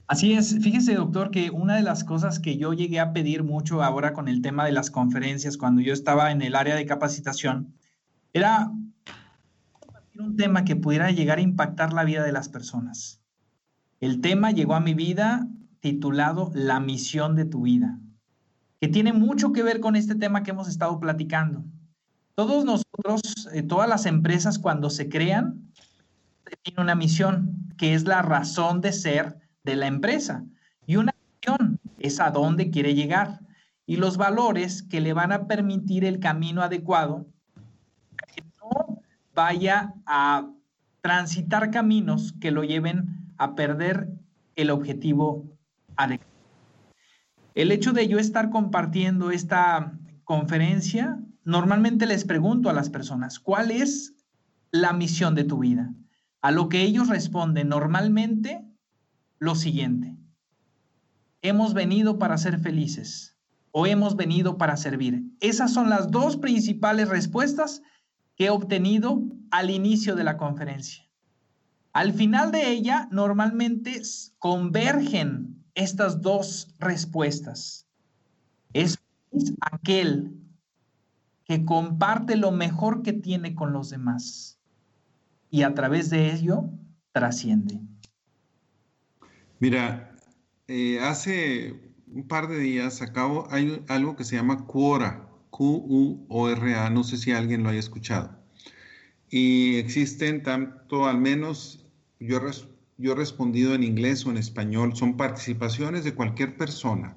Así 0.05 0.33
es, 0.33 0.59
fíjese 0.61 0.93
doctor 0.93 1.31
que 1.31 1.49
una 1.49 1.77
de 1.77 1.81
las 1.81 2.03
cosas 2.03 2.37
que 2.37 2.57
yo 2.57 2.73
llegué 2.73 2.99
a 2.99 3.11
pedir 3.11 3.43
mucho 3.43 3.81
ahora 3.81 4.13
con 4.13 4.27
el 4.27 4.43
tema 4.43 4.65
de 4.65 4.71
las 4.71 4.91
conferencias, 4.91 5.57
cuando 5.57 5.81
yo 5.81 5.93
estaba 5.93 6.29
en 6.29 6.43
el 6.43 6.53
área 6.53 6.75
de 6.75 6.85
capacitación, 6.85 7.73
era 8.31 8.71
un 10.15 10.35
tema 10.37 10.63
que 10.63 10.75
pudiera 10.75 11.09
llegar 11.09 11.39
a 11.39 11.41
impactar 11.41 11.91
la 11.91 12.03
vida 12.03 12.23
de 12.23 12.33
las 12.33 12.49
personas. 12.49 13.19
El 13.99 14.21
tema 14.21 14.51
llegó 14.51 14.75
a 14.75 14.79
mi 14.79 14.93
vida 14.93 15.47
titulado 15.79 16.51
La 16.53 16.79
misión 16.79 17.35
de 17.35 17.45
tu 17.45 17.63
vida, 17.63 17.97
que 18.79 18.87
tiene 18.87 19.13
mucho 19.13 19.51
que 19.51 19.63
ver 19.63 19.79
con 19.79 19.95
este 19.95 20.15
tema 20.15 20.43
que 20.43 20.51
hemos 20.51 20.67
estado 20.67 20.99
platicando. 20.99 21.63
Todos 22.35 22.63
nosotros, 22.63 23.21
eh, 23.53 23.63
todas 23.63 23.89
las 23.89 24.05
empresas 24.05 24.59
cuando 24.59 24.89
se 24.89 25.09
crean, 25.09 25.69
tienen 26.63 26.81
una 26.81 26.95
misión, 26.95 27.69
que 27.77 27.93
es 27.93 28.05
la 28.05 28.21
razón 28.21 28.81
de 28.81 28.93
ser 28.93 29.37
de 29.63 29.75
la 29.75 29.87
empresa. 29.87 30.43
Y 30.85 30.95
una 30.95 31.13
misión 31.35 31.79
es 31.99 32.19
a 32.19 32.31
dónde 32.31 32.71
quiere 32.71 32.95
llegar 32.95 33.41
y 33.85 33.97
los 33.97 34.17
valores 34.17 34.83
que 34.83 35.01
le 35.01 35.13
van 35.13 35.31
a 35.31 35.47
permitir 35.47 36.05
el 36.05 36.19
camino 36.19 36.61
adecuado 36.61 37.25
que 38.35 38.43
no 38.61 39.01
vaya 39.33 39.93
a 40.05 40.47
transitar 41.01 41.71
caminos 41.71 42.33
que 42.39 42.51
lo 42.51 42.63
lleven 42.63 43.33
a 43.37 43.55
perder 43.55 44.09
el 44.55 44.69
objetivo 44.69 45.45
adecuado. 45.95 46.28
El 47.55 47.71
hecho 47.71 47.93
de 47.93 48.07
yo 48.07 48.19
estar 48.19 48.49
compartiendo 48.49 49.31
esta 49.31 49.97
conferencia, 50.23 51.19
normalmente 51.43 52.05
les 52.05 52.25
pregunto 52.25 52.69
a 52.69 52.73
las 52.73 52.89
personas, 52.89 53.39
¿cuál 53.39 53.71
es 53.71 54.13
la 54.71 54.93
misión 54.93 55.35
de 55.35 55.43
tu 55.43 55.59
vida? 55.59 55.93
A 56.41 56.51
lo 56.51 56.69
que 56.69 56.83
ellos 56.83 57.09
responden 57.09 57.69
normalmente 57.69 58.63
lo 59.39 59.55
siguiente. 59.55 60.15
Hemos 61.41 61.73
venido 61.73 62.19
para 62.19 62.37
ser 62.37 62.59
felices 62.59 63.37
o 63.71 63.87
hemos 63.87 64.15
venido 64.15 64.57
para 64.57 64.77
servir. 64.77 65.23
Esas 65.39 65.73
son 65.73 65.89
las 65.89 66.11
dos 66.11 66.37
principales 66.37 67.09
respuestas 67.09 67.81
que 68.35 68.45
he 68.45 68.49
obtenido 68.49 69.23
al 69.51 69.69
inicio 69.69 70.15
de 70.15 70.23
la 70.23 70.37
conferencia. 70.37 71.03
Al 71.93 72.13
final 72.13 72.51
de 72.51 72.69
ella, 72.69 73.07
normalmente 73.11 74.01
convergen 74.37 75.58
estas 75.79 76.21
dos 76.21 76.75
respuestas. 76.79 77.87
Es 78.73 78.99
aquel 79.61 80.35
que 81.45 81.65
comparte 81.65 82.35
lo 82.35 82.51
mejor 82.51 83.01
que 83.01 83.13
tiene 83.13 83.55
con 83.55 83.73
los 83.73 83.89
demás 83.89 84.59
y 85.49 85.63
a 85.63 85.73
través 85.73 86.09
de 86.09 86.33
ello 86.33 86.69
trasciende. 87.11 87.79
Mira, 89.59 90.15
eh, 90.67 90.99
hace 90.99 91.93
un 92.07 92.27
par 92.27 92.47
de 92.47 92.59
días 92.59 93.01
acabo, 93.01 93.47
hay 93.51 93.83
algo 93.87 94.15
que 94.15 94.23
se 94.23 94.35
llama 94.35 94.65
Quora, 94.65 95.27
Q-U-O-R-A, 95.49 96.89
no 96.89 97.03
sé 97.03 97.17
si 97.17 97.31
alguien 97.31 97.63
lo 97.63 97.69
haya 97.69 97.79
escuchado. 97.79 98.37
Y 99.29 99.77
existen 99.77 100.43
tanto, 100.43 101.07
al 101.07 101.19
menos 101.19 101.85
yo, 102.19 102.39
yo 102.99 103.13
he 103.13 103.15
respondido 103.15 103.73
en 103.73 103.83
inglés 103.83 104.25
o 104.25 104.29
en 104.29 104.37
español, 104.37 104.95
son 104.95 105.15
participaciones 105.15 106.03
de 106.03 106.13
cualquier 106.13 106.57
persona 106.57 107.15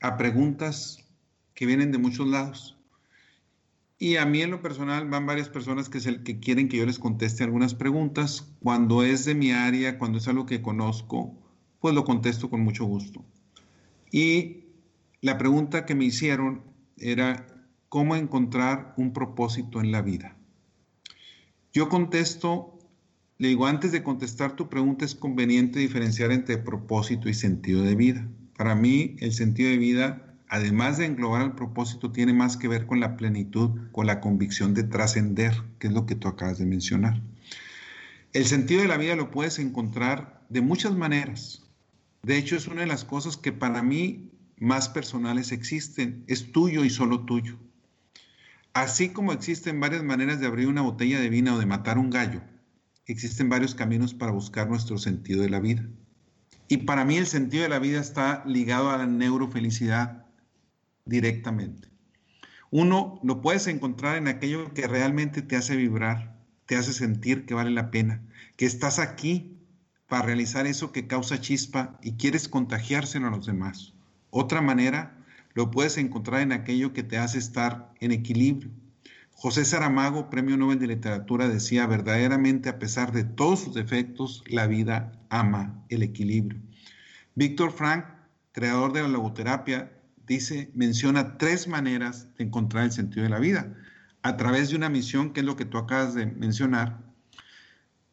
a 0.00 0.16
preguntas 0.16 1.04
que 1.52 1.66
vienen 1.66 1.90
de 1.90 1.98
muchos 1.98 2.28
lados. 2.28 2.78
Y 3.98 4.16
a 4.16 4.24
mí 4.24 4.40
en 4.40 4.52
lo 4.52 4.62
personal 4.62 5.10
van 5.10 5.26
varias 5.26 5.48
personas 5.48 5.88
que, 5.88 6.38
quieren 6.40 6.68
que 6.68 6.78
yo 6.78 6.86
les 6.86 6.98
conteste 6.98 7.44
algunas 7.44 7.74
preguntas. 7.74 8.54
Cuando 8.62 9.02
es 9.02 9.24
de 9.24 9.34
mi 9.34 9.50
área, 9.50 9.98
cuando 9.98 10.18
es 10.18 10.28
algo 10.28 10.46
que 10.46 10.62
conozco, 10.62 11.34
pues 11.80 11.92
lo 11.92 12.04
contesto 12.04 12.48
con 12.48 12.60
mucho 12.60 12.84
gusto. 12.84 13.24
Y 14.10 14.64
la 15.20 15.36
pregunta 15.36 15.84
que 15.84 15.96
me 15.96 16.04
hicieron 16.04 16.62
era, 16.96 17.46
¿cómo 17.88 18.14
encontrar 18.14 18.94
un 18.96 19.12
propósito 19.12 19.80
en 19.80 19.90
la 19.90 20.02
vida? 20.02 20.36
Yo 21.72 21.88
contesto, 21.88 22.78
le 23.40 23.48
digo, 23.48 23.66
antes 23.66 23.90
de 23.90 24.02
contestar 24.02 24.54
tu 24.54 24.68
pregunta 24.68 25.06
es 25.06 25.14
conveniente 25.14 25.78
diferenciar 25.78 26.30
entre 26.30 26.58
propósito 26.58 27.26
y 27.26 27.32
sentido 27.32 27.82
de 27.82 27.94
vida. 27.94 28.28
Para 28.54 28.74
mí, 28.74 29.16
el 29.20 29.32
sentido 29.32 29.70
de 29.70 29.78
vida, 29.78 30.36
además 30.46 30.98
de 30.98 31.06
englobar 31.06 31.40
el 31.40 31.52
propósito, 31.52 32.12
tiene 32.12 32.34
más 32.34 32.58
que 32.58 32.68
ver 32.68 32.84
con 32.84 33.00
la 33.00 33.16
plenitud, 33.16 33.70
con 33.92 34.06
la 34.06 34.20
convicción 34.20 34.74
de 34.74 34.82
trascender, 34.82 35.54
que 35.78 35.86
es 35.86 35.92
lo 35.94 36.04
que 36.04 36.16
tú 36.16 36.28
acabas 36.28 36.58
de 36.58 36.66
mencionar. 36.66 37.22
El 38.34 38.44
sentido 38.44 38.82
de 38.82 38.88
la 38.88 38.98
vida 38.98 39.16
lo 39.16 39.30
puedes 39.30 39.58
encontrar 39.58 40.44
de 40.50 40.60
muchas 40.60 40.94
maneras. 40.94 41.62
De 42.22 42.36
hecho, 42.36 42.56
es 42.56 42.66
una 42.66 42.82
de 42.82 42.88
las 42.88 43.06
cosas 43.06 43.38
que 43.38 43.52
para 43.52 43.82
mí 43.82 44.32
más 44.58 44.90
personales 44.90 45.50
existen. 45.50 46.24
Es 46.26 46.52
tuyo 46.52 46.84
y 46.84 46.90
solo 46.90 47.24
tuyo. 47.24 47.56
Así 48.74 49.08
como 49.08 49.32
existen 49.32 49.80
varias 49.80 50.04
maneras 50.04 50.40
de 50.40 50.46
abrir 50.46 50.68
una 50.68 50.82
botella 50.82 51.18
de 51.18 51.30
vino 51.30 51.54
o 51.54 51.58
de 51.58 51.64
matar 51.64 51.96
un 51.96 52.10
gallo, 52.10 52.42
existen 53.12 53.48
varios 53.48 53.74
caminos 53.74 54.14
para 54.14 54.32
buscar 54.32 54.68
nuestro 54.68 54.98
sentido 54.98 55.42
de 55.42 55.50
la 55.50 55.60
vida. 55.60 55.86
Y 56.68 56.78
para 56.78 57.04
mí 57.04 57.16
el 57.16 57.26
sentido 57.26 57.64
de 57.64 57.68
la 57.68 57.78
vida 57.78 58.00
está 58.00 58.44
ligado 58.46 58.90
a 58.90 58.98
la 58.98 59.06
neurofelicidad 59.06 60.26
directamente. 61.04 61.88
Uno 62.70 63.18
lo 63.24 63.40
puedes 63.40 63.66
encontrar 63.66 64.16
en 64.16 64.28
aquello 64.28 64.72
que 64.72 64.86
realmente 64.86 65.42
te 65.42 65.56
hace 65.56 65.76
vibrar, 65.76 66.36
te 66.66 66.76
hace 66.76 66.92
sentir 66.92 67.44
que 67.44 67.54
vale 67.54 67.70
la 67.70 67.90
pena, 67.90 68.22
que 68.56 68.66
estás 68.66 69.00
aquí 69.00 69.56
para 70.06 70.26
realizar 70.26 70.66
eso 70.66 70.92
que 70.92 71.08
causa 71.08 71.40
chispa 71.40 71.98
y 72.02 72.12
quieres 72.12 72.48
contagiárselo 72.48 73.26
a 73.26 73.30
los 73.30 73.46
demás. 73.46 73.94
Otra 74.30 74.60
manera 74.60 75.16
lo 75.54 75.70
puedes 75.70 75.98
encontrar 75.98 76.42
en 76.42 76.52
aquello 76.52 76.92
que 76.92 77.02
te 77.02 77.18
hace 77.18 77.38
estar 77.38 77.92
en 78.00 78.12
equilibrio. 78.12 78.70
José 79.42 79.64
Saramago, 79.64 80.28
Premio 80.28 80.58
Nobel 80.58 80.78
de 80.78 80.86
Literatura, 80.86 81.48
decía, 81.48 81.86
verdaderamente 81.86 82.68
a 82.68 82.78
pesar 82.78 83.10
de 83.10 83.24
todos 83.24 83.60
sus 83.60 83.74
defectos, 83.74 84.44
la 84.46 84.66
vida 84.66 85.12
ama 85.30 85.82
el 85.88 86.02
equilibrio. 86.02 86.60
Víctor 87.34 87.72
Frank, 87.72 88.04
creador 88.52 88.92
de 88.92 89.00
la 89.00 89.08
logoterapia, 89.08 89.98
dice, 90.26 90.70
menciona 90.74 91.38
tres 91.38 91.68
maneras 91.68 92.28
de 92.36 92.44
encontrar 92.44 92.84
el 92.84 92.92
sentido 92.92 93.22
de 93.22 93.30
la 93.30 93.38
vida. 93.38 93.74
A 94.20 94.36
través 94.36 94.68
de 94.68 94.76
una 94.76 94.90
misión, 94.90 95.32
que 95.32 95.40
es 95.40 95.46
lo 95.46 95.56
que 95.56 95.64
tú 95.64 95.78
acabas 95.78 96.12
de 96.12 96.26
mencionar, 96.26 96.98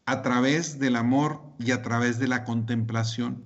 a 0.05 0.21
través 0.21 0.79
del 0.79 0.95
amor 0.95 1.41
y 1.59 1.71
a 1.71 1.81
través 1.81 2.19
de 2.19 2.29
la 2.29 2.45
contemplación. 2.45 3.43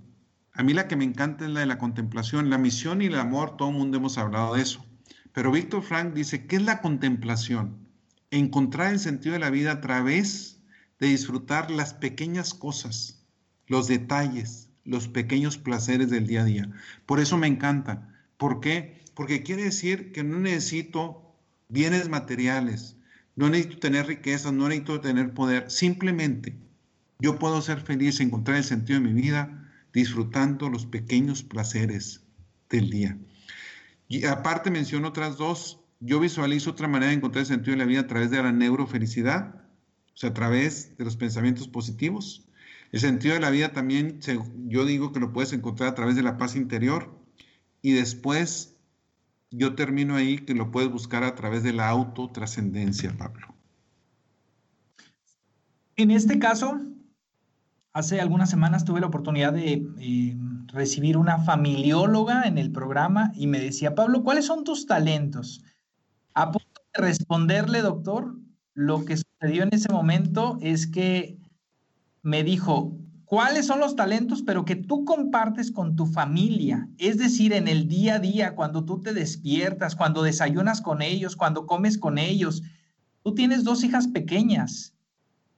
A 0.53 0.61
mí 0.61 0.75
la 0.75 0.87
que 0.87 0.97
me 0.97 1.03
encanta 1.03 1.45
es 1.45 1.49
la 1.49 1.61
de 1.61 1.65
la 1.65 1.79
contemplación. 1.79 2.51
La 2.51 2.59
misión 2.59 3.01
y 3.01 3.07
el 3.07 3.15
amor, 3.15 3.57
todo 3.57 3.69
el 3.71 3.75
mundo 3.75 3.97
hemos 3.97 4.19
hablado 4.19 4.53
de 4.53 4.61
eso. 4.61 4.85
Pero 5.33 5.51
Víctor 5.51 5.83
Frank 5.83 6.13
dice, 6.13 6.45
¿qué 6.45 6.57
es 6.57 6.63
la 6.63 6.81
contemplación? 6.81 7.77
Encontrar 8.31 8.91
el 8.91 8.99
sentido 8.99 9.33
de 9.33 9.39
la 9.39 9.49
vida 9.49 9.71
a 9.71 9.81
través 9.81 10.59
de 10.99 11.07
disfrutar 11.07 11.71
las 11.71 11.93
pequeñas 11.93 12.53
cosas, 12.53 13.25
los 13.67 13.87
detalles, 13.87 14.69
los 14.83 15.07
pequeños 15.07 15.57
placeres 15.57 16.09
del 16.09 16.27
día 16.27 16.41
a 16.41 16.45
día. 16.45 16.71
Por 17.05 17.19
eso 17.19 17.37
me 17.37 17.47
encanta. 17.47 18.09
¿Por 18.37 18.59
qué? 18.59 19.01
Porque 19.13 19.43
quiere 19.43 19.63
decir 19.63 20.11
que 20.11 20.23
no 20.23 20.39
necesito 20.39 21.35
bienes 21.69 22.09
materiales, 22.09 22.97
no 23.35 23.49
necesito 23.49 23.79
tener 23.79 24.07
riquezas, 24.07 24.51
no 24.53 24.67
necesito 24.67 24.99
tener 25.01 25.33
poder. 25.33 25.69
Simplemente 25.71 26.55
yo 27.19 27.39
puedo 27.39 27.61
ser 27.61 27.81
feliz, 27.81 28.19
encontrar 28.19 28.57
el 28.57 28.63
sentido 28.63 28.99
de 28.99 29.07
mi 29.07 29.21
vida 29.21 29.69
disfrutando 29.93 30.69
los 30.69 30.85
pequeños 30.85 31.43
placeres 31.43 32.21
del 32.69 32.89
día. 32.89 33.17
Y 34.11 34.25
aparte 34.25 34.69
menciono 34.69 35.07
otras 35.07 35.37
dos. 35.37 35.79
Yo 36.01 36.19
visualizo 36.19 36.71
otra 36.71 36.89
manera 36.89 37.11
de 37.11 37.17
encontrar 37.17 37.43
el 37.43 37.47
sentido 37.47 37.71
de 37.71 37.77
la 37.77 37.85
vida 37.85 38.01
a 38.01 38.07
través 38.07 38.29
de 38.29 38.43
la 38.43 38.51
neurofelicidad, 38.51 39.55
o 40.13 40.17
sea, 40.17 40.31
a 40.31 40.33
través 40.33 40.97
de 40.97 41.05
los 41.05 41.15
pensamientos 41.15 41.69
positivos. 41.69 42.45
El 42.91 42.99
sentido 42.99 43.35
de 43.35 43.39
la 43.39 43.49
vida 43.51 43.71
también, 43.71 44.19
yo 44.67 44.83
digo 44.83 45.13
que 45.13 45.21
lo 45.21 45.31
puedes 45.31 45.53
encontrar 45.53 45.87
a 45.87 45.95
través 45.95 46.17
de 46.17 46.23
la 46.23 46.37
paz 46.37 46.57
interior. 46.57 47.17
Y 47.81 47.93
después, 47.93 48.75
yo 49.49 49.75
termino 49.75 50.17
ahí 50.17 50.39
que 50.39 50.55
lo 50.55 50.71
puedes 50.71 50.91
buscar 50.91 51.23
a 51.23 51.33
través 51.35 51.63
de 51.63 51.71
la 51.71 51.87
autotrascendencia, 51.87 53.15
Pablo. 53.15 53.55
En 55.95 56.11
este 56.11 56.37
caso, 56.37 56.81
Hace 57.93 58.21
algunas 58.21 58.49
semanas 58.49 58.85
tuve 58.85 59.01
la 59.01 59.07
oportunidad 59.07 59.51
de 59.51 59.85
eh, 59.99 60.37
recibir 60.73 61.17
una 61.17 61.39
familióloga 61.39 62.43
en 62.43 62.57
el 62.57 62.71
programa 62.71 63.31
y 63.35 63.47
me 63.47 63.59
decía, 63.59 63.95
Pablo, 63.95 64.23
¿cuáles 64.23 64.45
son 64.45 64.63
tus 64.63 64.85
talentos? 64.85 65.63
A 66.33 66.51
punto 66.51 66.81
de 66.93 67.01
responderle, 67.01 67.81
doctor, 67.81 68.35
lo 68.73 69.03
que 69.05 69.17
sucedió 69.17 69.63
en 69.63 69.69
ese 69.73 69.91
momento 69.91 70.57
es 70.61 70.87
que 70.87 71.37
me 72.21 72.43
dijo, 72.43 72.97
¿cuáles 73.25 73.67
son 73.67 73.79
los 73.79 73.95
talentos, 73.95 74.43
pero 74.43 74.65
que 74.65 74.75
tú 74.75 75.03
compartes 75.03 75.71
con 75.71 75.95
tu 75.95 76.05
familia? 76.05 76.87
Es 76.97 77.17
decir, 77.17 77.53
en 77.53 77.67
el 77.67 77.87
día 77.87 78.15
a 78.15 78.19
día, 78.19 78.55
cuando 78.55 78.85
tú 78.85 79.01
te 79.01 79.13
despiertas, 79.13 79.95
cuando 79.95 80.23
desayunas 80.23 80.81
con 80.81 81.01
ellos, 81.01 81.35
cuando 81.35 81.65
comes 81.65 81.97
con 81.97 82.17
ellos. 82.17 82.63
Tú 83.23 83.35
tienes 83.35 83.63
dos 83.63 83.83
hijas 83.83 84.07
pequeñas. 84.07 84.93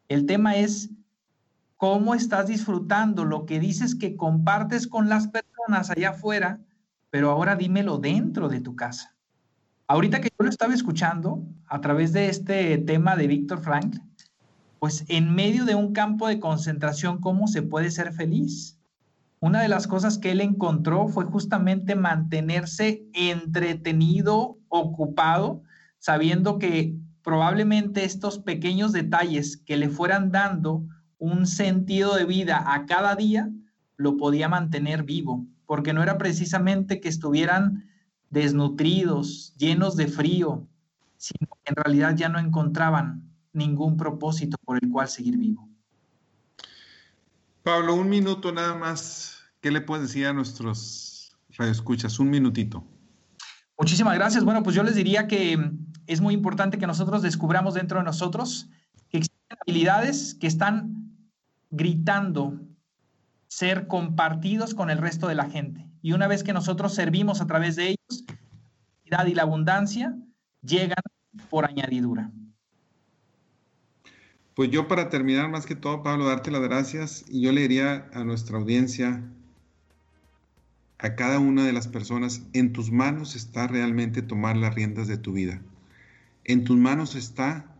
El 0.09 0.26
tema 0.26 0.55
es 0.55 0.89
cómo 1.84 2.15
estás 2.15 2.47
disfrutando 2.47 3.25
lo 3.25 3.45
que 3.45 3.59
dices 3.59 3.93
que 3.93 4.15
compartes 4.15 4.88
con 4.88 5.09
las 5.09 5.27
personas 5.27 5.89
allá 5.89 6.11
afuera, 6.11 6.61
pero 7.09 7.29
ahora 7.29 7.57
dímelo 7.57 7.97
dentro 7.97 8.47
de 8.47 8.61
tu 8.61 8.73
casa. 8.73 9.17
Ahorita 9.88 10.21
que 10.21 10.29
yo 10.29 10.45
lo 10.45 10.49
estaba 10.49 10.73
escuchando 10.73 11.45
a 11.67 11.81
través 11.81 12.13
de 12.13 12.29
este 12.29 12.77
tema 12.77 13.17
de 13.17 13.27
Víctor 13.27 13.59
Frank, 13.59 13.97
pues 14.79 15.03
en 15.09 15.36
medio 15.36 15.65
de 15.65 15.75
un 15.75 15.91
campo 15.91 16.29
de 16.29 16.39
concentración, 16.39 17.19
¿cómo 17.19 17.49
se 17.49 17.63
puede 17.63 17.91
ser 17.91 18.13
feliz? 18.13 18.79
Una 19.41 19.61
de 19.61 19.67
las 19.67 19.86
cosas 19.86 20.17
que 20.17 20.31
él 20.31 20.39
encontró 20.39 21.09
fue 21.09 21.25
justamente 21.25 21.95
mantenerse 21.95 23.03
entretenido, 23.11 24.57
ocupado, 24.69 25.63
sabiendo 25.99 26.59
que 26.59 26.95
probablemente 27.23 28.05
estos 28.05 28.39
pequeños 28.39 28.93
detalles 28.93 29.57
que 29.57 29.75
le 29.75 29.89
fueran 29.89 30.31
dando 30.31 30.86
un 31.24 31.47
sentido 31.47 32.15
de 32.15 32.26
vida 32.26 32.74
a 32.74 32.86
cada 32.86 33.15
día, 33.15 33.49
lo 33.95 34.17
podía 34.17 34.49
mantener 34.49 35.03
vivo, 35.03 35.45
porque 35.65 35.93
no 35.93 36.03
era 36.03 36.17
precisamente 36.17 36.99
que 36.99 37.07
estuvieran 37.07 37.89
desnutridos, 38.30 39.53
llenos 39.57 39.95
de 39.95 40.07
frío, 40.07 40.67
sino 41.15 41.47
que 41.63 41.71
en 41.71 41.76
realidad 41.78 42.13
ya 42.17 42.28
no 42.28 42.39
encontraban 42.39 43.32
ningún 43.53 43.95
propósito 43.95 44.57
por 44.65 44.84
el 44.84 44.91
cual 44.91 45.07
seguir 45.07 45.38
vivo. 45.38 45.69
Pablo, 47.63 47.95
un 47.95 48.09
minuto 48.09 48.51
nada 48.51 48.76
más. 48.76 49.38
¿Qué 49.61 49.71
le 49.71 49.80
puedes 49.80 50.07
decir 50.07 50.28
a 50.28 50.34
nuestros 50.34 51.38
radioescuchas? 51.51 52.19
Un 52.19 52.32
minutito. 52.32 52.84
Muchísimas 53.78 54.15
gracias. 54.15 54.43
Bueno, 54.43 54.61
pues 54.61 54.76
yo 54.76 54.84
les 54.84 54.95
diría 54.95 55.30
que 55.30 55.71
es 56.05 56.19
muy 56.19 56.34
importante 56.34 56.78
que 56.78 56.86
nosotros 56.88 57.21
descubramos 57.21 57.76
dentro 57.76 57.99
de 57.99 58.03
nosotros 58.03 58.67
que 59.07 59.19
existen 59.19 59.57
habilidades 59.61 60.36
que 60.36 60.47
están 60.47 61.03
gritando 61.74 62.59
ser 63.47 63.88
compartidos 63.88 64.74
con 64.74 64.89
el 64.89 64.99
resto 64.99 65.28
de 65.28 65.36
la 65.36 65.49
gente. 65.49 65.88
Y 66.01 66.13
una 66.13 66.28
vez 66.28 66.43
que 66.43 66.53
nosotros 66.53 66.93
servimos 66.93 67.41
a 67.41 67.47
través 67.47 67.76
de 67.76 67.89
ellos, 67.89 68.26
la 69.05 69.28
y 69.28 69.34
la 69.34 69.41
abundancia 69.43 70.15
llegan 70.61 71.01
por 71.49 71.65
añadidura. 71.65 72.32
Pues 74.53 74.69
yo 74.69 74.88
para 74.88 75.09
terminar, 75.09 75.49
más 75.49 75.65
que 75.65 75.76
todo, 75.76 76.03
Pablo, 76.03 76.26
darte 76.26 76.51
las 76.51 76.61
gracias 76.61 77.26
y 77.28 77.41
yo 77.41 77.51
le 77.51 77.61
diría 77.61 78.07
a 78.13 78.24
nuestra 78.24 78.57
audiencia, 78.57 79.24
a 80.99 81.15
cada 81.15 81.39
una 81.39 81.65
de 81.65 81.74
las 81.74 81.88
personas, 81.88 82.43
en 82.53 82.71
tus 82.71 82.91
manos 82.91 83.36
está 83.36 83.67
realmente 83.67 84.21
tomar 84.21 84.57
las 84.57 84.76
riendas 84.76 85.07
de 85.07 85.17
tu 85.17 85.34
vida. 85.34 85.59
En 86.43 86.65
tus 86.65 86.78
manos 86.78 87.15
está 87.15 87.76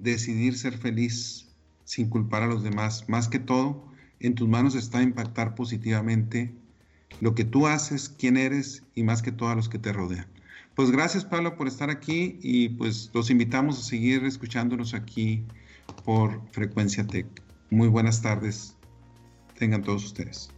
decidir 0.00 0.58
ser 0.58 0.76
feliz, 0.78 1.49
sin 1.90 2.08
culpar 2.08 2.44
a 2.44 2.46
los 2.46 2.62
demás. 2.62 3.08
Más 3.08 3.26
que 3.26 3.40
todo, 3.40 3.84
en 4.20 4.36
tus 4.36 4.48
manos 4.48 4.76
está 4.76 5.02
impactar 5.02 5.56
positivamente 5.56 6.54
lo 7.20 7.34
que 7.34 7.44
tú 7.44 7.66
haces, 7.66 8.08
quién 8.08 8.36
eres 8.36 8.84
y 8.94 9.02
más 9.02 9.22
que 9.22 9.32
todo 9.32 9.48
a 9.48 9.56
los 9.56 9.68
que 9.68 9.80
te 9.80 9.92
rodean. 9.92 10.26
Pues 10.76 10.92
gracias 10.92 11.24
Pablo 11.24 11.56
por 11.56 11.66
estar 11.66 11.90
aquí 11.90 12.38
y 12.42 12.68
pues 12.68 13.10
los 13.12 13.28
invitamos 13.28 13.76
a 13.76 13.82
seguir 13.82 14.24
escuchándonos 14.24 14.94
aquí 14.94 15.44
por 16.04 16.40
Frecuencia 16.52 17.04
Tech. 17.04 17.26
Muy 17.70 17.88
buenas 17.88 18.22
tardes. 18.22 18.76
Tengan 19.58 19.82
todos 19.82 20.04
ustedes. 20.04 20.48